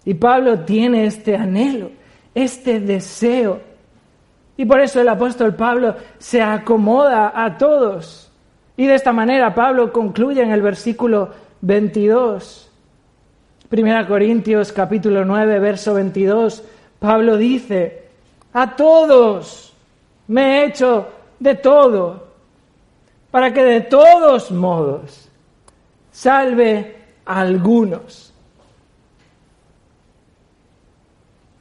Y 0.06 0.14
Pablo 0.14 0.60
tiene 0.60 1.06
este 1.06 1.36
anhelo, 1.36 1.92
este 2.34 2.80
deseo. 2.80 3.62
Y 4.56 4.66
por 4.66 4.80
eso 4.80 5.02
el 5.02 5.10
apóstol 5.10 5.56
Pablo 5.56 5.96
se 6.18 6.42
acomoda 6.42 7.32
a 7.34 7.58
todos. 7.58 8.32
Y 8.76 8.88
de 8.88 8.96
esta 8.96 9.14
manera 9.14 9.54
Pablo 9.54 9.92
concluye 9.92 10.42
en 10.42 10.52
el 10.52 10.62
versículo 10.62 11.30
22. 11.62 12.72
Primera 13.70 14.08
Corintios 14.08 14.72
capítulo 14.72 15.26
9, 15.26 15.60
verso 15.60 15.94
22, 15.94 16.64
Pablo 17.00 17.38
dice, 17.38 18.04
a 18.54 18.76
todos 18.76 19.74
me 20.28 20.60
he 20.60 20.66
hecho 20.66 21.08
de 21.40 21.56
todo, 21.56 22.28
para 23.32 23.52
que 23.52 23.64
de 23.64 23.82
todos 23.82 24.52
modos 24.52 25.28
salve 26.12 26.96
a 27.26 27.42
algunos. 27.42 28.32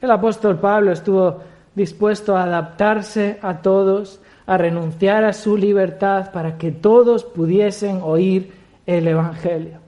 El 0.00 0.10
apóstol 0.10 0.58
Pablo 0.58 0.92
estuvo 0.92 1.40
dispuesto 1.74 2.36
a 2.36 2.44
adaptarse 2.44 3.38
a 3.40 3.62
todos, 3.62 4.20
a 4.46 4.56
renunciar 4.56 5.24
a 5.24 5.32
su 5.32 5.56
libertad 5.56 6.32
para 6.32 6.58
que 6.58 6.72
todos 6.72 7.24
pudiesen 7.24 8.00
oír 8.02 8.52
el 8.86 9.06
Evangelio. 9.06 9.78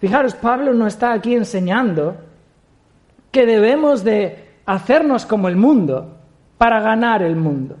Fijaros, 0.00 0.34
Pablo 0.34 0.74
no 0.74 0.86
está 0.86 1.12
aquí 1.12 1.34
enseñando 1.34 2.16
que 3.30 3.46
debemos 3.46 4.04
de 4.04 4.44
hacernos 4.66 5.26
como 5.26 5.48
el 5.48 5.56
mundo 5.56 6.16
para 6.56 6.80
ganar 6.80 7.22
el 7.22 7.36
mundo. 7.36 7.76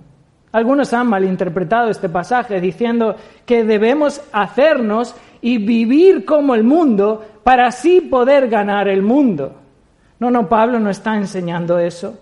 Algunos 0.52 0.92
han 0.92 1.08
malinterpretado 1.08 1.90
este 1.90 2.08
pasaje 2.08 2.60
diciendo 2.60 3.16
que 3.44 3.64
debemos 3.64 4.22
hacernos 4.32 5.14
y 5.40 5.58
vivir 5.58 6.24
como 6.24 6.54
el 6.54 6.64
mundo 6.64 7.24
para 7.44 7.66
así 7.66 8.00
poder 8.00 8.48
ganar 8.48 8.88
el 8.88 9.02
mundo. 9.02 9.52
No, 10.18 10.30
no, 10.30 10.48
Pablo 10.48 10.80
no 10.80 10.90
está 10.90 11.16
enseñando 11.16 11.78
eso. 11.78 12.18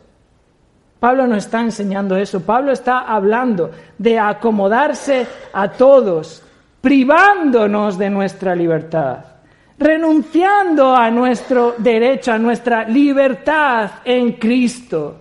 Pablo 0.99 1.27
no 1.27 1.37
está 1.37 1.61
enseñando 1.61 2.17
eso. 2.17 2.41
Pablo 2.41 2.73
está 2.73 3.01
hablando 3.01 3.71
de 3.99 4.19
acomodarse 4.19 5.27
a 5.53 5.69
todos, 5.71 6.43
privándonos 6.81 7.99
de 7.99 8.11
nuestra 8.11 8.55
libertad 8.55 9.37
renunciando 9.79 10.95
a 10.95 11.11
nuestro 11.11 11.75
derecho, 11.79 12.33
a 12.33 12.39
nuestra 12.39 12.85
libertad 12.85 13.91
en 14.05 14.33
Cristo. 14.33 15.17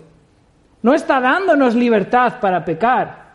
No 0.82 0.94
está 0.94 1.20
dándonos 1.20 1.76
libertad 1.76 2.40
para 2.40 2.64
pecar. 2.64 3.26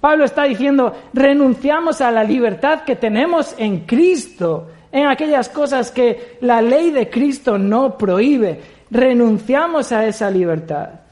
Pablo 0.00 0.24
está 0.24 0.44
diciendo, 0.44 0.94
renunciamos 1.12 2.00
a 2.00 2.10
la 2.10 2.24
libertad 2.24 2.82
que 2.82 2.96
tenemos 2.96 3.54
en 3.58 3.80
Cristo, 3.80 4.70
en 4.92 5.06
aquellas 5.06 5.48
cosas 5.48 5.90
que 5.90 6.38
la 6.40 6.62
ley 6.62 6.90
de 6.90 7.08
Cristo 7.10 7.58
no 7.58 7.96
prohíbe. 7.96 8.60
Renunciamos 8.90 9.92
a 9.92 10.06
esa 10.06 10.30
libertad 10.30 11.03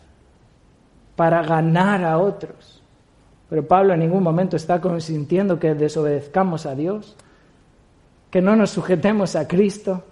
para 1.16 1.42
ganar 1.42 2.04
a 2.04 2.18
otros. 2.18 2.82
Pero 3.48 3.66
Pablo 3.66 3.94
en 3.94 4.00
ningún 4.00 4.22
momento 4.22 4.56
está 4.56 4.80
consintiendo 4.80 5.58
que 5.58 5.74
desobedezcamos 5.74 6.66
a 6.66 6.74
Dios 6.74 7.16
que 8.32 8.40
no 8.40 8.56
nos 8.56 8.70
sujetemos 8.70 9.36
a 9.36 9.46
Cristo. 9.46 10.02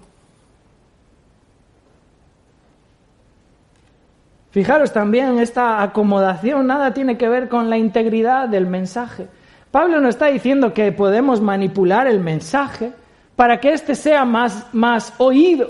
Fijaros 4.50 4.92
también, 4.92 5.38
esta 5.38 5.82
acomodación 5.82 6.66
nada 6.66 6.92
tiene 6.92 7.16
que 7.16 7.30
ver 7.30 7.48
con 7.48 7.70
la 7.70 7.78
integridad 7.78 8.46
del 8.46 8.66
mensaje. 8.66 9.28
Pablo 9.70 10.02
no 10.02 10.08
está 10.10 10.26
diciendo 10.26 10.74
que 10.74 10.92
podemos 10.92 11.40
manipular 11.40 12.06
el 12.06 12.20
mensaje 12.20 12.92
para 13.36 13.58
que 13.58 13.72
éste 13.72 13.94
sea 13.94 14.26
más, 14.26 14.66
más 14.74 15.14
oído. 15.16 15.68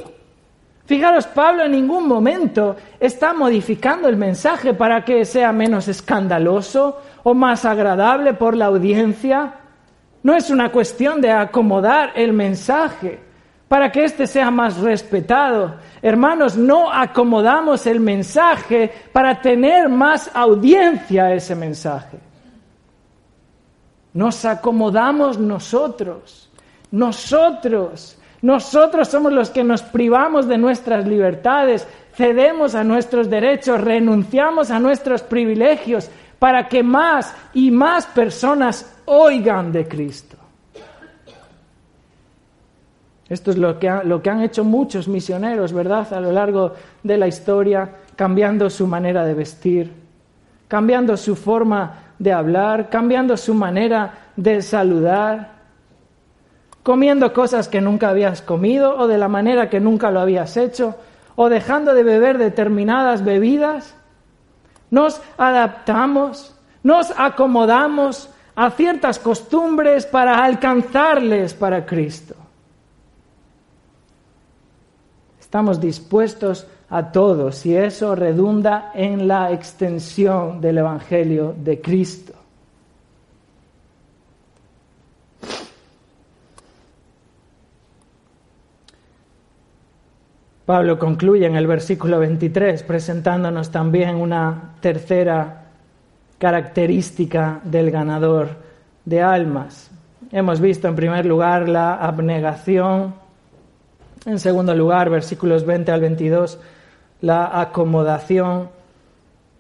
Fijaros, 0.91 1.29
Pablo 1.29 1.63
en 1.63 1.71
ningún 1.71 2.09
momento 2.09 2.75
está 2.99 3.33
modificando 3.33 4.09
el 4.09 4.17
mensaje 4.17 4.75
para 4.75 5.05
que 5.05 5.25
sea 5.25 5.53
menos 5.53 5.87
escandaloso 5.87 7.01
o 7.23 7.33
más 7.33 7.65
agradable 7.65 8.35
por 8.35 8.57
la 8.57 8.65
audiencia. 8.65 9.55
No 10.25 10.35
es 10.35 10.51
una 10.51 10.73
cuestión 10.73 11.21
de 11.21 11.31
acomodar 11.31 12.11
el 12.17 12.33
mensaje 12.33 13.21
para 13.69 13.93
que 13.93 14.03
éste 14.03 14.27
sea 14.27 14.51
más 14.51 14.79
respetado. 14.79 15.77
Hermanos, 16.03 16.57
no 16.57 16.93
acomodamos 16.93 17.87
el 17.87 18.01
mensaje 18.01 18.93
para 19.13 19.41
tener 19.41 19.89
más 19.89 20.29
audiencia 20.35 21.27
a 21.27 21.35
ese 21.35 21.55
mensaje. 21.55 22.19
Nos 24.13 24.45
acomodamos 24.45 25.39
nosotros, 25.39 26.51
nosotros, 26.91 28.20
nosotros 28.43 29.09
somos 29.09 29.33
los 29.33 29.51
que 29.51 29.65
nos 29.65 29.83
privamos 29.83 30.49
de 30.49 30.57
nuestras 30.57 31.07
libertades, 31.07 31.87
cedemos 32.15 32.75
a 32.75 32.85
nuestros 32.85 33.29
derechos, 33.29 33.81
renunciamos 33.81 34.71
a 34.71 34.79
nuestros 34.79 35.23
privilegios 35.23 36.11
para 36.39 36.69
que 36.69 36.83
más 36.83 37.35
y 37.53 37.71
más 37.71 38.07
personas 38.07 38.97
oigan 39.05 39.73
de 39.73 39.87
Cristo. 39.87 40.37
Esto 43.29 43.53
es 43.53 43.59
lo 43.59 43.79
que, 43.79 43.89
lo 44.05 44.21
que 44.21 44.31
han 44.31 44.43
hecho 44.43 44.65
muchos 44.65 45.07
misioneros, 45.07 45.73
¿verdad? 45.73 46.13
A 46.13 46.21
lo 46.21 46.33
largo 46.33 46.75
de 47.03 47.17
la 47.17 47.29
historia, 47.29 47.89
cambiando 48.17 48.69
su 48.69 48.89
manera 48.89 49.25
de 49.25 49.35
vestir, 49.35 49.93
cambiando 50.67 51.17
su 51.17 51.37
forma 51.37 52.15
de 52.19 52.33
hablar, 52.33 52.89
cambiando 52.91 53.37
su 53.37 53.55
manera 53.55 54.31
de 54.35 54.61
saludar, 54.63 55.60
comiendo 56.91 57.33
cosas 57.33 57.69
que 57.69 57.81
nunca 57.81 58.09
habías 58.09 58.43
comido 58.43 58.99
o 58.99 59.07
de 59.07 59.17
la 59.17 59.29
manera 59.29 59.71
que 59.71 59.79
nunca 59.79 60.11
lo 60.11 60.19
habías 60.19 60.57
hecho, 60.57 60.97
o 61.37 61.49
dejando 61.49 61.95
de 61.95 62.03
beber 62.03 62.37
determinadas 62.37 63.23
bebidas. 63.25 63.95
Nos 64.91 65.23
adaptamos, 65.39 66.53
nos 66.83 67.13
acomodamos 67.17 68.29
a 68.57 68.73
ciertas 68.73 69.21
costumbres 69.21 70.05
para 70.05 70.45
alcanzarles 70.45 71.55
para 71.55 71.87
Cristo. 71.87 72.35
Estamos 75.39 75.81
dispuestos 75.81 76.67
a 76.89 77.13
todo 77.13 77.53
si 77.53 77.77
eso 77.77 78.17
redunda 78.17 78.91
en 78.97 79.29
la 79.29 79.53
extensión 79.53 80.61
del 80.61 80.79
Evangelio 80.79 81.55
de 81.57 81.81
Cristo. 81.81 82.40
Pablo 90.71 91.01
concluye 91.01 91.47
en 91.47 91.57
el 91.57 91.67
versículo 91.67 92.21
23 92.21 92.85
presentándonos 92.85 93.73
también 93.73 94.15
una 94.15 94.75
tercera 94.81 95.65
característica 96.39 97.61
del 97.65 97.91
ganador 97.91 98.51
de 99.05 99.21
almas. 99.21 99.91
Hemos 100.31 100.61
visto 100.61 100.87
en 100.87 100.95
primer 100.95 101.27
lugar 101.27 101.69
la 101.69 101.97
abnegación, 101.97 103.15
en 104.25 104.39
segundo 104.39 104.73
lugar, 104.73 105.11
versículos 105.11 105.67
20 105.67 105.91
al 105.91 106.03
22, 106.03 106.61
la 107.21 107.61
acomodación. 107.61 108.69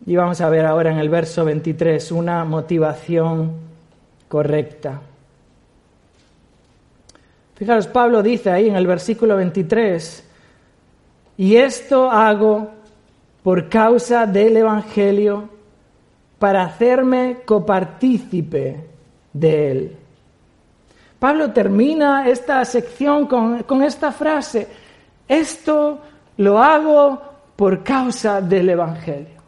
Y 0.06 0.14
vamos 0.14 0.40
a 0.40 0.48
ver 0.48 0.64
ahora 0.64 0.92
en 0.92 0.98
el 0.98 1.08
verso 1.08 1.44
23 1.44 2.12
una 2.12 2.44
motivación 2.44 3.50
correcta. 4.28 5.00
Fijaros, 7.56 7.88
Pablo 7.88 8.22
dice 8.22 8.52
ahí 8.52 8.68
en 8.68 8.76
el 8.76 8.86
versículo 8.86 9.34
23, 9.34 10.29
y 11.40 11.56
esto 11.56 12.10
hago 12.10 12.68
por 13.42 13.70
causa 13.70 14.26
del 14.26 14.58
Evangelio 14.58 15.48
para 16.38 16.64
hacerme 16.64 17.38
copartícipe 17.46 18.84
de 19.32 19.70
él. 19.70 19.96
Pablo 21.18 21.50
termina 21.50 22.28
esta 22.28 22.62
sección 22.66 23.26
con, 23.26 23.82
esta 23.82 24.12
frase, 24.12 24.68
esto 25.26 26.00
lo 26.36 26.62
hago 26.62 27.22
por 27.56 27.82
causa 27.84 28.42
del 28.42 28.68
Evangelio. 28.68 29.40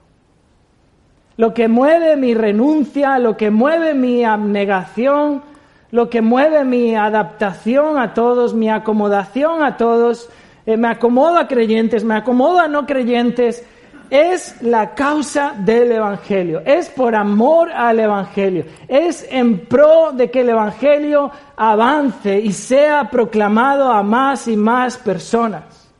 Lo 1.36 1.53
que 1.53 1.68
mueve 1.68 2.16
mi 2.16 2.32
renuncia, 2.32 3.18
lo 3.18 3.36
que 3.36 3.51
mueve 3.51 3.93
mi 3.93 4.24
abnegación, 4.24 5.43
lo 5.90 6.09
que 6.09 6.22
mueve 6.22 6.64
mi 6.64 6.97
adaptación 6.97 7.99
a 7.99 8.14
todos, 8.14 8.55
mi 8.55 8.70
acomodación 8.70 9.62
a 9.62 9.76
todos, 9.76 10.30
eh, 10.67 10.77
me 10.77 10.89
acomodo 10.89 11.39
a 11.39 11.49
creyentes, 11.49 12.05
me 12.05 12.15
acomodo 12.15 12.61
a 12.61 12.69
no 12.69 12.87
creyentes, 12.87 13.65
es 14.11 14.61
la 14.61 14.95
causa 14.95 15.55
del 15.57 15.91
Evangelio, 15.91 16.61
es 16.67 16.91
por 16.91 17.15
amor 17.15 17.73
al 17.73 17.99
Evangelio, 17.99 18.67
es 18.87 19.27
en 19.31 19.61
pro 19.67 20.13
de 20.13 20.31
que 20.31 20.41
el 20.41 20.51
Evangelio 20.51 21.31
avance 21.57 22.39
y 22.39 22.53
sea 22.53 23.09
proclamado 23.11 23.91
a 23.91 24.03
más 24.03 24.49
y 24.49 24.57
más 24.57 24.99
personas. 24.99 25.91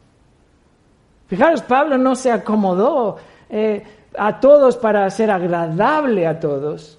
Fijaros, 1.27 1.63
Pablo 1.63 1.97
no 1.97 2.15
se 2.15 2.31
acomodó 2.31 3.17
eh, 3.49 3.83
a 4.19 4.39
todos 4.39 4.77
para 4.77 5.09
ser 5.09 5.31
agradable 5.31 6.27
a 6.27 6.39
todos. 6.39 6.99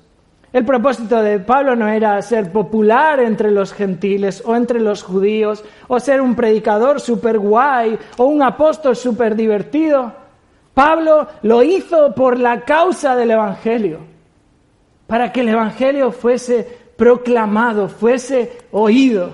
El 0.53 0.65
propósito 0.65 1.23
de 1.23 1.39
Pablo 1.39 1.75
no 1.75 1.87
era 1.87 2.21
ser 2.21 2.51
popular 2.51 3.19
entre 3.19 3.49
los 3.49 3.73
gentiles 3.73 4.43
o 4.45 4.55
entre 4.55 4.79
los 4.79 5.01
judíos, 5.01 5.65
o 5.87 5.99
ser 5.99 6.21
un 6.21 6.35
predicador 6.35 7.01
super 7.01 7.39
guay 7.39 7.97
o 8.17 8.25
un 8.25 8.43
apóstol 8.43 8.95
súper 8.95 9.35
divertido. 9.35 10.13
Pablo 10.75 11.27
lo 11.41 11.63
hizo 11.63 12.13
por 12.13 12.39
la 12.39 12.61
causa 12.61 13.15
del 13.15 13.31
Evangelio, 13.31 13.97
para 15.07 15.31
que 15.31 15.41
el 15.41 15.49
Evangelio 15.49 16.11
fuese 16.11 16.67
proclamado, 16.95 17.89
fuese 17.89 18.59
oído. 18.71 19.31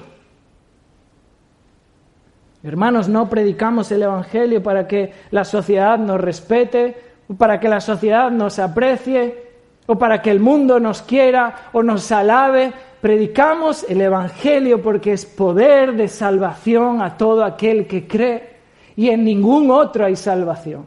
Hermanos, 2.64 3.10
no 3.10 3.30
predicamos 3.30 3.92
el 3.92 4.04
Evangelio 4.04 4.64
para 4.64 4.88
que 4.88 5.14
la 5.32 5.44
sociedad 5.44 5.98
nos 5.98 6.22
respete, 6.22 6.96
para 7.38 7.60
que 7.60 7.68
la 7.68 7.82
sociedad 7.82 8.32
nos 8.32 8.58
aprecie, 8.58 9.49
o 9.92 9.98
para 9.98 10.22
que 10.22 10.30
el 10.30 10.40
mundo 10.40 10.80
nos 10.80 11.02
quiera 11.02 11.72
o 11.74 11.82
nos 11.82 12.12
alabe. 12.12 12.72
Predicamos 13.02 13.84
el 13.90 14.02
Evangelio 14.02 14.84
porque 14.84 15.14
es 15.14 15.26
poder 15.26 15.94
de 15.94 16.08
salvación 16.08 17.02
a 17.02 17.18
todo 17.18 17.44
aquel 17.44 17.88
que 17.88 18.08
cree 18.08 18.60
y 18.96 19.10
en 19.10 19.24
ningún 19.24 19.72
otro 19.72 20.06
hay 20.06 20.16
salvación. 20.16 20.86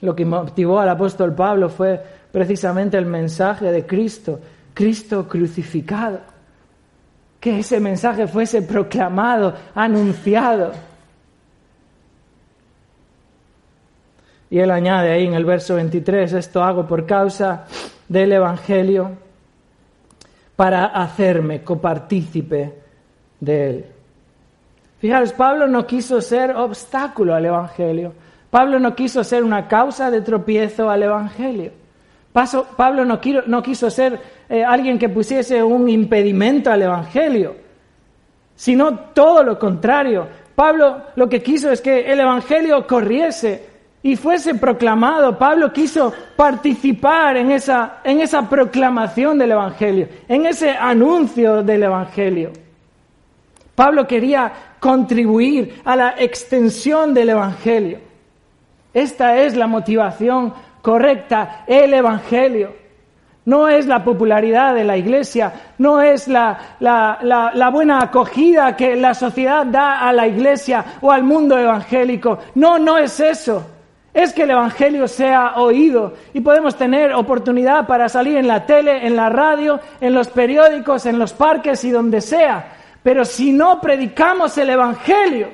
Lo 0.00 0.16
que 0.16 0.24
motivó 0.24 0.80
al 0.80 0.88
apóstol 0.88 1.34
Pablo 1.34 1.68
fue 1.68 2.02
precisamente 2.32 2.96
el 2.96 3.04
mensaje 3.04 3.70
de 3.70 3.84
Cristo, 3.84 4.40
Cristo 4.72 5.28
crucificado. 5.28 6.20
Que 7.38 7.58
ese 7.58 7.80
mensaje 7.80 8.26
fuese 8.26 8.62
proclamado, 8.62 9.52
anunciado. 9.74 10.72
Y 14.50 14.58
él 14.58 14.70
añade 14.70 15.12
ahí 15.12 15.26
en 15.26 15.34
el 15.34 15.44
verso 15.44 15.74
23, 15.74 16.32
esto 16.32 16.62
hago 16.62 16.86
por 16.86 17.06
causa 17.06 17.66
del 18.08 18.32
Evangelio 18.32 19.10
para 20.56 20.86
hacerme 20.86 21.62
copartícipe 21.62 22.72
de 23.40 23.70
él. 23.70 23.84
Fijaros, 25.00 25.32
Pablo 25.32 25.68
no 25.68 25.86
quiso 25.86 26.20
ser 26.20 26.56
obstáculo 26.56 27.34
al 27.34 27.44
Evangelio. 27.44 28.12
Pablo 28.50 28.78
no 28.80 28.94
quiso 28.94 29.22
ser 29.22 29.44
una 29.44 29.68
causa 29.68 30.10
de 30.10 30.22
tropiezo 30.22 30.90
al 30.90 31.02
Evangelio. 31.02 31.72
Pablo 32.76 33.04
no, 33.04 33.62
quiso 33.62 33.90
ser 33.90 34.18
eh, 34.48 34.64
alguien 34.64 34.98
que 34.98 35.08
pusiese 35.08 35.62
un 35.62 35.88
impedimento 35.88 36.70
al 36.70 36.82
Evangelio, 36.82 37.56
sino 38.54 38.98
todo 39.12 39.42
lo 39.42 39.58
contrario. 39.58 40.26
Pablo 40.54 41.02
lo 41.16 41.28
que 41.28 41.42
quiso 41.42 41.70
es 41.70 41.80
que 41.80 42.10
el 42.10 42.20
Evangelio 42.20 42.86
corriese 42.86 43.77
y 44.02 44.16
fuese 44.16 44.54
proclamado. 44.54 45.38
Pablo 45.38 45.72
quiso 45.72 46.12
participar 46.36 47.36
en 47.36 47.50
esa, 47.50 47.98
en 48.04 48.20
esa 48.20 48.48
proclamación 48.48 49.38
del 49.38 49.52
Evangelio, 49.52 50.08
en 50.28 50.46
ese 50.46 50.70
anuncio 50.70 51.62
del 51.62 51.82
Evangelio. 51.82 52.52
Pablo 53.74 54.06
quería 54.06 54.52
contribuir 54.80 55.82
a 55.84 55.96
la 55.96 56.14
extensión 56.18 57.14
del 57.14 57.30
Evangelio. 57.30 57.98
Esta 58.92 59.38
es 59.38 59.54
la 59.56 59.66
motivación 59.66 60.52
correcta, 60.82 61.64
el 61.66 61.94
Evangelio. 61.94 62.74
No 63.44 63.66
es 63.66 63.86
la 63.86 64.04
popularidad 64.04 64.74
de 64.74 64.84
la 64.84 64.96
iglesia, 64.96 65.52
no 65.78 66.02
es 66.02 66.28
la, 66.28 66.76
la, 66.80 67.70
buena 67.72 68.02
acogida 68.02 68.76
que 68.76 68.94
la 68.94 69.14
sociedad 69.14 69.64
da 69.64 70.06
a 70.06 70.12
la 70.12 70.26
iglesia 70.26 70.84
o 71.00 71.10
al 71.10 71.22
mundo 71.22 71.58
evangélico. 71.58 72.40
No, 72.56 72.78
no 72.78 72.98
es 72.98 73.18
eso. 73.20 73.77
Es 74.18 74.32
que 74.32 74.42
el 74.42 74.50
Evangelio 74.50 75.06
sea 75.06 75.58
oído 75.58 76.14
y 76.34 76.40
podemos 76.40 76.74
tener 76.74 77.12
oportunidad 77.12 77.86
para 77.86 78.08
salir 78.08 78.36
en 78.36 78.48
la 78.48 78.66
tele, 78.66 79.06
en 79.06 79.14
la 79.14 79.28
radio, 79.28 79.78
en 80.00 80.12
los 80.12 80.26
periódicos, 80.26 81.06
en 81.06 81.20
los 81.20 81.32
parques 81.32 81.84
y 81.84 81.90
donde 81.90 82.20
sea. 82.20 82.72
Pero 83.04 83.24
si 83.24 83.52
no 83.52 83.80
predicamos 83.80 84.58
el 84.58 84.70
Evangelio, 84.70 85.50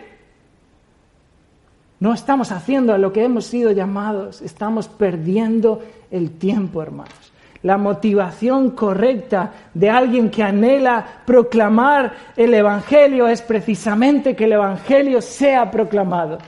no 2.01 2.15
estamos 2.15 2.53
haciendo 2.53 2.95
a 2.95 2.99
lo 2.99 3.13
que 3.13 3.25
hemos 3.25 3.45
sido 3.45 3.71
llamados, 3.71 4.41
estamos 4.41 4.89
perdiendo 4.89 5.83
el 6.11 6.39
tiempo, 6.39 6.81
hermanos. 6.81 7.33
la 7.65 7.77
motivación 7.77 8.71
correcta 8.71 9.53
de 9.75 9.91
alguien 9.91 10.31
que 10.31 10.43
anhela 10.43 11.05
proclamar 11.27 12.15
el 12.35 12.55
Evangelio 12.55 13.29
es 13.29 13.43
precisamente 13.43 14.35
que 14.35 14.45
el 14.45 14.53
Evangelio 14.53 15.21
sea 15.21 15.71
proclamado. 15.71 16.39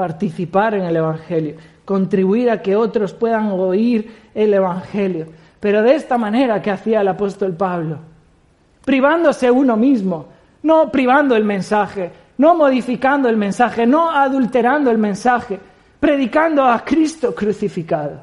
Participar 0.00 0.72
en 0.72 0.84
el 0.84 0.96
Evangelio, 0.96 1.56
contribuir 1.84 2.48
a 2.48 2.62
que 2.62 2.74
otros 2.74 3.12
puedan 3.12 3.50
oír 3.52 4.10
el 4.34 4.54
Evangelio. 4.54 5.26
Pero 5.60 5.82
de 5.82 5.94
esta 5.94 6.16
manera 6.16 6.62
que 6.62 6.70
hacía 6.70 7.02
el 7.02 7.08
apóstol 7.08 7.52
Pablo, 7.52 7.98
privándose 8.82 9.50
uno 9.50 9.76
mismo, 9.76 10.24
no 10.62 10.90
privando 10.90 11.36
el 11.36 11.44
mensaje, 11.44 12.10
no 12.38 12.54
modificando 12.54 13.28
el 13.28 13.36
mensaje, 13.36 13.86
no 13.86 14.10
adulterando 14.10 14.90
el 14.90 14.96
mensaje, 14.96 15.60
predicando 16.00 16.64
a 16.64 16.82
Cristo 16.82 17.34
crucificado, 17.34 18.22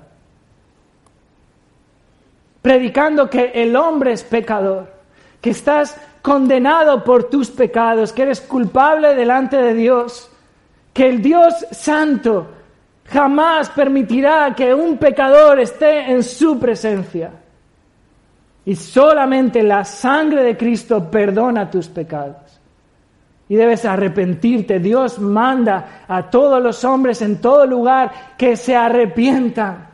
predicando 2.60 3.30
que 3.30 3.52
el 3.54 3.76
hombre 3.76 4.14
es 4.14 4.24
pecador, 4.24 4.92
que 5.40 5.52
estás 5.52 5.96
condenado 6.24 7.04
por 7.04 7.26
tus 7.26 7.52
pecados, 7.52 8.12
que 8.12 8.24
eres 8.24 8.42
culpable 8.42 9.14
delante 9.14 9.58
de 9.58 9.76
Dios, 9.76 10.32
que 10.98 11.08
el 11.08 11.22
Dios 11.22 11.54
santo 11.70 12.48
jamás 13.06 13.70
permitirá 13.70 14.56
que 14.56 14.74
un 14.74 14.98
pecador 14.98 15.60
esté 15.60 16.12
en 16.12 16.24
su 16.24 16.58
presencia. 16.58 17.30
Y 18.66 18.76
solamente 18.76 19.62
la 19.62 19.86
sangre 19.86 20.42
de 20.42 20.58
Cristo 20.58 21.12
perdona 21.12 21.70
tus 21.70 21.88
pecados 21.88 22.60
y 23.48 23.54
debes 23.54 23.86
arrepentirte. 23.86 24.80
Dios 24.80 25.20
manda 25.20 26.04
a 26.08 26.32
todos 26.32 26.60
los 26.64 26.84
hombres 26.84 27.22
en 27.22 27.40
todo 27.40 27.68
lugar 27.68 28.36
que 28.36 28.56
se 28.56 28.76
arrepientan. 28.76 29.90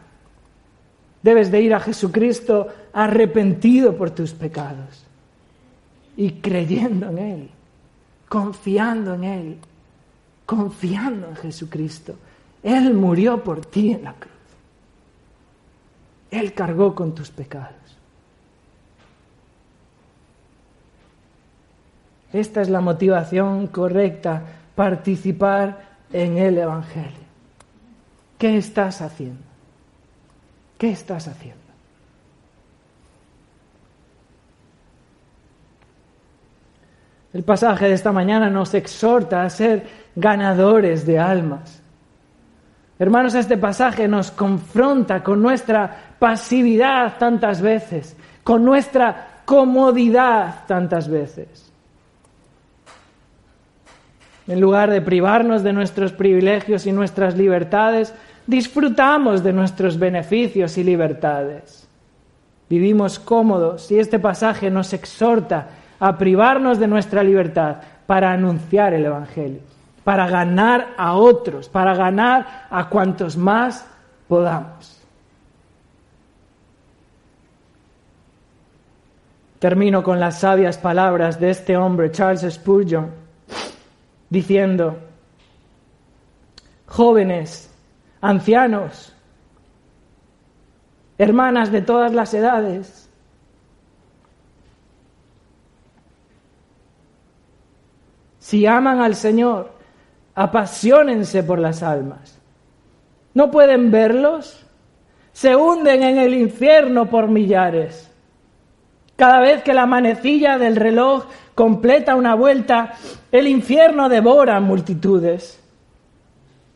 Debes 1.22 1.51
de 1.51 1.64
ir 1.64 1.74
a 1.74 1.82
Jesucristo 1.82 2.70
arrepentido 2.93 3.93
por 3.97 4.12
tus 4.12 4.32
pecados 4.32 5.04
y 6.16 6.32
creyendo 6.39 7.10
en 7.10 7.18
Él, 7.18 7.49
confiando 8.30 9.16
en 9.16 9.24
Él, 9.26 9.58
confiando 10.46 11.28
en 11.30 11.36
Jesucristo. 11.36 12.16
Él 12.62 12.94
murió 12.94 13.44
por 13.44 13.66
ti 13.66 13.91
en 13.91 14.04
la 14.04 14.14
cruz. 14.14 14.32
Él 16.32 16.54
cargó 16.54 16.96
con 16.96 17.14
tus 17.14 17.30
pecados. 17.30 17.76
Esta 22.32 22.62
es 22.62 22.70
la 22.70 22.82
motivación 22.82 23.68
correcta, 23.68 24.41
participar 24.74 25.98
en 26.12 26.39
el 26.39 26.58
Evangelio. 26.58 27.24
¿Qué 28.39 28.58
estás 28.58 29.02
haciendo? 29.02 29.44
¿Qué 30.80 30.91
estás 30.91 31.28
haciendo? 31.28 31.62
El 37.34 37.44
pasaje 37.44 37.88
de 37.88 37.94
esta 37.94 38.12
mañana 38.12 38.50
nos 38.50 38.74
exhorta 38.76 39.42
a 39.42 39.50
ser 39.50 39.88
ganadores 40.16 41.06
de 41.06 41.18
almas. 41.18 41.82
Hermanos, 43.00 43.34
este 43.34 43.58
pasaje 43.58 44.08
nos 44.08 44.30
confronta 44.30 45.24
con 45.24 45.42
nuestra 45.42 46.16
pasividad 46.20 47.18
tantas 47.18 47.60
veces, 47.60 48.16
con 48.44 48.64
nuestra 48.64 49.42
comodidad 49.46 50.66
tantas 50.68 51.10
veces. 51.10 51.72
En 54.46 54.60
lugar 54.60 54.92
de 54.92 55.02
privarnos 55.02 55.64
de 55.64 55.74
nuestros 55.74 56.12
privilegios 56.12 56.86
y 56.86 56.92
nuestras 56.92 57.36
libertades, 57.36 58.14
disfrutamos 58.46 59.44
de 59.44 59.54
nuestros 59.54 59.98
beneficios 59.98 60.78
y 60.78 60.84
libertades. 60.84 61.88
Vivimos 62.70 63.20
cómodos 63.20 63.90
y 63.92 64.00
este 64.00 64.20
pasaje 64.20 64.70
nos 64.70 64.94
exhorta 64.94 65.68
a 66.00 66.18
privarnos 66.18 66.80
de 66.80 66.88
nuestra 66.88 67.24
libertad 67.24 67.78
para 68.06 68.32
anunciar 68.32 68.94
el 68.94 69.06
Evangelio, 69.06 69.62
para 70.04 70.28
ganar 70.28 70.89
a 70.98 71.14
otros, 71.14 71.70
para 71.70 71.96
ganar 71.96 72.68
a 72.70 72.89
cuantos 72.89 73.38
más 73.38 73.86
podamos. 74.28 75.00
Termino 79.60 80.04
con 80.04 80.20
las 80.20 80.39
sabias 80.39 80.78
palabras 80.78 81.39
de 81.39 81.50
este 81.50 81.78
hombre, 81.78 82.12
Charles 82.12 82.41
Spurgeon 82.54 83.24
diciendo, 84.34 84.98
jóvenes, 86.88 87.72
ancianos, 88.20 89.14
hermanas 91.20 91.72
de 91.72 91.84
todas 91.84 92.14
las 92.14 92.34
edades, 92.34 93.03
si 98.54 98.68
aman 98.68 99.01
al 99.01 99.16
Señor, 99.16 99.72
apasionense 100.36 101.41
por 101.41 101.58
las 101.58 101.82
almas. 101.82 102.39
¿No 103.34 103.49
pueden 103.49 103.89
verlos? 103.89 104.64
Se 105.32 105.56
hunden 105.56 106.04
en 106.04 106.20
el 106.20 106.36
infierno 106.36 107.10
por 107.10 107.28
millares. 107.28 108.12
Cada 109.16 109.39
vez 109.39 109.64
que 109.64 109.74
la 109.74 109.88
manecilla 109.88 110.60
del 110.60 110.76
reloj 110.76 111.26
completa 111.56 112.16
una 112.16 112.36
vuelta, 112.36 112.93
el 113.32 113.47
infierno 113.47 114.08
devora 114.08 114.60
multitudes. 114.60 115.60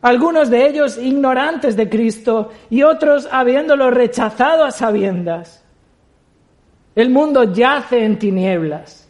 Algunos 0.02 0.50
de 0.50 0.66
ellos 0.66 0.98
ignorantes 0.98 1.76
de 1.76 1.88
Cristo 1.88 2.50
y 2.70 2.82
otros 2.82 3.28
habiéndolo 3.30 3.92
rechazado 3.92 4.64
a 4.64 4.72
sabiendas. 4.72 5.64
El 6.96 7.10
mundo 7.10 7.44
yace 7.44 8.04
en 8.04 8.18
tinieblas. 8.18 9.07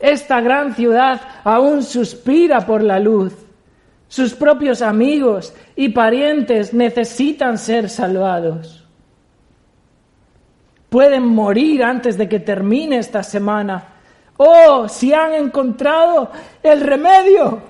Esta 0.00 0.40
gran 0.40 0.74
ciudad 0.74 1.20
aún 1.44 1.82
suspira 1.82 2.66
por 2.66 2.82
la 2.82 2.98
luz. 2.98 3.34
Sus 4.08 4.34
propios 4.34 4.82
amigos 4.82 5.54
y 5.76 5.90
parientes 5.90 6.74
necesitan 6.74 7.58
ser 7.58 7.88
salvados 7.88 8.80
pueden 10.90 11.24
morir 11.24 11.82
antes 11.84 12.18
de 12.18 12.28
que 12.28 12.40
termine 12.40 12.98
esta 12.98 13.22
semana. 13.22 13.82
Oh, 14.36 14.88
si 14.88 15.14
han 15.14 15.32
encontrado 15.32 16.30
el 16.62 16.80
remedio, 16.80 17.62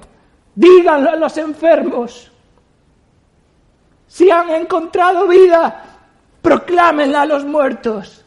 díganlo 0.54 1.10
a 1.10 1.16
los 1.16 1.36
enfermos. 1.36 2.32
Si 4.06 4.30
han 4.30 4.50
encontrado 4.50 5.28
vida, 5.28 5.84
proclámenla 6.42 7.22
a 7.22 7.26
los 7.26 7.44
muertos. 7.44 8.24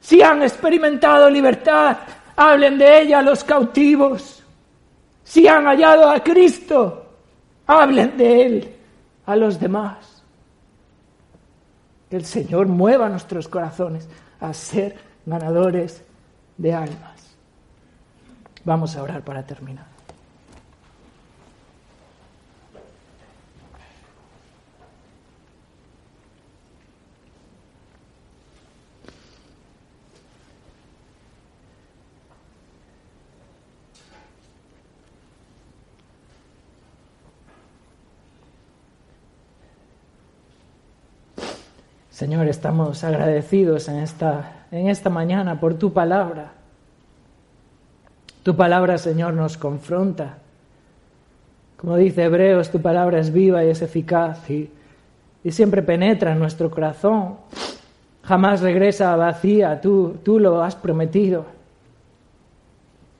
Si 0.00 0.22
han 0.22 0.42
experimentado 0.42 1.28
libertad, 1.28 1.96
hablen 2.36 2.78
de 2.78 3.02
ella 3.02 3.22
los 3.22 3.44
cautivos. 3.44 4.42
Si 5.24 5.46
han 5.46 5.64
hallado 5.64 6.08
a 6.10 6.20
Cristo, 6.20 7.06
hablen 7.66 8.16
de 8.16 8.46
Él 8.46 8.76
a 9.26 9.36
los 9.36 9.58
demás. 9.58 10.22
Que 12.10 12.16
el 12.16 12.24
Señor 12.24 12.66
mueva 12.66 13.08
nuestros 13.08 13.48
corazones 13.48 14.08
a 14.40 14.52
ser 14.52 14.96
ganadores 15.24 16.02
de 16.58 16.74
almas. 16.74 17.36
Vamos 18.64 18.96
a 18.96 19.02
orar 19.02 19.22
para 19.22 19.44
terminar. 19.44 19.91
Señor, 42.12 42.46
estamos 42.46 43.04
agradecidos 43.04 43.88
en 43.88 44.00
esta, 44.00 44.66
en 44.70 44.88
esta 44.88 45.08
mañana 45.08 45.58
por 45.58 45.74
tu 45.74 45.94
palabra. 45.94 46.52
Tu 48.42 48.54
palabra, 48.54 48.98
Señor, 48.98 49.32
nos 49.32 49.56
confronta. 49.56 50.36
Como 51.78 51.96
dice 51.96 52.24
Hebreos, 52.24 52.70
tu 52.70 52.82
palabra 52.82 53.18
es 53.18 53.32
viva 53.32 53.64
y 53.64 53.70
es 53.70 53.80
eficaz 53.80 54.48
y, 54.50 54.70
y 55.42 55.52
siempre 55.52 55.82
penetra 55.82 56.32
en 56.32 56.38
nuestro 56.38 56.70
corazón. 56.70 57.38
Jamás 58.24 58.60
regresa 58.60 59.16
vacía, 59.16 59.80
tú, 59.80 60.18
tú 60.22 60.38
lo 60.38 60.62
has 60.62 60.76
prometido. 60.76 61.46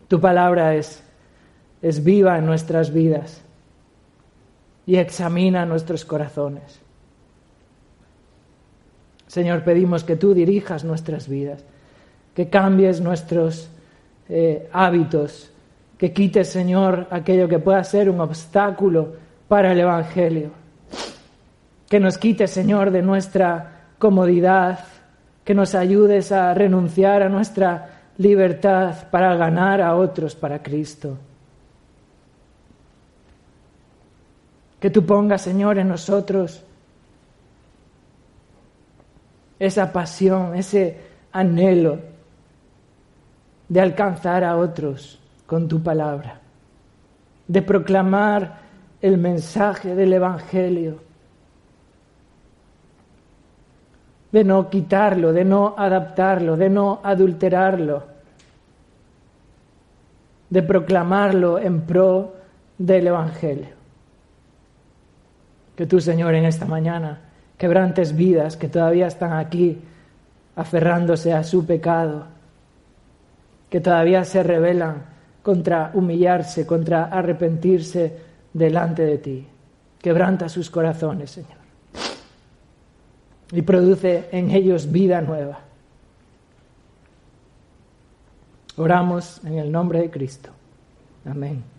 Tu 0.07 0.21
palabra 0.21 0.75
es, 0.75 1.03
es 1.81 2.05
viva 2.05 2.37
en 2.37 2.45
nuestras 2.45 2.93
vidas 2.93 3.41
y 4.85 4.97
examina 4.97 5.65
nuestros 5.65 6.05
corazones. 6.05 6.82
Señor, 9.33 9.65
pedimos 9.65 10.05
que 10.05 10.17
tú 10.17 10.35
dirijas 10.35 10.85
nuestras 10.85 11.27
vidas, 11.27 11.65
que 12.35 12.51
cambies 12.51 13.01
nuestros 13.01 13.67
eh, 14.29 14.69
hábitos, 14.71 15.51
que 15.97 16.13
quites, 16.13 16.51
Señor, 16.51 17.07
aquello 17.11 17.49
que 17.49 17.59
pueda 17.59 17.83
ser 17.83 18.11
un 18.11 18.21
obstáculo 18.21 19.15
para 19.49 19.73
el 19.73 19.81
Evangelio. 19.81 20.51
que 21.89 21.99
nos 21.99 22.19
quites, 22.19 22.51
Señor, 22.51 22.91
de 22.91 23.01
nuestra 23.01 23.87
comodidad, 23.99 24.81
que 25.45 25.55
nos 25.55 25.75
ayudes 25.75 26.31
a 26.31 26.53
renunciar 26.53 27.23
a 27.23 27.31
nuestra 27.31 28.03
libertad 28.19 29.09
para 29.11 29.35
ganar 29.37 29.81
a 29.81 29.97
otros 29.97 30.35
para 30.35 30.63
Cristo. 30.63 31.17
Que 34.79 34.91
tú 34.91 35.07
pongas, 35.07 35.41
Señor, 35.41 35.79
en 35.79 35.89
nosotros 35.89 36.67
esa 39.63 39.93
pasión, 39.93 40.57
ese 40.57 40.99
anhelo 41.31 42.01
de 43.69 43.81
alcanzar 43.81 44.43
a 44.43 44.57
otros 44.57 45.21
con 45.47 45.69
tu 45.69 45.81
palabra, 45.81 46.41
de 47.47 47.63
proclamar 47.63 48.59
el 49.01 49.19
mensaje 49.19 49.95
del 49.95 50.15
Evangelio, 50.15 50.99
de 54.33 54.43
no 54.43 54.69
quitarlo, 54.69 55.33
de 55.33 55.45
no 55.45 55.77
adaptarlo, 55.79 56.57
de 56.57 56.69
no 56.69 56.99
adulterarlo, 57.05 58.03
de 60.51 60.63
proclamarlo 60.65 61.61
en 61.61 61.83
pro 61.83 62.35
del 62.79 63.07
Evangelio. 63.07 63.77
Que 65.77 65.87
tú, 65.87 66.01
Señor, 66.01 66.35
en 66.35 66.47
esta 66.47 66.67
mañana 66.67 67.32
quebrantes 67.63 68.17
vidas 68.17 68.57
que 68.57 68.67
todavía 68.67 69.07
están 69.07 69.35
aquí 69.35 69.79
aferrándose 70.57 71.33
a 71.33 71.45
su 71.45 71.65
pecado, 71.65 72.27
que 73.71 73.81
todavía 73.81 74.25
se 74.25 74.43
rebelan 74.43 75.05
contra 75.45 75.93
humillarse, 75.95 76.67
contra 76.67 77.05
arrepentirse 77.05 78.19
delante 78.53 79.05
de 79.05 79.19
ti. 79.19 79.47
Quebranta 80.01 80.49
sus 80.49 80.71
corazones, 80.71 81.31
Señor. 81.31 81.63
Y 83.53 83.63
produce 83.63 84.29
en 84.33 84.51
ellos 84.51 84.91
vida 84.91 85.21
nueva. 85.21 85.61
Oramos 88.77 89.41
en 89.45 89.59
el 89.59 89.71
nombre 89.71 90.01
de 90.01 90.11
Cristo. 90.11 90.51
Amén. 91.25 91.72